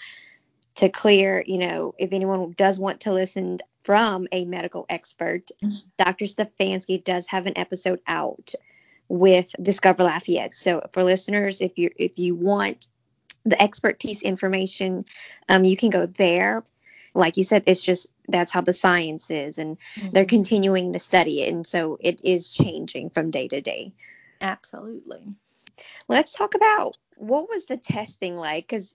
to 0.76 0.88
clear, 0.88 1.44
you 1.46 1.59
know, 1.59 1.94
if 1.98 2.12
anyone 2.12 2.54
does 2.56 2.78
want 2.78 3.00
to 3.00 3.12
listen 3.12 3.59
from 3.83 4.26
a 4.33 4.44
medical 4.44 4.87
expert, 4.88 5.50
mm-hmm. 5.62 5.76
Dr. 5.98 6.24
Stefanski 6.26 7.02
does 7.02 7.26
have 7.28 7.46
an 7.46 7.56
episode 7.56 8.00
out 8.06 8.54
with 9.09 9.54
Discover 9.61 10.04
Lafayette. 10.04 10.54
So 10.54 10.88
for 10.92 11.02
listeners, 11.02 11.61
if 11.61 11.76
you 11.76 11.90
if 11.96 12.18
you 12.18 12.35
want 12.35 12.88
the 13.44 13.61
expertise 13.61 14.22
information, 14.22 15.04
um, 15.48 15.64
you 15.64 15.76
can 15.76 15.90
go 15.90 16.06
there. 16.06 16.62
Like 17.12 17.37
you 17.37 17.42
said, 17.44 17.64
it's 17.66 17.83
just 17.83 18.06
that's 18.28 18.52
how 18.52 18.61
the 18.61 18.72
science 18.72 19.30
is, 19.30 19.59
and 19.59 19.76
mm-hmm. 19.96 20.11
they're 20.12 20.24
continuing 20.24 20.92
to 20.92 21.00
study 21.00 21.42
it, 21.42 21.52
and 21.52 21.66
so 21.66 21.98
it 22.00 22.20
is 22.22 22.54
changing 22.54 23.11
from 23.11 23.33
day 23.33 23.48
to 23.48 23.61
day. 23.61 23.92
Absolutely. 24.40 25.35
Let's 26.09 26.33
talk 26.33 26.55
about 26.55 26.96
what 27.16 27.48
was 27.48 27.66
the 27.66 27.76
testing 27.76 28.37
like 28.37 28.66
because 28.66 28.94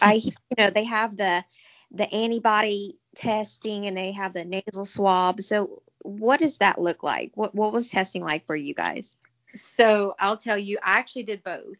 I 0.00 0.14
you 0.24 0.32
know 0.58 0.70
they 0.70 0.84
have 0.84 1.16
the 1.16 1.44
the 1.92 2.12
antibody 2.12 2.98
testing 3.14 3.86
and 3.86 3.96
they 3.96 4.12
have 4.12 4.32
the 4.32 4.44
nasal 4.44 4.84
swab. 4.84 5.40
So 5.40 5.82
what 6.02 6.40
does 6.40 6.58
that 6.58 6.80
look 6.80 7.02
like? 7.02 7.32
What 7.34 7.54
what 7.54 7.72
was 7.72 7.88
testing 7.88 8.22
like 8.22 8.46
for 8.46 8.56
you 8.56 8.74
guys? 8.74 9.16
So 9.54 10.14
I'll 10.18 10.36
tell 10.36 10.58
you, 10.58 10.78
I 10.82 10.98
actually 10.98 11.24
did 11.24 11.42
both. 11.42 11.78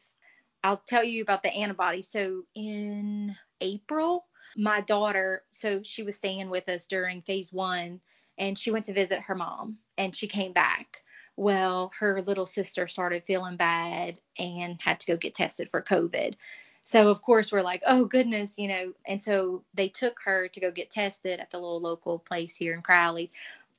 I'll 0.64 0.82
tell 0.88 1.04
you 1.04 1.22
about 1.22 1.42
the 1.42 1.54
antibody. 1.54 2.02
So 2.02 2.42
in 2.54 3.36
April, 3.60 4.26
my 4.56 4.80
daughter, 4.80 5.42
so 5.52 5.82
she 5.82 6.02
was 6.02 6.16
staying 6.16 6.50
with 6.50 6.68
us 6.68 6.86
during 6.86 7.22
phase 7.22 7.52
one 7.52 8.00
and 8.38 8.58
she 8.58 8.70
went 8.70 8.86
to 8.86 8.92
visit 8.92 9.20
her 9.20 9.34
mom 9.34 9.78
and 9.98 10.14
she 10.16 10.26
came 10.26 10.52
back 10.52 11.02
well, 11.36 11.92
her 11.98 12.22
little 12.22 12.46
sister 12.46 12.88
started 12.88 13.24
feeling 13.24 13.56
bad 13.56 14.20
and 14.38 14.80
had 14.80 15.00
to 15.00 15.06
go 15.06 15.16
get 15.16 15.34
tested 15.34 15.70
for 15.70 15.82
COVID. 15.82 16.34
So 16.82 17.10
of 17.10 17.20
course 17.20 17.52
we're 17.52 17.62
like, 17.62 17.82
oh 17.86 18.04
goodness, 18.04 18.58
you 18.58 18.68
know, 18.68 18.92
and 19.06 19.22
so 19.22 19.62
they 19.74 19.88
took 19.88 20.18
her 20.24 20.48
to 20.48 20.60
go 20.60 20.70
get 20.70 20.90
tested 20.90 21.40
at 21.40 21.50
the 21.50 21.58
little 21.58 21.80
local 21.80 22.18
place 22.18 22.56
here 22.56 22.74
in 22.74 22.82
Crowley, 22.82 23.30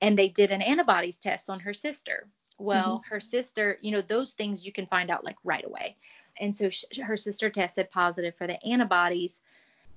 and 0.01 0.17
they 0.17 0.27
did 0.27 0.51
an 0.51 0.61
antibodies 0.61 1.17
test 1.17 1.49
on 1.49 1.59
her 1.61 1.73
sister. 1.73 2.27
Well, 2.59 2.97
mm-hmm. 2.97 3.13
her 3.13 3.19
sister, 3.19 3.77
you 3.81 3.91
know, 3.91 4.01
those 4.01 4.33
things 4.33 4.65
you 4.65 4.71
can 4.71 4.87
find 4.87 5.09
out 5.09 5.23
like 5.23 5.37
right 5.43 5.65
away. 5.65 5.95
And 6.39 6.55
so 6.55 6.69
she, 6.69 6.85
her 7.01 7.17
sister 7.17 7.49
tested 7.49 7.89
positive 7.91 8.35
for 8.35 8.45
the 8.45 8.63
antibodies. 8.65 9.41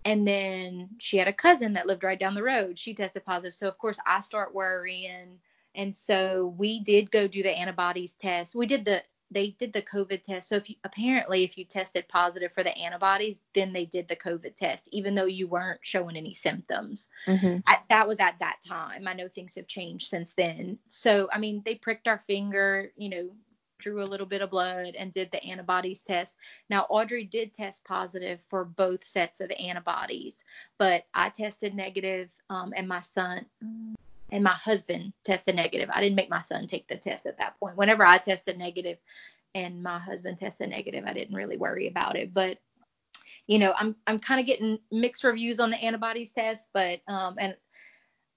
And 0.04 0.26
then 0.26 0.88
she 0.98 1.18
had 1.18 1.28
a 1.28 1.32
cousin 1.32 1.74
that 1.74 1.86
lived 1.86 2.04
right 2.04 2.18
down 2.18 2.34
the 2.34 2.42
road. 2.42 2.78
She 2.78 2.94
tested 2.94 3.24
positive. 3.24 3.54
So 3.54 3.68
of 3.68 3.76
course 3.76 3.98
I 4.06 4.20
start 4.20 4.54
worrying 4.54 5.38
and 5.74 5.96
so 5.96 6.54
we 6.58 6.80
did 6.80 7.10
go 7.10 7.26
do 7.26 7.42
the 7.42 7.56
antibodies 7.56 8.14
test. 8.14 8.54
We 8.54 8.66
did 8.66 8.84
the 8.84 9.02
they 9.32 9.50
did 9.50 9.72
the 9.72 9.82
COVID 9.82 10.24
test. 10.24 10.48
So 10.48 10.56
if 10.56 10.68
you, 10.68 10.76
apparently 10.82 11.44
if 11.44 11.56
you 11.56 11.64
tested 11.64 12.08
positive 12.08 12.52
for 12.52 12.64
the 12.64 12.76
antibodies, 12.76 13.40
then 13.54 13.72
they 13.72 13.84
did 13.84 14.08
the 14.08 14.16
COVID 14.16 14.56
test, 14.56 14.88
even 14.90 15.14
though 15.14 15.26
you 15.26 15.46
weren't 15.46 15.78
showing 15.82 16.16
any 16.16 16.34
symptoms. 16.34 17.08
Mm-hmm. 17.28 17.58
that 17.88 18.08
was 18.08 18.18
at 18.18 18.40
that 18.40 18.56
time. 18.66 19.06
I 19.06 19.14
know 19.14 19.28
things 19.28 19.54
have 19.54 19.68
changed 19.68 20.08
since 20.08 20.34
then. 20.34 20.78
So 20.88 21.28
I 21.32 21.38
mean, 21.38 21.62
they 21.64 21.76
pricked 21.76 22.08
our 22.08 22.22
finger, 22.26 22.90
you 22.96 23.08
know, 23.08 23.30
drew 23.78 24.02
a 24.02 24.04
little 24.04 24.26
bit 24.26 24.42
of 24.42 24.50
blood 24.50 24.94
and 24.98 25.12
did 25.12 25.30
the 25.30 25.42
antibodies 25.42 26.02
test. 26.02 26.34
Now 26.68 26.86
Audrey 26.90 27.24
did 27.24 27.54
test 27.54 27.84
positive 27.84 28.40
for 28.50 28.64
both 28.64 29.04
sets 29.04 29.40
of 29.40 29.50
antibodies, 29.52 30.36
but 30.76 31.04
I 31.14 31.30
tested 31.30 31.74
negative, 31.74 32.28
um, 32.50 32.74
and 32.76 32.86
my 32.86 33.00
son 33.00 33.46
and 34.32 34.44
my 34.44 34.50
husband 34.50 35.12
tested 35.24 35.56
negative. 35.56 35.90
I 35.92 36.00
didn't 36.00 36.16
make 36.16 36.30
my 36.30 36.42
son 36.42 36.66
take 36.66 36.88
the 36.88 36.96
test 36.96 37.26
at 37.26 37.38
that 37.38 37.58
point. 37.58 37.76
Whenever 37.76 38.04
I 38.04 38.18
tested 38.18 38.58
negative 38.58 38.98
and 39.54 39.82
my 39.82 39.98
husband 39.98 40.38
tested 40.38 40.70
negative, 40.70 41.04
I 41.06 41.12
didn't 41.12 41.34
really 41.34 41.56
worry 41.56 41.88
about 41.88 42.16
it. 42.16 42.32
But 42.32 42.58
you 43.46 43.58
know, 43.58 43.74
I'm 43.76 43.96
I'm 44.06 44.18
kind 44.18 44.40
of 44.40 44.46
getting 44.46 44.78
mixed 44.92 45.24
reviews 45.24 45.60
on 45.60 45.70
the 45.70 45.82
antibodies 45.82 46.32
test, 46.32 46.68
but 46.72 47.00
um 47.08 47.36
and 47.38 47.56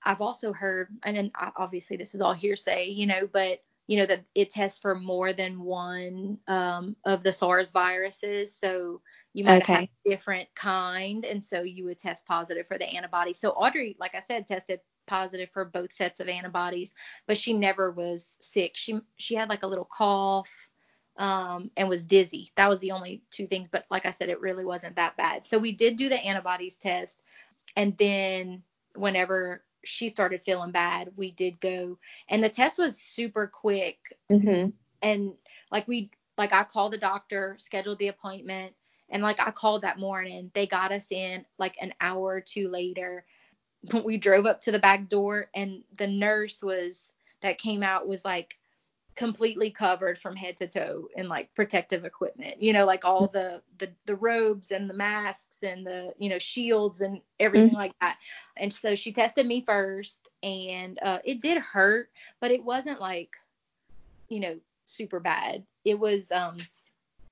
I've 0.03 0.21
also 0.21 0.51
heard 0.53 0.89
and 1.03 1.15
then 1.15 1.32
obviously 1.58 1.97
this 1.97 2.15
is 2.15 2.21
all 2.21 2.34
hearsay, 2.34 2.89
you 2.89 3.06
know, 3.06 3.27
but 3.32 3.62
you 3.88 3.97
know 3.97 4.06
that 4.06 4.23
it 4.34 4.49
tests 4.49 4.79
for 4.79 4.95
more 4.95 5.34
than 5.34 5.62
one 5.62 6.38
um, 6.47 6.95
of 7.06 7.23
the 7.23 7.34
SARS 7.34 7.71
viruses. 7.71 8.56
So 8.56 9.01
you 9.34 9.43
might 9.43 9.63
okay. 9.63 9.73
have 9.73 9.84
a 9.84 10.10
different 10.10 10.47
kind, 10.56 11.25
and 11.25 11.43
so 11.43 11.63
you 11.63 11.86
would 11.86 11.99
test 11.99 12.25
positive 12.25 12.65
for 12.65 12.77
the 12.77 12.88
antibody. 12.88 13.34
So 13.34 13.49
Audrey, 13.49 13.97
like 13.99 14.15
I 14.15 14.19
said, 14.19 14.47
tested 14.47 14.79
positive 15.07 15.49
for 15.51 15.65
both 15.65 15.93
sets 15.93 16.19
of 16.19 16.27
antibodies, 16.27 16.93
but 17.27 17.37
she 17.37 17.53
never 17.53 17.91
was 17.91 18.37
sick. 18.41 18.71
She 18.75 18.99
she 19.17 19.35
had 19.35 19.49
like 19.49 19.63
a 19.63 19.67
little 19.67 19.89
cough 19.91 20.51
um, 21.17 21.69
and 21.77 21.89
was 21.89 22.03
dizzy. 22.03 22.49
That 22.55 22.69
was 22.69 22.79
the 22.79 22.91
only 22.91 23.21
two 23.31 23.47
things, 23.47 23.67
but 23.71 23.85
like 23.89 24.05
I 24.05 24.11
said, 24.11 24.29
it 24.29 24.41
really 24.41 24.65
wasn't 24.65 24.95
that 24.95 25.17
bad. 25.17 25.45
So 25.45 25.57
we 25.57 25.71
did 25.71 25.97
do 25.97 26.09
the 26.09 26.23
antibodies 26.23 26.75
test, 26.75 27.21
and 27.75 27.97
then 27.97 28.63
whenever 28.95 29.63
she 29.85 30.09
started 30.09 30.41
feeling 30.41 30.71
bad, 30.71 31.11
we 31.15 31.31
did 31.31 31.59
go, 31.59 31.97
and 32.29 32.43
the 32.43 32.49
test 32.49 32.79
was 32.79 32.97
super 32.97 33.47
quick. 33.47 33.97
Mm-hmm. 34.31 34.69
And 35.01 35.33
like 35.71 35.87
we 35.87 36.11
like 36.37 36.53
I 36.53 36.63
called 36.63 36.93
the 36.93 36.97
doctor, 36.97 37.57
scheduled 37.59 37.99
the 37.99 38.07
appointment, 38.07 38.73
and 39.09 39.21
like 39.21 39.39
I 39.39 39.51
called 39.51 39.83
that 39.83 39.99
morning, 39.99 40.49
they 40.53 40.65
got 40.65 40.91
us 40.91 41.07
in 41.11 41.45
like 41.59 41.75
an 41.79 41.93
hour 42.01 42.23
or 42.23 42.41
two 42.41 42.69
later 42.69 43.25
we 44.03 44.17
drove 44.17 44.45
up 44.45 44.61
to 44.61 44.71
the 44.71 44.79
back 44.79 45.09
door 45.09 45.49
and 45.53 45.84
the 45.97 46.07
nurse 46.07 46.63
was 46.63 47.11
that 47.41 47.57
came 47.57 47.84
out 47.84 48.07
was 48.07 48.23
like 48.23 48.57
completely 49.15 49.69
covered 49.69 50.17
from 50.17 50.36
head 50.36 50.57
to 50.57 50.67
toe 50.67 51.07
in 51.15 51.29
like 51.29 51.53
protective 51.53 52.05
equipment. 52.05 52.61
You 52.61 52.73
know 52.73 52.86
like 52.86 53.05
all 53.05 53.27
the 53.27 53.61
the, 53.77 53.91
the 54.05 54.15
robes 54.15 54.71
and 54.71 54.89
the 54.89 54.93
masks 54.93 55.57
and 55.61 55.86
the 55.86 56.13
you 56.17 56.29
know 56.29 56.39
shields 56.39 57.01
and 57.01 57.21
everything 57.39 57.69
mm-hmm. 57.69 57.77
like 57.77 57.99
that. 58.01 58.17
And 58.57 58.73
so 58.73 58.95
she 58.95 59.11
tested 59.11 59.45
me 59.45 59.61
first 59.61 60.29
and 60.41 60.99
uh, 61.03 61.19
it 61.23 61.41
did 61.41 61.57
hurt 61.57 62.09
but 62.39 62.51
it 62.51 62.63
wasn't 62.63 62.99
like 62.99 63.29
you 64.29 64.39
know 64.39 64.57
super 64.86 65.19
bad. 65.19 65.63
It 65.86 65.99
was 65.99 66.31
um 66.31 66.57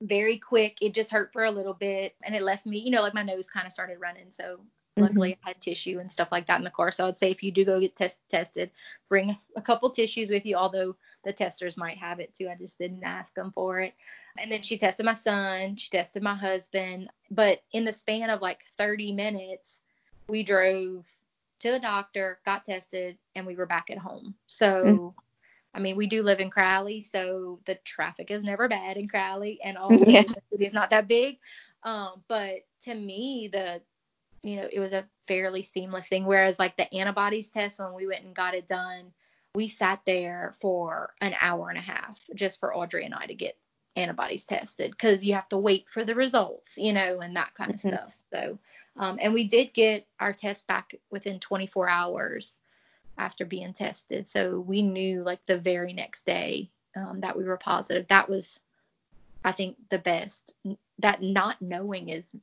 very 0.00 0.38
quick. 0.38 0.78
It 0.80 0.94
just 0.94 1.10
hurt 1.10 1.32
for 1.32 1.44
a 1.44 1.50
little 1.50 1.74
bit 1.74 2.14
and 2.22 2.34
it 2.34 2.42
left 2.42 2.66
me 2.66 2.78
you 2.78 2.90
know 2.90 3.02
like 3.02 3.14
my 3.14 3.22
nose 3.22 3.48
kind 3.48 3.66
of 3.66 3.72
started 3.72 3.98
running. 4.00 4.30
So 4.30 4.60
Luckily, 4.96 5.32
mm-hmm. 5.32 5.46
I 5.46 5.50
had 5.50 5.60
tissue 5.60 6.00
and 6.00 6.12
stuff 6.12 6.28
like 6.30 6.46
that 6.48 6.58
in 6.58 6.64
the 6.64 6.70
car. 6.70 6.92
So 6.92 7.08
I'd 7.08 7.16
say 7.16 7.30
if 7.30 7.42
you 7.42 7.50
do 7.50 7.64
go 7.64 7.80
get 7.80 7.96
test- 7.96 8.28
tested, 8.28 8.70
bring 9.08 9.36
a 9.56 9.62
couple 9.62 9.88
tissues 9.88 10.28
with 10.28 10.44
you, 10.44 10.56
although 10.56 10.94
the 11.24 11.32
testers 11.32 11.78
might 11.78 11.96
have 11.96 12.20
it 12.20 12.34
too. 12.34 12.48
I 12.50 12.56
just 12.56 12.78
didn't 12.78 13.02
ask 13.02 13.34
them 13.34 13.52
for 13.54 13.80
it. 13.80 13.94
And 14.38 14.52
then 14.52 14.62
she 14.62 14.76
tested 14.76 15.06
my 15.06 15.14
son, 15.14 15.76
she 15.76 15.88
tested 15.88 16.22
my 16.22 16.34
husband. 16.34 17.08
But 17.30 17.62
in 17.72 17.84
the 17.84 17.92
span 17.92 18.28
of 18.28 18.42
like 18.42 18.64
30 18.76 19.12
minutes, 19.12 19.80
we 20.28 20.42
drove 20.42 21.08
to 21.60 21.70
the 21.70 21.80
doctor, 21.80 22.40
got 22.44 22.66
tested, 22.66 23.16
and 23.34 23.46
we 23.46 23.56
were 23.56 23.66
back 23.66 23.88
at 23.90 23.98
home. 23.98 24.34
So, 24.46 24.84
mm-hmm. 24.84 25.08
I 25.74 25.80
mean, 25.80 25.96
we 25.96 26.06
do 26.06 26.22
live 26.22 26.40
in 26.40 26.50
Crowley, 26.50 27.00
so 27.00 27.60
the 27.64 27.76
traffic 27.76 28.30
is 28.30 28.44
never 28.44 28.68
bad 28.68 28.96
in 28.96 29.08
Crowley, 29.08 29.58
and 29.64 29.78
also 29.78 30.04
yeah. 30.06 30.22
the 30.22 30.36
city 30.50 30.64
is 30.64 30.72
not 30.72 30.90
that 30.90 31.08
big. 31.08 31.38
Um, 31.84 32.22
but 32.28 32.66
to 32.82 32.94
me, 32.94 33.48
the 33.50 33.80
you 34.42 34.56
know, 34.56 34.68
it 34.70 34.80
was 34.80 34.92
a 34.92 35.06
fairly 35.28 35.62
seamless 35.62 36.08
thing. 36.08 36.24
Whereas 36.24 36.58
like 36.58 36.76
the 36.76 36.92
antibodies 36.94 37.48
test, 37.48 37.78
when 37.78 37.94
we 37.94 38.06
went 38.06 38.24
and 38.24 38.34
got 38.34 38.54
it 38.54 38.68
done, 38.68 39.12
we 39.54 39.68
sat 39.68 40.00
there 40.06 40.54
for 40.60 41.14
an 41.20 41.34
hour 41.40 41.68
and 41.68 41.78
a 41.78 41.82
half 41.82 42.20
just 42.34 42.58
for 42.58 42.74
Audrey 42.74 43.04
and 43.04 43.14
I 43.14 43.26
to 43.26 43.34
get 43.34 43.56
antibodies 43.96 44.46
tested 44.46 44.90
because 44.90 45.24
you 45.24 45.34
have 45.34 45.48
to 45.50 45.58
wait 45.58 45.88
for 45.88 46.04
the 46.04 46.14
results, 46.14 46.78
you 46.78 46.92
know, 46.92 47.20
and 47.20 47.36
that 47.36 47.54
kind 47.54 47.70
of 47.70 47.76
mm-hmm. 47.76 47.96
stuff. 47.96 48.16
So, 48.32 48.58
um, 48.96 49.18
and 49.20 49.32
we 49.32 49.44
did 49.44 49.72
get 49.72 50.06
our 50.18 50.32
test 50.32 50.66
back 50.66 50.94
within 51.10 51.38
24 51.38 51.88
hours 51.88 52.54
after 53.18 53.44
being 53.44 53.74
tested. 53.74 54.28
So 54.28 54.58
we 54.58 54.82
knew 54.82 55.22
like 55.22 55.40
the 55.46 55.58
very 55.58 55.92
next 55.92 56.26
day 56.26 56.70
um, 56.96 57.20
that 57.20 57.36
we 57.36 57.44
were 57.44 57.58
positive. 57.58 58.08
That 58.08 58.28
was, 58.28 58.60
I 59.44 59.52
think, 59.52 59.76
the 59.90 59.98
best. 59.98 60.54
That 60.98 61.22
not 61.22 61.60
knowing 61.60 62.08
is 62.08 62.34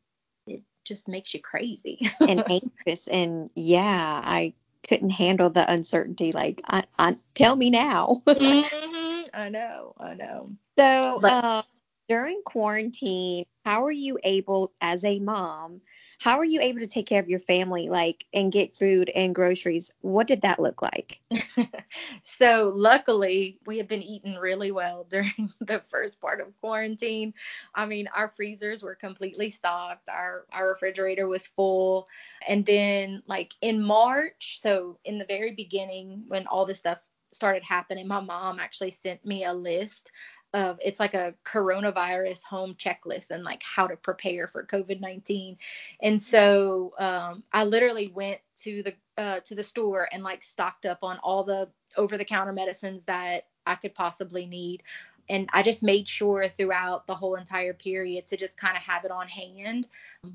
just 0.89 1.07
makes 1.07 1.33
you 1.33 1.39
crazy 1.39 2.11
and 2.19 2.43
anxious. 2.49 3.07
And 3.07 3.49
yeah, 3.55 4.21
I 4.25 4.53
couldn't 4.87 5.11
handle 5.11 5.49
the 5.49 5.71
uncertainty. 5.71 6.33
Like, 6.33 6.61
I, 6.67 6.83
I 6.97 7.15
tell 7.35 7.55
me 7.55 7.69
now. 7.69 8.21
mm-hmm. 8.27 9.23
I 9.33 9.47
know, 9.47 9.93
I 9.97 10.15
know. 10.15 10.51
So, 10.77 11.19
but, 11.21 11.31
uh, 11.31 11.63
during 12.09 12.41
quarantine, 12.43 13.45
how 13.63 13.85
are 13.85 13.91
you 13.91 14.19
able, 14.23 14.73
as 14.81 15.05
a 15.05 15.19
mom, 15.19 15.79
how 16.19 16.37
are 16.37 16.45
you 16.45 16.59
able 16.59 16.81
to 16.81 16.87
take 16.87 17.07
care 17.07 17.21
of 17.21 17.29
your 17.29 17.39
family, 17.39 17.87
like, 17.87 18.25
and 18.33 18.51
get 18.51 18.75
food 18.75 19.09
and 19.15 19.33
groceries? 19.33 19.89
What 20.01 20.27
did 20.27 20.41
that 20.41 20.59
look 20.59 20.81
like? 20.81 21.21
so, 22.23 22.73
luckily, 22.75 23.57
we 23.65 23.77
have 23.77 23.87
been 23.87 24.03
eating 24.03 24.35
really 24.35 24.71
well 24.71 25.07
during 25.09 25.49
the 25.61 25.81
first 25.87 26.19
part 26.19 26.41
of 26.41 26.47
quarantine. 26.59 27.33
I 27.73 27.85
mean, 27.85 28.09
our 28.13 28.33
freezers 28.35 28.83
were 28.83 28.95
completely 28.95 29.49
stocked, 29.49 30.09
our, 30.09 30.45
our 30.51 30.67
refrigerator 30.67 31.25
was 31.25 31.47
full. 31.47 32.09
And 32.45 32.65
then, 32.65 33.23
like, 33.25 33.53
in 33.61 33.81
March, 33.81 34.59
so 34.61 34.99
in 35.05 35.19
the 35.19 35.25
very 35.25 35.55
beginning, 35.55 36.25
when 36.27 36.47
all 36.47 36.65
this 36.65 36.79
stuff 36.79 36.99
started 37.31 37.63
happening, 37.63 38.07
my 38.07 38.19
mom 38.19 38.59
actually 38.59 38.91
sent 38.91 39.25
me 39.25 39.45
a 39.45 39.53
list 39.53 40.11
of 40.53 40.79
it's 40.83 40.99
like 40.99 41.13
a 41.13 41.33
coronavirus 41.45 42.41
home 42.43 42.75
checklist 42.75 43.29
and 43.29 43.43
like 43.43 43.61
how 43.63 43.87
to 43.87 43.95
prepare 43.95 44.47
for 44.47 44.63
COVID-19. 44.63 45.57
And 46.01 46.21
so 46.21 46.93
um, 46.97 47.43
I 47.53 47.65
literally 47.65 48.07
went 48.07 48.39
to 48.61 48.83
the 48.83 48.93
uh, 49.17 49.39
to 49.41 49.55
the 49.55 49.63
store 49.63 50.07
and 50.11 50.23
like 50.23 50.43
stocked 50.43 50.85
up 50.85 50.99
on 51.03 51.17
all 51.19 51.43
the 51.43 51.69
over-the-counter 51.97 52.53
medicines 52.53 53.01
that 53.05 53.47
I 53.65 53.75
could 53.75 53.93
possibly 53.93 54.45
need. 54.45 54.83
And 55.27 55.47
I 55.53 55.61
just 55.61 55.83
made 55.83 56.07
sure 56.09 56.47
throughout 56.47 57.05
the 57.05 57.13
whole 57.13 57.35
entire 57.35 57.73
period 57.73 58.25
to 58.27 58.37
just 58.37 58.57
kind 58.57 58.75
of 58.75 58.81
have 58.81 59.05
it 59.05 59.11
on 59.11 59.27
hand 59.27 59.85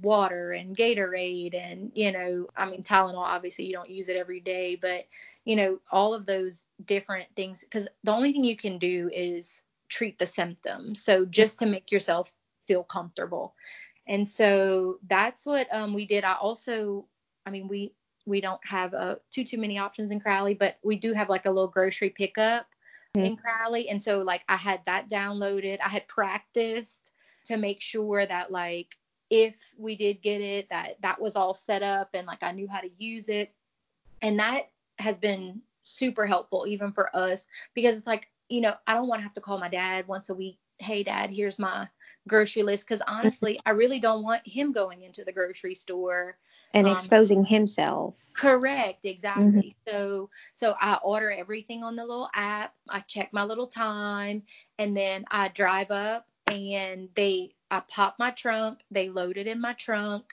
water 0.02 0.52
and 0.52 0.76
Gatorade 0.76 1.54
and, 1.54 1.90
you 1.94 2.12
know, 2.12 2.46
I 2.56 2.70
mean, 2.70 2.82
Tylenol, 2.82 3.16
obviously, 3.18 3.66
you 3.66 3.72
don't 3.72 3.90
use 3.90 4.08
it 4.08 4.16
every 4.16 4.40
day, 4.40 4.76
but, 4.76 5.06
you 5.44 5.56
know, 5.56 5.80
all 5.90 6.14
of 6.14 6.26
those 6.26 6.64
different 6.86 7.26
things. 7.36 7.60
Because 7.60 7.88
the 8.02 8.12
only 8.12 8.32
thing 8.32 8.44
you 8.44 8.56
can 8.56 8.78
do 8.78 9.10
is 9.12 9.63
treat 9.94 10.18
the 10.18 10.26
symptoms. 10.26 11.04
So 11.04 11.24
just 11.24 11.60
to 11.60 11.66
make 11.66 11.92
yourself 11.92 12.32
feel 12.66 12.82
comfortable. 12.82 13.54
And 14.08 14.28
so 14.28 14.98
that's 15.08 15.46
what 15.46 15.72
um, 15.72 15.94
we 15.94 16.04
did. 16.04 16.24
I 16.24 16.34
also, 16.34 17.06
I 17.46 17.50
mean, 17.50 17.68
we 17.68 17.94
we 18.26 18.40
don't 18.40 18.60
have 18.66 18.92
uh, 18.92 19.16
too 19.30 19.44
too 19.44 19.58
many 19.58 19.78
options 19.78 20.10
in 20.10 20.18
Crowley, 20.18 20.54
but 20.54 20.78
we 20.82 20.96
do 20.96 21.12
have 21.12 21.28
like 21.28 21.46
a 21.46 21.50
little 21.50 21.68
grocery 21.68 22.10
pickup 22.10 22.66
mm-hmm. 23.16 23.24
in 23.24 23.36
Crowley. 23.36 23.88
And 23.88 24.02
so 24.02 24.22
like 24.22 24.42
I 24.48 24.56
had 24.56 24.80
that 24.86 25.08
downloaded. 25.08 25.78
I 25.82 25.88
had 25.88 26.08
practiced 26.08 27.12
to 27.46 27.56
make 27.56 27.80
sure 27.80 28.26
that 28.26 28.50
like 28.50 28.88
if 29.30 29.54
we 29.78 29.94
did 29.94 30.22
get 30.22 30.40
it, 30.40 30.68
that 30.70 30.96
that 31.02 31.20
was 31.20 31.36
all 31.36 31.54
set 31.54 31.82
up 31.82 32.10
and 32.14 32.26
like 32.26 32.42
I 32.42 32.52
knew 32.52 32.68
how 32.68 32.80
to 32.80 32.90
use 32.98 33.28
it. 33.28 33.54
And 34.22 34.38
that 34.40 34.70
has 34.98 35.16
been 35.18 35.62
super 35.82 36.26
helpful 36.26 36.66
even 36.66 36.92
for 36.92 37.14
us 37.14 37.46
because 37.74 37.96
it's 37.96 38.06
like 38.06 38.26
you 38.48 38.60
know, 38.60 38.74
I 38.86 38.94
don't 38.94 39.08
want 39.08 39.20
to 39.20 39.24
have 39.24 39.34
to 39.34 39.40
call 39.40 39.58
my 39.58 39.68
dad 39.68 40.06
once 40.06 40.28
a 40.28 40.34
week. 40.34 40.58
Hey, 40.78 41.02
dad, 41.02 41.30
here's 41.30 41.58
my 41.58 41.88
grocery 42.28 42.62
list. 42.62 42.86
Because 42.86 43.02
honestly, 43.06 43.60
I 43.64 43.70
really 43.70 44.00
don't 44.00 44.22
want 44.22 44.46
him 44.46 44.72
going 44.72 45.02
into 45.02 45.24
the 45.24 45.32
grocery 45.32 45.74
store 45.74 46.36
and 46.74 46.86
um, 46.86 46.92
exposing 46.92 47.44
himself. 47.44 48.30
Correct, 48.34 49.06
exactly. 49.06 49.44
Mm-hmm. 49.86 49.90
So 49.90 50.30
so 50.52 50.74
I 50.80 50.98
order 51.02 51.30
everything 51.30 51.84
on 51.84 51.96
the 51.96 52.04
little 52.04 52.28
app. 52.34 52.74
I 52.88 53.00
check 53.00 53.30
my 53.32 53.44
little 53.44 53.68
time, 53.68 54.42
and 54.78 54.96
then 54.96 55.24
I 55.30 55.48
drive 55.48 55.90
up 55.90 56.26
and 56.46 57.08
they 57.14 57.54
I 57.70 57.80
pop 57.80 58.16
my 58.18 58.30
trunk. 58.30 58.80
They 58.90 59.08
load 59.08 59.36
it 59.38 59.46
in 59.46 59.60
my 59.60 59.72
trunk, 59.74 60.24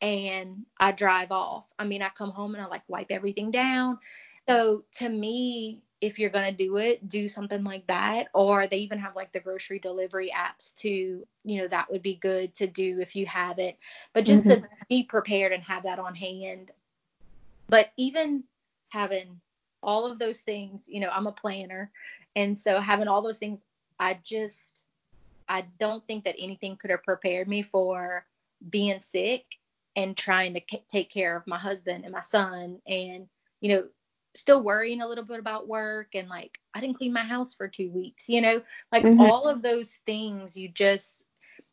and 0.00 0.64
I 0.78 0.92
drive 0.92 1.32
off. 1.32 1.66
I 1.78 1.84
mean, 1.84 2.02
I 2.02 2.08
come 2.10 2.30
home 2.30 2.54
and 2.54 2.62
I 2.62 2.66
like 2.66 2.82
wipe 2.88 3.10
everything 3.10 3.50
down. 3.50 3.98
So 4.48 4.84
to 4.94 5.08
me, 5.08 5.82
if 6.00 6.18
you're 6.18 6.30
going 6.30 6.50
to 6.50 6.64
do 6.64 6.76
it, 6.76 7.08
do 7.08 7.28
something 7.28 7.64
like 7.64 7.86
that. 7.88 8.28
Or 8.32 8.66
they 8.66 8.78
even 8.78 8.98
have 8.98 9.16
like 9.16 9.32
the 9.32 9.40
grocery 9.40 9.78
delivery 9.78 10.32
apps 10.34 10.74
too. 10.76 11.26
You 11.44 11.62
know, 11.62 11.68
that 11.68 11.90
would 11.90 12.02
be 12.02 12.14
good 12.14 12.54
to 12.56 12.66
do 12.66 13.00
if 13.00 13.16
you 13.16 13.26
have 13.26 13.58
it. 13.58 13.78
But 14.12 14.24
just 14.24 14.44
mm-hmm. 14.44 14.62
to 14.62 14.68
be 14.88 15.02
prepared 15.02 15.52
and 15.52 15.62
have 15.64 15.84
that 15.84 15.98
on 15.98 16.14
hand. 16.14 16.70
But 17.68 17.90
even 17.96 18.44
having 18.90 19.40
all 19.82 20.06
of 20.06 20.18
those 20.18 20.40
things, 20.40 20.84
you 20.88 21.00
know, 21.00 21.10
I'm 21.10 21.26
a 21.26 21.32
planner. 21.32 21.90
And 22.36 22.58
so 22.58 22.80
having 22.80 23.08
all 23.08 23.22
those 23.22 23.38
things, 23.38 23.60
I 23.98 24.18
just, 24.24 24.84
I 25.48 25.64
don't 25.80 26.06
think 26.06 26.24
that 26.24 26.36
anything 26.38 26.76
could 26.76 26.90
have 26.90 27.02
prepared 27.02 27.48
me 27.48 27.62
for 27.62 28.24
being 28.70 29.00
sick 29.00 29.44
and 29.96 30.16
trying 30.16 30.54
to 30.54 30.60
c- 30.70 30.84
take 30.88 31.10
care 31.10 31.36
of 31.36 31.46
my 31.46 31.58
husband 31.58 32.04
and 32.04 32.12
my 32.12 32.20
son 32.20 32.80
and, 32.86 33.28
you 33.60 33.74
know, 33.74 33.84
still 34.34 34.62
worrying 34.62 35.00
a 35.00 35.08
little 35.08 35.24
bit 35.24 35.38
about 35.38 35.68
work 35.68 36.08
and 36.14 36.28
like 36.28 36.58
I 36.74 36.80
didn't 36.80 36.96
clean 36.96 37.12
my 37.12 37.24
house 37.24 37.54
for 37.54 37.68
2 37.68 37.90
weeks, 37.90 38.28
you 38.28 38.40
know? 38.40 38.62
Like 38.92 39.04
mm-hmm. 39.04 39.20
all 39.20 39.48
of 39.48 39.62
those 39.62 39.98
things 40.06 40.56
you 40.56 40.68
just 40.68 41.24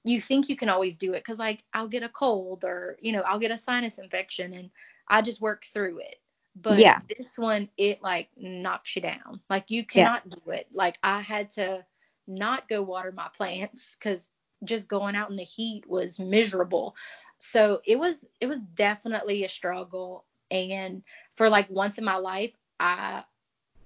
you 0.03 0.21
think 0.21 0.49
you 0.49 0.55
can 0.55 0.69
always 0.69 0.97
do 0.97 1.13
it 1.13 1.23
cuz 1.23 1.39
like 1.39 1.63
I'll 1.73 1.87
get 1.87 2.03
a 2.03 2.09
cold 2.09 2.63
or, 2.63 2.97
you 3.01 3.11
know, 3.11 3.21
I'll 3.21 3.39
get 3.39 3.51
a 3.51 3.57
sinus 3.57 3.97
infection 3.97 4.53
and 4.53 4.69
I 5.07 5.21
just 5.21 5.41
work 5.41 5.65
through 5.73 5.99
it. 5.99 6.21
But 6.55 6.79
yeah. 6.79 6.99
this 7.17 7.37
one 7.37 7.69
it 7.77 8.01
like 8.01 8.29
knocks 8.37 8.95
you 8.95 9.01
down. 9.01 9.41
Like 9.49 9.69
you 9.69 9.85
cannot 9.85 10.23
yeah. 10.25 10.35
do 10.43 10.51
it. 10.51 10.67
Like 10.71 10.97
I 11.03 11.21
had 11.21 11.51
to 11.51 11.85
not 12.27 12.67
go 12.67 12.81
water 12.81 13.11
my 13.11 13.29
plants 13.29 13.95
cuz 13.95 14.29
just 14.63 14.87
going 14.87 15.15
out 15.15 15.29
in 15.29 15.35
the 15.35 15.43
heat 15.43 15.87
was 15.87 16.19
miserable. 16.19 16.95
So 17.39 17.81
it 17.85 17.99
was 17.99 18.23
it 18.39 18.47
was 18.47 18.59
definitely 18.75 19.43
a 19.43 19.49
struggle 19.49 20.25
and 20.51 21.03
for 21.35 21.49
like 21.49 21.69
once 21.69 21.97
in 21.97 22.03
my 22.03 22.17
life, 22.17 22.51
I 22.79 23.23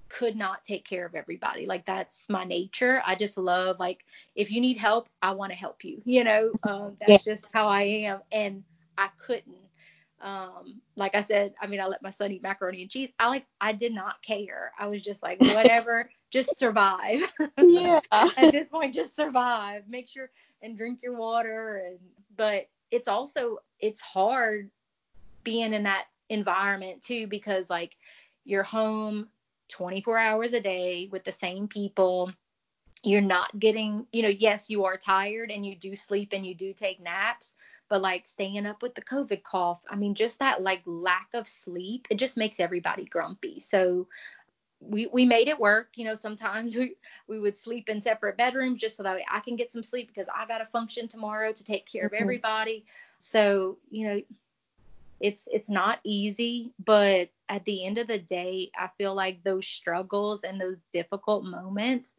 could 0.09 0.35
not 0.35 0.65
take 0.65 0.85
care 0.85 1.05
of 1.05 1.15
everybody. 1.15 1.65
Like 1.65 1.85
that's 1.85 2.27
my 2.29 2.43
nature. 2.43 3.01
I 3.05 3.15
just 3.15 3.37
love 3.37 3.79
like 3.79 4.05
if 4.35 4.51
you 4.51 4.59
need 4.59 4.77
help, 4.77 5.07
I 5.21 5.31
want 5.31 5.51
to 5.51 5.57
help 5.57 5.83
you. 5.83 6.01
You 6.05 6.23
know, 6.23 6.51
um, 6.63 6.97
that's 6.99 7.25
yeah. 7.25 7.33
just 7.33 7.45
how 7.53 7.67
I 7.67 7.83
am, 7.83 8.19
and 8.31 8.63
I 8.97 9.09
couldn't. 9.17 9.55
Um, 10.21 10.81
like 10.97 11.15
I 11.15 11.21
said, 11.21 11.53
I 11.61 11.67
mean, 11.67 11.79
I 11.79 11.85
let 11.85 12.01
my 12.01 12.09
son 12.09 12.31
eat 12.31 12.43
macaroni 12.43 12.81
and 12.81 12.91
cheese. 12.91 13.11
I 13.19 13.29
like, 13.29 13.45
I 13.61 13.71
did 13.71 13.93
not 13.93 14.21
care. 14.21 14.73
I 14.77 14.87
was 14.87 15.01
just 15.01 15.23
like, 15.23 15.39
whatever, 15.53 16.09
just 16.29 16.59
survive. 16.59 17.21
Yeah. 17.57 18.01
At 18.11 18.51
this 18.51 18.69
point, 18.69 18.93
just 18.93 19.15
survive. 19.15 19.83
Make 19.87 20.07
sure 20.07 20.29
and 20.61 20.77
drink 20.77 20.99
your 21.01 21.15
water. 21.15 21.83
And 21.85 21.99
but 22.35 22.67
it's 22.91 23.07
also 23.07 23.59
it's 23.79 24.01
hard 24.01 24.69
being 25.43 25.73
in 25.73 25.83
that 25.83 26.07
environment 26.29 27.01
too 27.03 27.27
because 27.27 27.69
like 27.69 27.97
you're 28.45 28.63
home 28.63 29.27
24 29.69 30.17
hours 30.17 30.53
a 30.53 30.61
day 30.61 31.07
with 31.11 31.23
the 31.23 31.31
same 31.31 31.67
people 31.67 32.31
you're 33.03 33.21
not 33.21 33.57
getting, 33.57 34.05
you 34.11 34.23
know, 34.23 34.29
yes, 34.29 34.69
you 34.69 34.85
are 34.85 34.97
tired 34.97 35.51
and 35.51 35.65
you 35.65 35.75
do 35.75 35.95
sleep 35.95 36.33
and 36.33 36.45
you 36.45 36.53
do 36.53 36.73
take 36.73 36.99
naps, 36.99 37.53
but 37.87 38.01
like 38.01 38.27
staying 38.27 38.65
up 38.65 38.81
with 38.81 38.95
the 38.95 39.01
COVID 39.01 39.43
cough, 39.43 39.81
I 39.89 39.95
mean, 39.95 40.15
just 40.15 40.39
that 40.39 40.61
like 40.61 40.81
lack 40.85 41.29
of 41.33 41.47
sleep, 41.47 42.07
it 42.09 42.15
just 42.15 42.37
makes 42.37 42.59
everybody 42.59 43.05
grumpy. 43.05 43.59
So 43.59 44.07
we 44.81 45.07
we 45.07 45.25
made 45.25 45.47
it 45.47 45.59
work. 45.59 45.89
You 45.95 46.05
know, 46.05 46.15
sometimes 46.15 46.75
we 46.77 46.95
we 47.27 47.39
would 47.39 47.57
sleep 47.57 47.89
in 47.89 48.01
separate 48.01 48.37
bedrooms 48.37 48.81
just 48.81 48.97
so 48.97 49.03
that 49.03 49.17
I 49.31 49.39
can 49.39 49.55
get 49.55 49.71
some 49.71 49.83
sleep 49.83 50.07
because 50.07 50.27
I 50.33 50.45
got 50.45 50.59
to 50.59 50.65
function 50.65 51.07
tomorrow 51.07 51.51
to 51.53 51.63
take 51.63 51.85
care 51.85 52.05
of 52.05 52.11
mm-hmm. 52.11 52.23
everybody. 52.23 52.85
So 53.19 53.77
you 53.89 54.07
know, 54.07 54.21
it's 55.19 55.47
it's 55.51 55.69
not 55.69 55.99
easy, 56.03 56.71
but 56.83 57.29
at 57.47 57.65
the 57.65 57.85
end 57.85 57.97
of 57.97 58.07
the 58.07 58.19
day, 58.19 58.71
I 58.77 58.89
feel 58.97 59.13
like 59.13 59.43
those 59.43 59.67
struggles 59.67 60.43
and 60.43 60.59
those 60.59 60.77
difficult 60.93 61.43
moments 61.43 62.13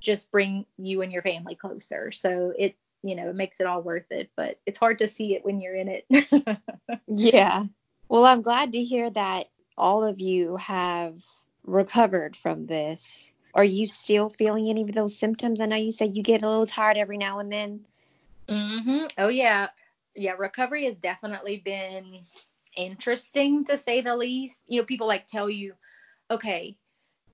just 0.00 0.30
bring 0.30 0.66
you 0.78 1.02
and 1.02 1.12
your 1.12 1.22
family 1.22 1.54
closer. 1.54 2.12
So 2.12 2.52
it 2.58 2.76
you 3.02 3.14
know, 3.14 3.28
it 3.28 3.36
makes 3.36 3.60
it 3.60 3.66
all 3.66 3.82
worth 3.82 4.10
it, 4.10 4.30
but 4.36 4.58
it's 4.66 4.78
hard 4.78 4.98
to 4.98 5.08
see 5.08 5.34
it 5.34 5.44
when 5.44 5.60
you're 5.60 5.76
in 5.76 5.88
it. 5.88 6.58
yeah. 7.06 7.64
Well, 8.08 8.24
I'm 8.24 8.42
glad 8.42 8.72
to 8.72 8.82
hear 8.82 9.10
that 9.10 9.48
all 9.76 10.04
of 10.04 10.20
you 10.20 10.56
have 10.56 11.22
recovered 11.64 12.36
from 12.36 12.66
this. 12.66 13.32
Are 13.54 13.64
you 13.64 13.86
still 13.86 14.28
feeling 14.28 14.68
any 14.68 14.82
of 14.82 14.92
those 14.92 15.16
symptoms? 15.16 15.60
I 15.60 15.66
know 15.66 15.76
you 15.76 15.92
said 15.92 16.16
you 16.16 16.22
get 16.22 16.42
a 16.42 16.48
little 16.48 16.66
tired 16.66 16.96
every 16.96 17.18
now 17.18 17.38
and 17.38 17.52
then. 17.52 17.86
Mhm. 18.48 19.10
Oh 19.18 19.28
yeah. 19.28 19.68
Yeah, 20.16 20.32
recovery 20.38 20.84
has 20.86 20.96
definitely 20.96 21.58
been 21.58 22.24
interesting 22.76 23.64
to 23.66 23.78
say 23.78 24.00
the 24.00 24.16
least. 24.16 24.62
You 24.66 24.80
know, 24.80 24.86
people 24.86 25.06
like 25.06 25.26
tell 25.26 25.48
you, 25.48 25.74
okay, 26.30 26.76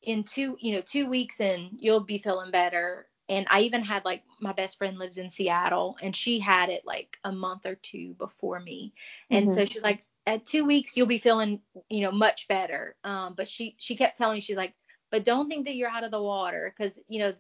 in 0.02 0.24
two, 0.24 0.56
you 0.60 0.74
know, 0.74 0.80
two 0.80 1.08
weeks 1.08 1.40
and 1.40 1.70
you'll 1.78 2.00
be 2.00 2.18
feeling 2.18 2.50
better. 2.50 3.06
And 3.28 3.46
I 3.50 3.60
even 3.60 3.82
had 3.82 4.04
like 4.04 4.22
my 4.40 4.52
best 4.52 4.78
friend 4.78 4.98
lives 4.98 5.18
in 5.18 5.30
Seattle 5.30 5.96
and 6.02 6.14
she 6.14 6.38
had 6.38 6.68
it 6.68 6.82
like 6.84 7.16
a 7.24 7.32
month 7.32 7.66
or 7.66 7.76
two 7.76 8.14
before 8.14 8.60
me. 8.60 8.92
And 9.30 9.46
mm-hmm. 9.46 9.54
so 9.54 9.64
she's 9.64 9.82
like, 9.82 10.04
at 10.26 10.46
two 10.46 10.64
weeks 10.64 10.96
you'll 10.96 11.06
be 11.06 11.18
feeling 11.18 11.60
you 11.88 12.00
know 12.00 12.12
much 12.12 12.46
better 12.48 12.94
um 13.04 13.34
but 13.36 13.48
she 13.48 13.74
she 13.78 13.96
kept 13.96 14.16
telling 14.16 14.36
me 14.36 14.40
she's 14.40 14.56
like 14.56 14.74
but 15.10 15.24
don't 15.24 15.48
think 15.48 15.66
that 15.66 15.74
you're 15.74 15.90
out 15.90 16.04
of 16.04 16.10
the 16.10 16.22
water 16.22 16.72
because 16.76 16.98
you 17.08 17.18
know 17.18 17.34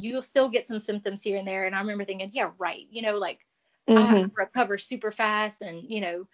you'll 0.00 0.22
still 0.22 0.48
get 0.48 0.66
some 0.66 0.80
symptoms 0.80 1.22
here 1.22 1.38
and 1.38 1.48
there 1.48 1.66
and 1.66 1.74
i 1.74 1.80
remember 1.80 2.04
thinking 2.04 2.30
yeah 2.32 2.50
right 2.58 2.86
you 2.90 3.02
know 3.02 3.16
like 3.16 3.40
mm-hmm. 3.88 4.14
i 4.14 4.30
recover 4.34 4.78
super 4.78 5.10
fast 5.10 5.62
and 5.62 5.82
you 5.88 6.00
know 6.00 6.26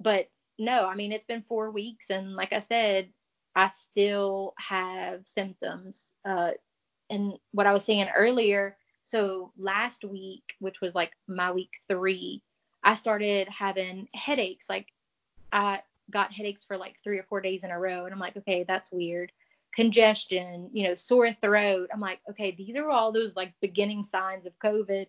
but 0.00 0.28
no 0.58 0.86
i 0.86 0.94
mean 0.94 1.12
it's 1.12 1.24
been 1.24 1.42
four 1.42 1.70
weeks 1.70 2.10
and 2.10 2.34
like 2.34 2.52
i 2.52 2.58
said 2.58 3.08
i 3.54 3.68
still 3.68 4.54
have 4.58 5.20
symptoms 5.24 6.14
uh 6.24 6.50
and 7.10 7.34
what 7.52 7.66
i 7.66 7.72
was 7.72 7.84
saying 7.84 8.08
earlier 8.16 8.76
so 9.04 9.52
last 9.58 10.04
week 10.04 10.54
which 10.60 10.80
was 10.80 10.94
like 10.94 11.12
my 11.26 11.52
week 11.52 11.72
three 11.88 12.42
i 12.82 12.94
started 12.94 13.48
having 13.48 14.08
headaches 14.14 14.68
like 14.68 14.86
I 15.52 15.82
got 16.10 16.32
headaches 16.32 16.64
for 16.64 16.76
like 16.76 16.96
three 17.04 17.18
or 17.18 17.24
four 17.24 17.40
days 17.40 17.64
in 17.64 17.70
a 17.70 17.78
row. 17.78 18.04
And 18.04 18.12
I'm 18.12 18.18
like, 18.20 18.36
okay, 18.36 18.64
that's 18.66 18.90
weird. 18.90 19.30
Congestion, 19.74 20.70
you 20.72 20.84
know, 20.84 20.94
sore 20.94 21.32
throat. 21.32 21.90
I'm 21.92 22.00
like, 22.00 22.20
okay, 22.30 22.50
these 22.52 22.76
are 22.76 22.90
all 22.90 23.12
those 23.12 23.36
like 23.36 23.52
beginning 23.60 24.04
signs 24.04 24.46
of 24.46 24.58
COVID. 24.58 25.06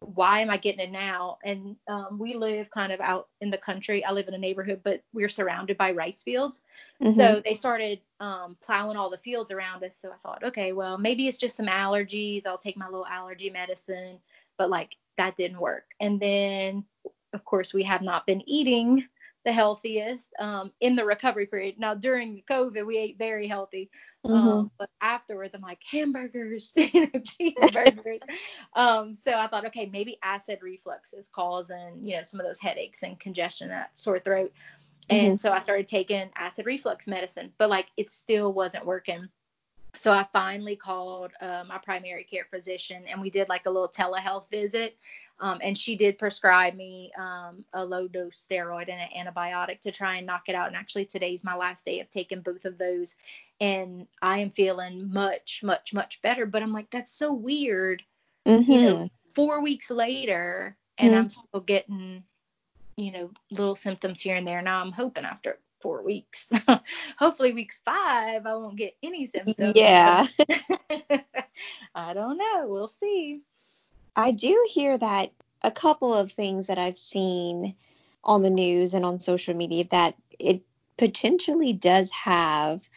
Why 0.00 0.40
am 0.40 0.50
I 0.50 0.56
getting 0.56 0.80
it 0.80 0.92
now? 0.92 1.38
And 1.44 1.76
um, 1.88 2.18
we 2.18 2.34
live 2.34 2.70
kind 2.70 2.92
of 2.92 3.00
out 3.00 3.28
in 3.40 3.50
the 3.50 3.58
country. 3.58 4.04
I 4.04 4.12
live 4.12 4.28
in 4.28 4.34
a 4.34 4.38
neighborhood, 4.38 4.80
but 4.84 5.02
we're 5.12 5.28
surrounded 5.28 5.76
by 5.76 5.92
rice 5.92 6.22
fields. 6.22 6.64
Mm-hmm. 7.02 7.18
So 7.18 7.42
they 7.44 7.54
started 7.54 8.00
um, 8.20 8.56
plowing 8.62 8.96
all 8.96 9.10
the 9.10 9.18
fields 9.18 9.50
around 9.50 9.82
us. 9.84 9.96
So 10.00 10.10
I 10.10 10.16
thought, 10.22 10.44
okay, 10.44 10.72
well, 10.72 10.98
maybe 10.98 11.28
it's 11.28 11.38
just 11.38 11.56
some 11.56 11.66
allergies. 11.66 12.46
I'll 12.46 12.58
take 12.58 12.76
my 12.76 12.86
little 12.86 13.06
allergy 13.06 13.50
medicine. 13.50 14.18
But 14.56 14.70
like 14.70 14.96
that 15.16 15.36
didn't 15.36 15.60
work. 15.60 15.84
And 16.00 16.20
then, 16.20 16.84
of 17.32 17.44
course, 17.44 17.74
we 17.74 17.82
have 17.82 18.02
not 18.02 18.26
been 18.26 18.42
eating 18.48 19.04
the 19.44 19.52
healthiest 19.52 20.34
um, 20.38 20.72
in 20.80 20.94
the 20.94 21.04
recovery 21.04 21.46
period. 21.46 21.76
Now 21.78 21.94
during 21.94 22.42
COVID, 22.50 22.84
we 22.84 22.98
ate 22.98 23.18
very 23.18 23.46
healthy, 23.48 23.90
mm-hmm. 24.26 24.34
um, 24.34 24.70
but 24.78 24.90
afterwards, 25.00 25.54
I'm 25.54 25.62
like 25.62 25.82
hamburgers, 25.82 26.72
cheeseburgers. 26.76 28.20
um, 28.74 29.16
so 29.24 29.36
I 29.36 29.46
thought, 29.46 29.66
okay, 29.66 29.86
maybe 29.86 30.18
acid 30.22 30.58
reflux 30.62 31.12
is 31.12 31.28
causing 31.28 32.00
you 32.02 32.16
know 32.16 32.22
some 32.22 32.40
of 32.40 32.46
those 32.46 32.58
headaches 32.58 33.02
and 33.02 33.18
congestion, 33.18 33.68
that 33.68 33.90
sore 33.94 34.18
throat. 34.18 34.52
And 35.10 35.28
mm-hmm. 35.28 35.36
so 35.36 35.52
I 35.52 35.58
started 35.58 35.88
taking 35.88 36.28
acid 36.36 36.66
reflux 36.66 37.06
medicine, 37.06 37.52
but 37.58 37.70
like 37.70 37.86
it 37.96 38.10
still 38.10 38.52
wasn't 38.52 38.84
working. 38.84 39.28
So 39.94 40.12
I 40.12 40.26
finally 40.32 40.76
called 40.76 41.32
uh, 41.40 41.64
my 41.66 41.78
primary 41.78 42.24
care 42.24 42.46
physician 42.50 43.04
and 43.08 43.20
we 43.20 43.30
did 43.30 43.48
like 43.48 43.66
a 43.66 43.70
little 43.70 43.88
telehealth 43.88 44.50
visit. 44.50 44.96
Um, 45.40 45.60
and 45.62 45.78
she 45.78 45.96
did 45.96 46.18
prescribe 46.18 46.74
me 46.74 47.12
um, 47.18 47.64
a 47.72 47.84
low 47.84 48.08
dose 48.08 48.44
steroid 48.50 48.88
and 48.88 49.00
an 49.00 49.08
antibiotic 49.16 49.80
to 49.82 49.92
try 49.92 50.16
and 50.16 50.26
knock 50.26 50.48
it 50.48 50.54
out. 50.54 50.68
And 50.68 50.76
actually, 50.76 51.04
today's 51.04 51.44
my 51.44 51.54
last 51.54 51.84
day 51.84 52.00
of 52.00 52.10
taking 52.10 52.40
both 52.40 52.64
of 52.64 52.78
those. 52.78 53.14
And 53.60 54.06
I 54.20 54.38
am 54.38 54.50
feeling 54.50 55.12
much, 55.12 55.60
much, 55.62 55.94
much 55.94 56.20
better. 56.22 56.44
But 56.44 56.62
I'm 56.62 56.72
like, 56.72 56.90
that's 56.90 57.12
so 57.12 57.32
weird. 57.32 58.02
Mm-hmm. 58.46 58.70
You 58.70 58.82
know, 58.82 58.96
mm-hmm. 58.96 59.32
four 59.34 59.60
weeks 59.60 59.90
later, 59.90 60.76
and 60.98 61.10
mm-hmm. 61.10 61.18
I'm 61.18 61.30
still 61.30 61.60
getting, 61.60 62.24
you 62.96 63.12
know, 63.12 63.30
little 63.50 63.76
symptoms 63.76 64.20
here 64.20 64.36
and 64.36 64.46
there. 64.46 64.62
Now 64.62 64.80
I'm 64.80 64.92
hoping 64.92 65.24
after 65.24 65.58
four 65.80 66.02
weeks, 66.02 66.46
hopefully 67.18 67.52
week 67.52 67.70
five, 67.84 68.46
I 68.46 68.56
won't 68.56 68.76
get 68.76 68.96
any 69.02 69.26
symptoms. 69.26 69.72
Yeah. 69.76 70.26
I 71.94 72.14
don't 72.14 72.38
know. 72.38 72.66
We'll 72.66 72.88
see. 72.88 73.42
I 74.18 74.32
do 74.32 74.66
hear 74.68 74.98
that 74.98 75.30
a 75.62 75.70
couple 75.70 76.12
of 76.12 76.32
things 76.32 76.66
that 76.66 76.76
I've 76.76 76.98
seen 76.98 77.76
on 78.24 78.42
the 78.42 78.50
news 78.50 78.92
and 78.92 79.06
on 79.06 79.20
social 79.20 79.54
media 79.54 79.84
that 79.92 80.16
it 80.40 80.62
potentially 80.96 81.72
does 81.72 82.10
have 82.10 82.88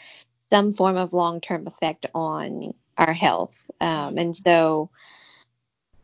some 0.50 0.72
form 0.72 0.98
of 0.98 1.14
long 1.14 1.40
term 1.40 1.68
effect 1.68 2.08
on 2.16 2.74
our 2.98 3.14
health. 3.14 3.54
Um, 3.80 4.18
and 4.18 4.36
so, 4.36 4.90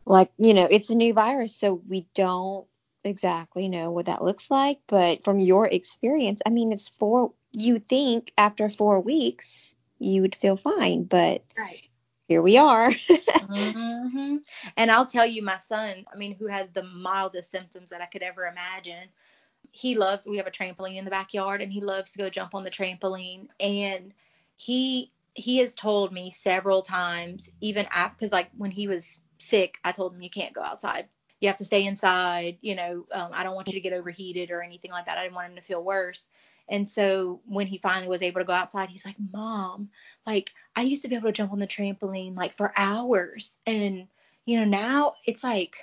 like, 0.06 0.30
you 0.38 0.54
know, 0.54 0.68
it's 0.70 0.90
a 0.90 0.94
new 0.94 1.12
virus, 1.12 1.52
so 1.52 1.82
we 1.88 2.06
don't 2.14 2.68
exactly 3.02 3.68
know 3.68 3.90
what 3.90 4.06
that 4.06 4.22
looks 4.22 4.52
like. 4.52 4.78
But 4.86 5.24
from 5.24 5.40
your 5.40 5.66
experience, 5.66 6.42
I 6.46 6.50
mean, 6.50 6.72
it's 6.72 6.86
four, 6.86 7.32
you 7.50 7.80
think 7.80 8.30
after 8.38 8.68
four 8.68 9.00
weeks 9.00 9.74
you 9.98 10.22
would 10.22 10.36
feel 10.36 10.56
fine, 10.56 11.02
but 11.02 11.42
right 11.58 11.87
here 12.28 12.42
we 12.42 12.58
are. 12.58 12.90
mm-hmm. 13.10 14.36
And 14.76 14.90
I'll 14.90 15.06
tell 15.06 15.26
you, 15.26 15.42
my 15.42 15.56
son, 15.58 16.04
I 16.12 16.16
mean, 16.16 16.36
who 16.36 16.46
has 16.46 16.68
the 16.68 16.82
mildest 16.82 17.50
symptoms 17.50 17.88
that 17.90 18.02
I 18.02 18.06
could 18.06 18.22
ever 18.22 18.46
imagine, 18.46 19.08
he 19.72 19.96
loves, 19.96 20.26
we 20.26 20.36
have 20.36 20.46
a 20.46 20.50
trampoline 20.50 20.96
in 20.96 21.06
the 21.06 21.10
backyard 21.10 21.62
and 21.62 21.72
he 21.72 21.80
loves 21.80 22.10
to 22.12 22.18
go 22.18 22.28
jump 22.28 22.54
on 22.54 22.64
the 22.64 22.70
trampoline. 22.70 23.48
And 23.58 24.12
he, 24.56 25.10
he 25.34 25.58
has 25.58 25.74
told 25.74 26.12
me 26.12 26.30
several 26.30 26.82
times, 26.82 27.50
even 27.62 27.86
after, 27.90 28.16
because 28.16 28.32
like 28.32 28.50
when 28.58 28.70
he 28.70 28.88
was 28.88 29.20
sick, 29.38 29.78
I 29.82 29.92
told 29.92 30.14
him, 30.14 30.20
you 30.20 30.30
can't 30.30 30.54
go 30.54 30.62
outside. 30.62 31.08
You 31.40 31.48
have 31.48 31.58
to 31.58 31.64
stay 31.64 31.86
inside. 31.86 32.58
You 32.60 32.74
know, 32.74 33.06
um, 33.10 33.30
I 33.32 33.42
don't 33.42 33.54
want 33.54 33.68
you 33.68 33.74
to 33.74 33.80
get 33.80 33.94
overheated 33.94 34.50
or 34.50 34.62
anything 34.62 34.90
like 34.90 35.06
that. 35.06 35.16
I 35.16 35.22
didn't 35.22 35.34
want 35.34 35.50
him 35.50 35.56
to 35.56 35.62
feel 35.62 35.82
worse. 35.82 36.26
And 36.68 36.88
so 36.88 37.40
when 37.46 37.66
he 37.66 37.78
finally 37.78 38.08
was 38.08 38.22
able 38.22 38.40
to 38.40 38.44
go 38.44 38.52
outside, 38.52 38.90
he's 38.90 39.06
like, 39.06 39.16
Mom, 39.32 39.88
like 40.28 40.52
I 40.76 40.82
used 40.82 41.02
to 41.02 41.08
be 41.08 41.14
able 41.14 41.30
to 41.30 41.32
jump 41.32 41.52
on 41.52 41.58
the 41.58 41.66
trampoline 41.66 42.36
like 42.36 42.52
for 42.52 42.70
hours. 42.76 43.50
And, 43.66 44.06
you 44.44 44.58
know, 44.58 44.66
now 44.66 45.14
it's 45.26 45.42
like 45.42 45.78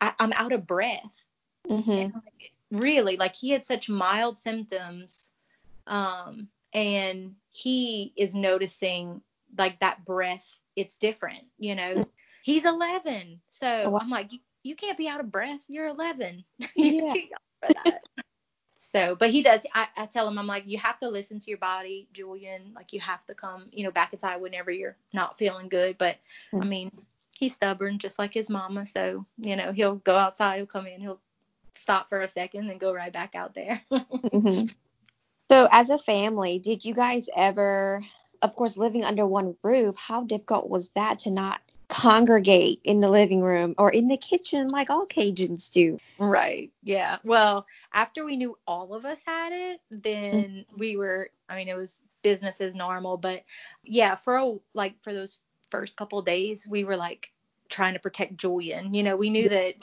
I, 0.00 0.12
am 0.18 0.32
out 0.32 0.52
of 0.52 0.66
breath. 0.66 1.24
Mm-hmm. 1.68 2.16
Like, 2.16 2.52
really, 2.72 3.16
like 3.16 3.36
he 3.36 3.50
had 3.50 3.64
such 3.64 3.88
mild 3.88 4.38
symptoms. 4.38 5.30
Um, 5.86 6.48
and 6.74 7.36
he 7.52 8.12
is 8.16 8.34
noticing 8.34 9.22
like 9.56 9.78
that 9.78 10.04
breath, 10.04 10.58
it's 10.74 10.98
different, 10.98 11.44
you 11.56 11.76
know. 11.76 12.08
He's 12.42 12.64
11. 12.64 13.40
So 13.50 13.84
oh, 13.86 13.90
wow. 13.90 14.00
I'm 14.02 14.10
like, 14.10 14.32
you, 14.32 14.40
you 14.64 14.74
can't 14.74 14.98
be 14.98 15.08
out 15.08 15.20
of 15.20 15.30
breath. 15.30 15.60
You're 15.68 15.86
11. 15.86 16.44
You're 16.74 17.04
yeah. 17.04 17.12
too 17.12 17.20
young 17.20 17.38
for 17.60 17.68
that. 17.84 18.02
So, 18.96 19.14
but 19.14 19.30
he 19.30 19.42
does. 19.42 19.66
I, 19.74 19.88
I 19.94 20.06
tell 20.06 20.26
him, 20.26 20.38
I'm 20.38 20.46
like, 20.46 20.66
you 20.66 20.78
have 20.78 20.98
to 21.00 21.10
listen 21.10 21.38
to 21.40 21.50
your 21.50 21.58
body, 21.58 22.08
Julian. 22.14 22.72
Like, 22.74 22.94
you 22.94 23.00
have 23.00 23.24
to 23.26 23.34
come, 23.34 23.66
you 23.70 23.84
know, 23.84 23.90
back 23.90 24.14
inside 24.14 24.36
whenever 24.36 24.70
you're 24.70 24.96
not 25.12 25.36
feeling 25.38 25.68
good. 25.68 25.98
But. 25.98 26.16
I 26.54 26.64
mean, 26.64 26.90
he's 27.38 27.54
stubborn, 27.54 27.98
just 27.98 28.18
like 28.18 28.32
his 28.32 28.48
mama. 28.48 28.86
So, 28.86 29.26
you 29.38 29.56
know, 29.56 29.72
he'll 29.72 29.96
go 29.96 30.16
outside, 30.16 30.56
he'll 30.56 30.66
come 30.66 30.86
in, 30.86 31.00
he'll 31.00 31.20
stop 31.74 32.08
for 32.08 32.22
a 32.22 32.28
second, 32.28 32.70
and 32.70 32.80
go 32.80 32.94
right 32.94 33.12
back 33.12 33.34
out 33.34 33.54
there. 33.54 33.82
mm-hmm. 33.92 34.66
So, 35.50 35.68
as 35.70 35.90
a 35.90 35.98
family, 35.98 36.58
did 36.58 36.84
you 36.84 36.94
guys 36.94 37.28
ever, 37.36 38.02
of 38.42 38.56
course, 38.56 38.76
living 38.76 39.04
under 39.04 39.26
one 39.26 39.56
roof, 39.62 39.96
how 39.96 40.24
difficult 40.24 40.68
was 40.68 40.88
that 40.90 41.20
to 41.20 41.30
not 41.30 41.60
congregate 41.96 42.78
in 42.84 43.00
the 43.00 43.08
living 43.08 43.40
room 43.40 43.74
or 43.78 43.90
in 43.90 44.08
the 44.08 44.18
kitchen 44.18 44.68
like 44.68 44.90
all 44.90 45.06
Cajuns 45.06 45.70
do. 45.70 45.98
Right. 46.18 46.70
Yeah. 46.82 47.16
Well, 47.24 47.66
after 47.92 48.22
we 48.22 48.36
knew 48.36 48.58
all 48.66 48.92
of 48.92 49.06
us 49.06 49.20
had 49.24 49.52
it, 49.52 49.80
then 49.90 50.34
mm-hmm. 50.34 50.78
we 50.78 50.98
were 50.98 51.30
I 51.48 51.56
mean 51.56 51.68
it 51.68 51.76
was 51.76 52.00
business 52.22 52.60
as 52.60 52.74
normal, 52.74 53.16
but 53.16 53.44
yeah, 53.82 54.14
for 54.14 54.36
a, 54.36 54.54
like 54.74 55.02
for 55.02 55.14
those 55.14 55.38
first 55.70 55.96
couple 55.96 56.20
days, 56.20 56.66
we 56.68 56.84
were 56.84 56.96
like 56.96 57.32
trying 57.70 57.94
to 57.94 58.00
protect 58.00 58.36
Julian. 58.36 58.92
You 58.92 59.02
know, 59.02 59.16
we 59.16 59.30
knew 59.30 59.48
that 59.48 59.76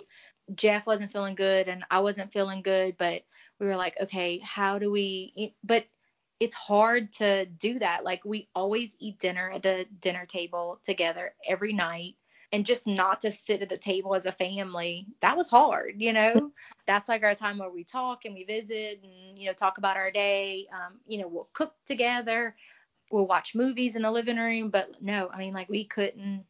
Jeff 0.54 0.86
wasn't 0.86 1.12
feeling 1.12 1.36
good 1.36 1.68
and 1.68 1.84
I 1.90 2.00
wasn't 2.00 2.32
feeling 2.32 2.62
good, 2.62 2.96
but 2.98 3.24
we 3.60 3.66
were 3.66 3.76
like, 3.76 3.98
okay, 4.02 4.40
how 4.40 4.78
do 4.78 4.92
we? 4.92 5.56
But 5.64 5.86
it's 6.44 6.56
hard 6.56 7.14
to 7.14 7.46
do 7.46 7.80
that. 7.80 8.04
Like 8.04 8.26
we 8.26 8.50
always 8.54 8.96
eat 9.00 9.20
dinner 9.20 9.50
at 9.52 9.64
the 9.64 9.86
dinner 10.02 10.26
table 10.26 10.80
together 10.84 11.34
every 11.48 11.72
night 11.74 12.16
and 12.52 12.66
just 12.66 12.86
not 12.86 13.22
to 13.22 13.32
sit 13.32 13.62
at 13.62 13.70
the 13.70 13.78
table 13.78 14.14
as 14.14 14.28
a 14.28 14.32
family 14.32 15.08
that 15.22 15.36
was 15.36 15.50
hard 15.50 15.96
you 15.98 16.14
know 16.14 16.52
that's 16.88 17.10
like 17.10 17.24
our 17.24 17.34
time 17.34 17.58
where 17.58 17.72
we 17.72 17.84
talk 17.84 18.26
and 18.26 18.36
we 18.36 18.44
visit 18.44 19.02
and 19.04 19.40
you 19.40 19.48
know 19.48 19.54
talk 19.54 19.80
about 19.80 19.98
our 19.98 20.12
day 20.12 20.68
um, 20.72 21.00
you 21.08 21.18
know 21.18 21.28
we'll 21.28 21.50
cook 21.54 21.74
together 21.88 22.56
we'll 23.12 23.26
watch 23.26 23.56
movies 23.56 23.96
in 23.96 24.04
the 24.04 24.12
living 24.12 24.38
room 24.38 24.70
but 24.70 25.02
no 25.02 25.30
i 25.34 25.38
mean 25.38 25.54
like 25.54 25.68
we 25.68 25.84
couldn't 25.84 26.46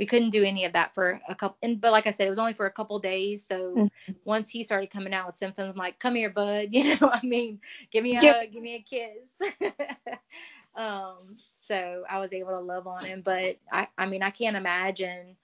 we 0.00 0.06
couldn't 0.06 0.30
do 0.30 0.42
any 0.42 0.64
of 0.64 0.72
that 0.72 0.94
for 0.94 1.20
a 1.28 1.34
couple 1.34 1.58
and 1.62 1.78
but 1.78 1.92
like 1.92 2.06
i 2.06 2.10
said 2.10 2.26
it 2.26 2.30
was 2.30 2.38
only 2.38 2.54
for 2.54 2.64
a 2.64 2.70
couple 2.70 2.98
days 2.98 3.46
so 3.46 3.74
mm-hmm. 3.74 4.12
once 4.24 4.50
he 4.50 4.64
started 4.64 4.90
coming 4.90 5.12
out 5.12 5.26
with 5.26 5.36
symptoms 5.36 5.68
i'm 5.68 5.76
like 5.76 5.98
come 5.98 6.14
here 6.14 6.30
bud 6.30 6.68
you 6.72 6.96
know 6.96 7.10
i 7.12 7.20
mean 7.22 7.60
give 7.92 8.02
me 8.02 8.16
a 8.16 8.20
yep. 8.20 8.36
hug 8.36 8.50
give 8.50 8.62
me 8.62 8.74
a 8.76 8.80
kiss 8.80 9.60
um 10.74 11.36
so 11.68 12.02
i 12.08 12.18
was 12.18 12.32
able 12.32 12.50
to 12.50 12.60
love 12.60 12.86
on 12.86 13.04
him 13.04 13.20
but 13.22 13.58
i 13.70 13.86
i 13.98 14.06
mean 14.06 14.22
i 14.22 14.30
can't 14.30 14.56
imagine 14.56 15.36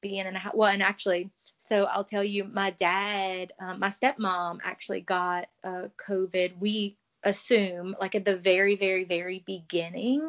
being 0.00 0.24
in 0.24 0.36
a 0.36 0.50
well 0.54 0.70
and 0.70 0.82
actually 0.82 1.28
so 1.58 1.84
i'll 1.86 2.04
tell 2.04 2.24
you 2.24 2.44
my 2.44 2.70
dad 2.70 3.52
um, 3.58 3.80
my 3.80 3.88
stepmom 3.88 4.58
actually 4.62 5.00
got 5.00 5.48
uh, 5.64 5.88
covid 5.96 6.56
we 6.60 6.96
assume 7.24 7.96
like 8.00 8.14
at 8.14 8.24
the 8.24 8.36
very 8.36 8.76
very 8.76 9.02
very 9.02 9.42
beginning 9.44 10.20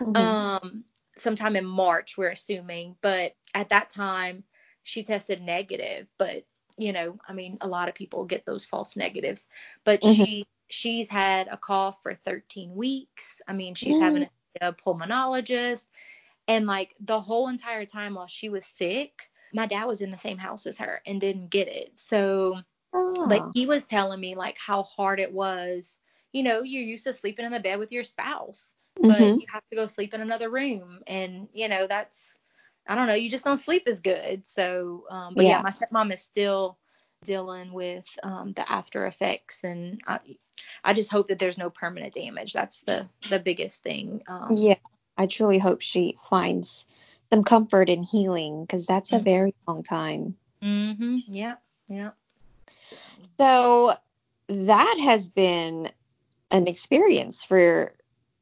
mm-hmm. 0.00 0.16
um 0.16 0.84
sometime 1.20 1.56
in 1.56 1.64
March, 1.64 2.16
we're 2.16 2.30
assuming. 2.30 2.96
But 3.00 3.34
at 3.54 3.70
that 3.70 3.90
time, 3.90 4.44
she 4.82 5.02
tested 5.02 5.42
negative. 5.42 6.06
But 6.18 6.44
you 6.76 6.92
know, 6.92 7.18
I 7.28 7.32
mean, 7.32 7.58
a 7.60 7.68
lot 7.68 7.88
of 7.88 7.94
people 7.94 8.24
get 8.24 8.46
those 8.46 8.64
false 8.64 8.96
negatives. 8.96 9.46
But 9.84 10.00
mm-hmm. 10.00 10.24
she 10.24 10.46
she's 10.68 11.08
had 11.08 11.48
a 11.48 11.56
cough 11.56 11.98
for 12.02 12.14
13 12.14 12.74
weeks. 12.74 13.40
I 13.48 13.52
mean, 13.52 13.74
she's 13.74 13.96
mm-hmm. 13.96 14.04
having 14.04 14.28
a, 14.60 14.68
a 14.68 14.72
pulmonologist, 14.72 15.86
and 16.46 16.66
like 16.66 16.94
the 17.00 17.20
whole 17.20 17.48
entire 17.48 17.84
time 17.84 18.14
while 18.14 18.26
she 18.26 18.48
was 18.48 18.64
sick, 18.64 19.12
my 19.52 19.66
dad 19.66 19.84
was 19.84 20.00
in 20.00 20.10
the 20.10 20.18
same 20.18 20.38
house 20.38 20.66
as 20.66 20.78
her 20.78 21.02
and 21.06 21.20
didn't 21.20 21.50
get 21.50 21.68
it. 21.68 21.90
So, 21.96 22.60
oh. 22.92 23.26
like 23.28 23.42
he 23.54 23.66
was 23.66 23.84
telling 23.84 24.20
me 24.20 24.34
like 24.34 24.56
how 24.58 24.84
hard 24.84 25.20
it 25.20 25.32
was. 25.32 25.98
You 26.32 26.42
know, 26.42 26.62
you're 26.62 26.82
used 26.82 27.04
to 27.04 27.14
sleeping 27.14 27.46
in 27.46 27.52
the 27.52 27.60
bed 27.60 27.78
with 27.78 27.90
your 27.90 28.04
spouse 28.04 28.74
but 29.00 29.18
mm-hmm. 29.18 29.38
you 29.38 29.46
have 29.52 29.62
to 29.70 29.76
go 29.76 29.86
sleep 29.86 30.14
in 30.14 30.20
another 30.20 30.50
room 30.50 31.00
and 31.06 31.48
you 31.52 31.68
know 31.68 31.86
that's 31.86 32.34
i 32.86 32.94
don't 32.94 33.06
know 33.06 33.14
you 33.14 33.30
just 33.30 33.44
don't 33.44 33.58
sleep 33.58 33.84
as 33.86 34.00
good. 34.00 34.46
So 34.46 35.04
um 35.10 35.34
but 35.34 35.44
yeah, 35.44 35.58
yeah. 35.58 35.62
my 35.62 35.70
stepmom 35.70 36.12
is 36.12 36.22
still 36.22 36.78
dealing 37.24 37.72
with 37.72 38.06
um 38.22 38.52
the 38.52 38.70
after 38.70 39.06
effects 39.06 39.60
and 39.64 40.00
i 40.06 40.20
i 40.84 40.92
just 40.92 41.10
hope 41.10 41.28
that 41.28 41.38
there's 41.38 41.58
no 41.58 41.70
permanent 41.70 42.14
damage. 42.14 42.52
That's 42.52 42.80
the 42.80 43.08
the 43.30 43.38
biggest 43.38 43.82
thing 43.82 44.22
um 44.26 44.54
yeah 44.56 44.76
i 45.16 45.26
truly 45.26 45.58
hope 45.58 45.80
she 45.80 46.16
finds 46.28 46.86
some 47.30 47.44
comfort 47.44 47.90
in 47.90 48.02
healing 48.02 48.62
because 48.62 48.86
that's 48.86 49.10
mm-hmm. 49.10 49.20
a 49.20 49.24
very 49.24 49.54
long 49.66 49.82
time. 49.82 50.36
Mhm 50.62 51.22
yeah 51.28 51.56
yeah. 51.88 52.10
So 53.38 53.94
that 54.48 54.98
has 55.02 55.28
been 55.28 55.90
an 56.50 56.66
experience 56.66 57.44
for 57.44 57.94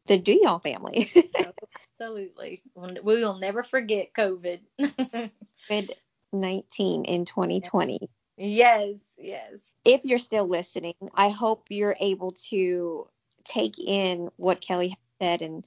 the 0.06 0.18
Duhon 0.18 0.62
family. 0.62 1.10
Absolutely. 2.00 2.62
We 2.74 3.00
will 3.00 3.38
never 3.38 3.62
forget 3.62 4.12
COVID. 4.12 4.60
COVID 5.70 5.90
19 6.32 7.04
in 7.04 7.24
2020. 7.24 8.10
Yes, 8.36 8.94
yes. 9.16 9.52
If 9.84 10.04
you're 10.04 10.18
still 10.18 10.46
listening, 10.46 10.94
I 11.14 11.30
hope 11.30 11.66
you're 11.70 11.96
able 12.00 12.32
to 12.50 13.08
take 13.44 13.78
in 13.78 14.30
what 14.36 14.60
Kellie 14.60 14.98
said 15.20 15.40
and 15.42 15.64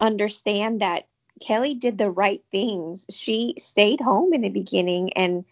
understand 0.00 0.80
that 0.80 1.06
Kellie 1.40 1.74
did 1.74 1.98
the 1.98 2.10
right 2.10 2.42
things. 2.50 3.06
She 3.10 3.54
stayed 3.58 4.00
home 4.00 4.32
in 4.32 4.40
the 4.40 4.48
beginning 4.48 5.12
and 5.14 5.44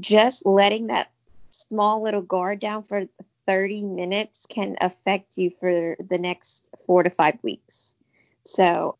just 0.00 0.44
letting 0.46 0.88
that 0.88 1.10
small 1.50 2.02
little 2.02 2.22
guard 2.22 2.60
down 2.60 2.82
for 2.82 3.04
30 3.48 3.82
minutes 3.82 4.46
can 4.46 4.76
affect 4.78 5.38
you 5.38 5.48
for 5.48 5.96
the 5.98 6.18
next 6.18 6.68
four 6.84 7.02
to 7.02 7.08
five 7.08 7.38
weeks. 7.42 7.96
So 8.44 8.98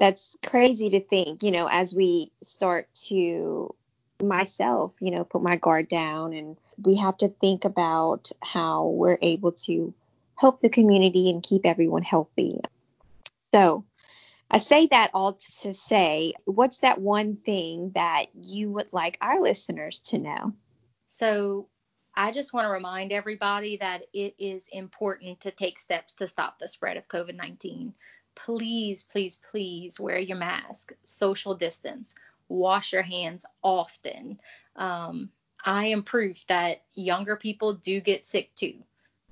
that's 0.00 0.36
crazy 0.44 0.90
to 0.90 1.00
think, 1.00 1.44
you 1.44 1.52
know, 1.52 1.68
as 1.70 1.94
we 1.94 2.32
start 2.42 2.88
to 3.06 3.72
myself, 4.20 4.94
you 5.00 5.12
know, 5.12 5.22
put 5.22 5.44
my 5.44 5.54
guard 5.54 5.88
down 5.88 6.32
and 6.32 6.56
we 6.84 6.96
have 6.96 7.16
to 7.18 7.28
think 7.28 7.64
about 7.64 8.32
how 8.42 8.88
we're 8.88 9.18
able 9.22 9.52
to 9.52 9.94
help 10.34 10.60
the 10.60 10.68
community 10.68 11.30
and 11.30 11.40
keep 11.40 11.64
everyone 11.64 12.02
healthy. 12.02 12.60
So, 13.54 13.84
I 14.50 14.58
say 14.58 14.88
that 14.88 15.12
all 15.14 15.34
to 15.34 15.72
say, 15.72 16.34
what's 16.46 16.80
that 16.80 17.00
one 17.00 17.36
thing 17.36 17.92
that 17.94 18.26
you 18.34 18.72
would 18.72 18.92
like 18.92 19.18
our 19.20 19.40
listeners 19.40 20.00
to 20.06 20.18
know? 20.18 20.52
So, 21.10 21.68
I 22.14 22.30
just 22.32 22.52
want 22.52 22.66
to 22.66 22.70
remind 22.70 23.12
everybody 23.12 23.76
that 23.78 24.02
it 24.12 24.34
is 24.38 24.68
important 24.72 25.40
to 25.40 25.50
take 25.50 25.78
steps 25.78 26.14
to 26.14 26.28
stop 26.28 26.58
the 26.58 26.68
spread 26.68 26.96
of 26.96 27.08
COVID 27.08 27.34
19. 27.36 27.94
Please, 28.34 29.04
please, 29.04 29.36
please 29.50 30.00
wear 30.00 30.18
your 30.18 30.36
mask, 30.36 30.92
social 31.04 31.54
distance, 31.54 32.14
wash 32.48 32.92
your 32.92 33.02
hands 33.02 33.46
often. 33.62 34.38
Um, 34.76 35.30
I 35.64 35.86
am 35.86 36.02
proof 36.02 36.44
that 36.48 36.82
younger 36.94 37.36
people 37.36 37.74
do 37.74 38.00
get 38.00 38.26
sick 38.26 38.54
too. 38.54 38.82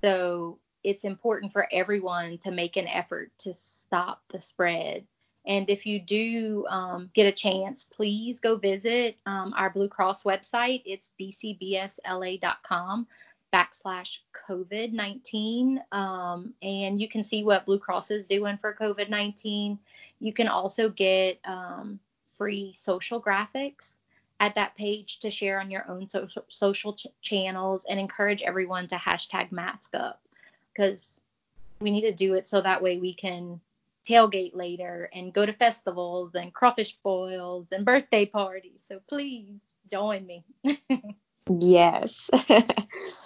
So 0.03 0.59
it's 0.83 1.05
important 1.05 1.53
for 1.53 1.69
everyone 1.71 2.39
to 2.39 2.51
make 2.51 2.77
an 2.77 2.89
effort 2.89 3.31
to 3.39 3.53
stop 3.53 4.23
the 4.31 4.41
spread 4.41 5.07
and 5.47 5.71
if 5.71 5.87
you 5.87 5.99
do 5.99 6.67
um, 6.69 7.11
get 7.15 7.27
a 7.27 7.33
chance, 7.33 7.85
please 7.85 8.41
go 8.41 8.57
visit 8.57 9.17
um, 9.27 9.55
our 9.57 9.71
Blue 9.71 9.89
Cross 9.89 10.23
website. 10.25 10.83
It's 10.85 11.13
bcbsla.com 11.19 13.07
backslash 13.53 14.19
COVID 14.49 14.93
19. 14.93 15.83
Um, 15.93 16.55
and 16.63 17.01
you 17.01 17.09
can 17.09 17.25
see 17.25 17.43
what 17.43 17.67
Blue 17.67 17.79
Cross 17.79 18.11
is 18.11 18.27
doing 18.27 18.59
for 18.59 18.75
COVID 18.75 19.09
19. 19.09 19.79
You 20.21 20.33
can 20.33 20.49
also 20.49 20.91
get 20.91 21.39
um, 21.45 21.99
free 22.37 22.75
social 22.77 23.21
graphics 23.21 23.93
at 24.41 24.55
that 24.55 24.77
page 24.77 25.21
to 25.21 25.31
share 25.31 25.61
on 25.61 25.71
your 25.71 25.91
own 25.91 26.09
social, 26.09 26.45
social 26.49 26.95
ch- 26.95 27.07
channels 27.23 27.85
and 27.89 27.99
encourage 27.99 28.43
everyone 28.43 28.89
to 28.89 28.97
hashtag 28.97 29.53
mask 29.53 29.95
up 29.95 30.21
because 30.73 31.21
we 31.81 31.91
need 31.91 32.03
to 32.03 32.13
do 32.13 32.35
it 32.35 32.47
so 32.47 32.61
that 32.61 32.83
way 32.83 32.99
we 32.99 33.15
can 33.15 33.61
tailgate 34.09 34.55
later 34.55 35.11
and 35.13 35.33
go 35.33 35.45
to 35.45 35.53
festivals 35.53 36.35
and 36.35 36.53
crawfish 36.53 36.97
boils 37.03 37.69
and 37.73 37.85
birthday 37.85 38.27
parties. 38.27 38.83
So 38.87 39.01
please 39.09 39.61
join 39.91 40.27
me. 40.27 40.45
yes. 41.49 42.31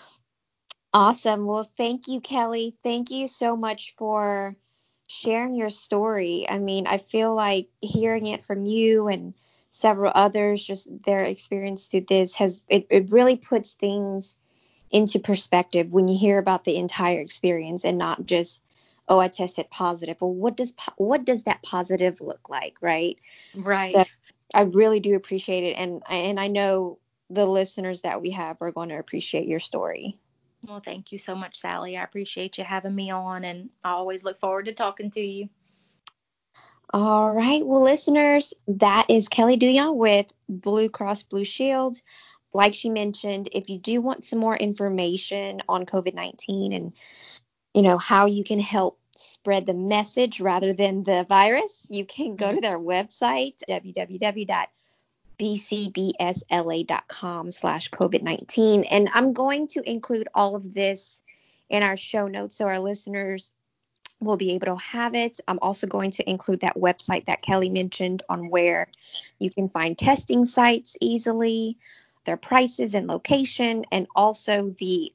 awesome. 0.93 1.47
Well, 1.47 1.71
thank 1.77 2.09
you, 2.09 2.21
Kellie. 2.21 2.77
Thank 2.83 3.11
you 3.11 3.29
so 3.29 3.57
much 3.57 3.95
for 3.97 4.57
sharing 5.09 5.55
your 5.55 5.71
story. 5.71 6.47
I 6.49 6.59
mean, 6.59 6.87
I 6.87 6.99
feel 6.99 7.35
like 7.35 7.69
hearing 7.81 8.27
it 8.27 8.45
from 8.45 8.67
you 8.67 9.09
and 9.09 9.35
several 9.71 10.13
others, 10.15 10.65
just 10.65 10.89
their 11.05 11.25
experience 11.25 11.89
through 11.89 12.07
this 12.09 12.37
has 12.37 12.63
it, 12.69 12.87
it 12.91 13.11
really 13.11 13.37
puts 13.37 13.75
things 13.75 14.37
into 14.91 15.19
perspective 15.19 15.93
when 15.93 16.07
you 16.07 16.17
hear 16.17 16.39
about 16.39 16.65
the 16.65 16.77
entire 16.77 17.19
experience 17.19 17.85
and 17.85 17.99
not 17.99 18.25
just 18.25 18.63
oh 19.09 19.19
i 19.19 19.29
tested 19.29 19.71
positive. 19.71 20.21
Well 20.21 20.33
what 20.33 20.57
does 20.57 20.73
what 20.97 21.25
does 21.25 21.45
that 21.45 21.63
positive 21.63 22.21
look 22.21 22.49
like 22.49 22.77
right? 22.81 23.19
Right. 23.55 23.95
So 23.95 24.05
i 24.55 24.63
really 24.63 25.01
do 25.01 25.15
appreciate 25.15 25.65
it 25.65 25.77
and 25.77 26.03
and 26.09 26.39
i 26.39 26.49
know 26.49 26.99
the 27.31 27.47
listeners 27.47 28.03
that 28.03 28.21
we 28.21 28.31
have 28.31 28.61
are 28.61 28.71
going 28.71 28.91
to 28.91 28.99
appreciate 28.99 29.49
your 29.49 29.61
story. 29.61 30.19
Well 30.63 30.81
thank 30.81 31.13
you 31.13 31.19
so 31.19 31.35
much 31.35 31.57
sally. 31.57 31.97
I 31.97 32.05
appreciate 32.05 32.59
you 32.59 32.65
having 32.65 32.95
me 32.95 33.11
on 33.11 33.45
and 33.45 33.71
i 33.83 33.91
always 33.91 34.25
look 34.25 34.41
forward 34.41 34.67
to 34.67 34.75
talking 34.75 35.11
to 35.13 35.21
you. 35.21 35.49
All 36.93 37.33
right. 37.33 37.67
Well 37.67 37.83
listeners 37.83 38.55
that 38.69 39.07
is 39.09 39.29
kellie 39.29 39.59
duhon 39.59 39.97
with 39.97 40.33
blue 40.49 40.89
cross 40.89 41.23
blue 41.23 41.45
shield. 41.45 42.01
Like 42.55 42.75
she 42.75 42.89
mentioned, 42.89 43.49
if 43.53 43.69
you 43.69 43.79
do 43.79 44.01
want 44.01 44.25
some 44.25 44.39
more 44.39 44.57
information 44.57 45.61
on 45.69 45.87
COVID 45.87 46.15
19 46.15 46.73
and 46.73 46.93
you 47.75 47.83
know, 47.83 47.99
how 47.99 48.27
you 48.27 48.45
can 48.45 48.61
help 48.61 48.99
spread 49.17 49.67
the 49.67 49.75
message 49.75 50.41
rather 50.41 50.73
than 50.73 51.05
the 51.05 51.27
virus, 51.29 51.87
you 51.91 52.05
can 52.05 52.37
go 52.37 52.53
to 52.53 52.59
mm-hmm. 52.59 52.63
their 52.63 52.79
website, 52.79 53.61
www.bcbsla.com 53.69 54.71
slash 57.53 57.91
COVID-19. 57.91 58.87
And 58.91 59.11
I'm 59.13 59.33
going 59.33 59.69
to 59.69 59.89
include 59.89 60.29
all 60.35 60.57
of 60.57 60.75
this 60.75 61.23
in 61.69 61.83
our 61.83 61.97
show 61.97 62.29
notes 62.29 62.57
so 62.57 62.67
our 62.67 62.79
listeners 62.81 63.51
will 64.21 64.37
be 64.37 64.53
able 64.53 64.67
to 64.67 64.77
have 64.77 65.15
it. 65.15 65.41
I'm 65.47 65.59
also 65.61 65.87
going 65.87 66.13
to 66.13 66.29
include 66.29 66.61
that 66.61 66.77
website 66.77 67.27
that 67.27 67.43
Kellie 67.43 67.69
mentioned 67.69 68.23
on 68.29 68.49
where 68.49 68.89
you 69.39 69.51
can 69.51 69.69
find 69.69 69.99
testing 69.99 70.45
sites 70.45 70.97
easily, 71.01 71.77
their 72.25 72.37
prices 72.37 72.95
and 72.95 73.07
location, 73.07 73.85
and 73.91 74.07
also 74.15 74.75
the 74.79 75.13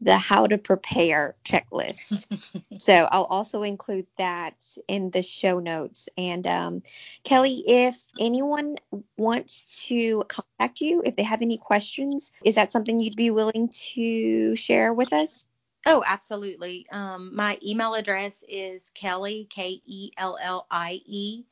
the 0.00 0.16
how 0.16 0.46
to 0.46 0.56
prepare 0.58 1.36
checklist. 1.44 2.26
so 2.78 2.94
I'll 3.10 3.24
also 3.24 3.62
include 3.62 4.06
that 4.16 4.54
in 4.88 5.10
the 5.10 5.22
show 5.22 5.60
notes. 5.60 6.08
And 6.16 6.46
um, 6.46 6.82
Kellie, 7.22 7.64
if 7.66 8.02
anyone 8.18 8.76
wants 9.18 9.86
to 9.88 10.24
contact 10.28 10.80
you, 10.80 11.02
if 11.04 11.16
they 11.16 11.22
have 11.22 11.42
any 11.42 11.58
questions, 11.58 12.32
is 12.44 12.54
that 12.54 12.72
something 12.72 13.00
you'd 13.00 13.16
be 13.16 13.30
willing 13.30 13.68
to 13.94 14.56
share 14.56 14.94
with 14.94 15.12
us? 15.12 15.44
Oh, 15.86 16.02
absolutely. 16.06 16.86
Um, 16.92 17.34
my 17.34 17.58
email 17.64 17.94
address 17.94 18.44
is 18.48 18.90
Kellie, 18.94 19.46
K 19.50 19.80
E 19.86 20.10
L 20.16 20.38
L 20.40 20.66
I 20.70 21.00
E, 21.06 21.44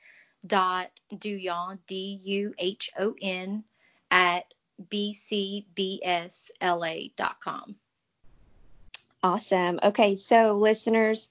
dot 0.47 0.91
Duhon, 1.13 1.79
D 1.87 2.21
U 2.23 2.55
H 2.59 2.91
O 2.99 3.15
N, 3.21 3.65
at 4.11 4.53
bcbsla.com. 4.91 5.67
Awesome. 9.29 9.79
Okay, 9.83 10.17
so 10.17 10.55
listeners, 10.55 11.29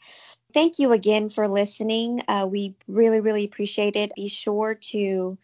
thank 0.53 0.77
you 0.77 0.91
again 0.91 1.29
for 1.29 1.47
listening. 1.47 2.21
Uh, 2.27 2.47
we 2.47 2.75
really, 2.87 3.21
really 3.21 3.43
appreciate 3.43 3.95
it. 3.95 4.11
Be 4.15 4.27
sure 4.27 4.75
to 4.91 5.35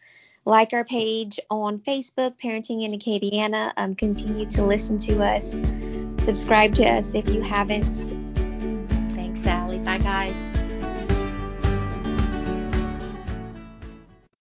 like 0.44 0.72
our 0.72 0.84
page 0.84 1.40
on 1.50 1.80
Facebook, 1.80 2.38
Parenting 2.40 2.84
in 2.84 2.92
Acadiana. 2.92 3.72
Um, 3.76 3.96
continue 3.96 4.46
to 4.50 4.64
listen 4.64 5.00
to 5.00 5.24
us. 5.24 5.60
Subscribe 6.24 6.76
to 6.76 6.84
us 6.84 7.16
if 7.16 7.28
you 7.28 7.40
haven't. 7.40 7.96
Thanks, 9.16 9.42
Sally. 9.42 9.78
Bye, 9.78 9.98
guys. 9.98 10.43